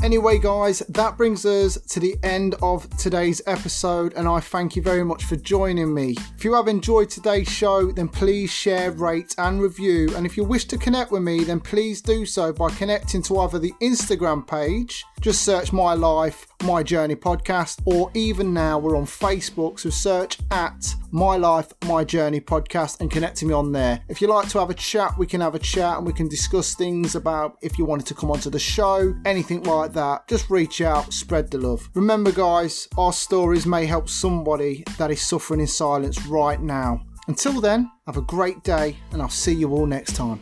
Anyway, 0.02 0.36
guys, 0.36 0.80
that 0.88 1.16
brings 1.16 1.46
us 1.46 1.78
to 1.88 2.00
the 2.00 2.16
end 2.24 2.56
of 2.60 2.90
today's 2.96 3.40
episode, 3.46 4.12
and 4.14 4.26
I 4.26 4.40
thank 4.40 4.74
you 4.74 4.82
very 4.82 5.04
much 5.04 5.22
for 5.24 5.36
joining 5.36 5.94
me. 5.94 6.16
If 6.36 6.44
you 6.44 6.54
have 6.54 6.66
enjoyed 6.66 7.08
today's 7.08 7.48
show, 7.48 7.92
then 7.92 8.08
please 8.08 8.50
share, 8.50 8.90
rate, 8.90 9.32
and 9.38 9.62
review. 9.62 10.12
And 10.16 10.26
if 10.26 10.36
you 10.36 10.42
wish 10.42 10.64
to 10.66 10.76
connect 10.76 11.12
with 11.12 11.22
me, 11.22 11.44
then 11.44 11.60
please 11.60 12.02
do 12.02 12.26
so 12.26 12.52
by 12.52 12.70
connecting 12.70 13.22
to 13.22 13.38
either 13.38 13.60
the 13.60 13.74
Instagram 13.80 14.44
page, 14.44 15.04
just 15.20 15.42
search 15.42 15.72
My 15.72 15.94
Life, 15.94 16.48
My 16.62 16.82
Journey 16.82 17.16
podcast, 17.16 17.80
or 17.84 18.10
even 18.14 18.54
now 18.54 18.78
we're 18.78 18.96
on 18.96 19.04
Facebook, 19.04 19.80
so 19.80 19.90
search 19.90 20.38
at 20.50 20.94
My 21.10 21.36
Life, 21.36 21.72
My 21.86 22.04
Journey 22.04 22.40
podcast 22.40 23.00
and 23.00 23.10
connect 23.10 23.36
to 23.38 23.46
me 23.46 23.52
on 23.52 23.72
there. 23.72 24.00
If 24.08 24.20
you 24.20 24.28
like 24.28 24.48
to 24.50 24.58
have 24.60 24.70
a 24.70 24.74
chat, 24.74 25.18
we 25.18 25.26
can 25.26 25.40
have 25.40 25.54
a 25.54 25.58
chat 25.58 25.98
and 25.98 26.06
we 26.06 26.12
can 26.12 26.28
discuss 26.28 26.74
things 26.74 27.14
about 27.14 27.58
if 27.62 27.78
you 27.78 27.84
wanted 27.84 28.06
to 28.06 28.14
come 28.14 28.30
onto 28.30 28.50
the 28.50 28.58
show, 28.58 29.14
anything 29.24 29.62
like 29.64 29.92
that. 29.94 30.28
Just 30.28 30.50
reach 30.50 30.80
out, 30.80 31.12
spread 31.12 31.50
the 31.50 31.58
love. 31.58 31.88
Remember, 31.94 32.30
guys, 32.30 32.88
our 32.96 33.12
stories 33.12 33.66
may 33.66 33.86
help 33.86 34.08
somebody 34.08 34.84
that 34.98 35.10
is 35.10 35.20
suffering 35.20 35.60
in 35.60 35.66
silence 35.66 36.24
right 36.26 36.60
now. 36.60 37.00
Until 37.28 37.60
then, 37.60 37.90
have 38.06 38.16
a 38.16 38.22
great 38.22 38.62
day, 38.62 38.96
and 39.12 39.22
I'll 39.22 39.28
see 39.28 39.54
you 39.54 39.72
all 39.72 39.86
next 39.86 40.16
time. 40.16 40.40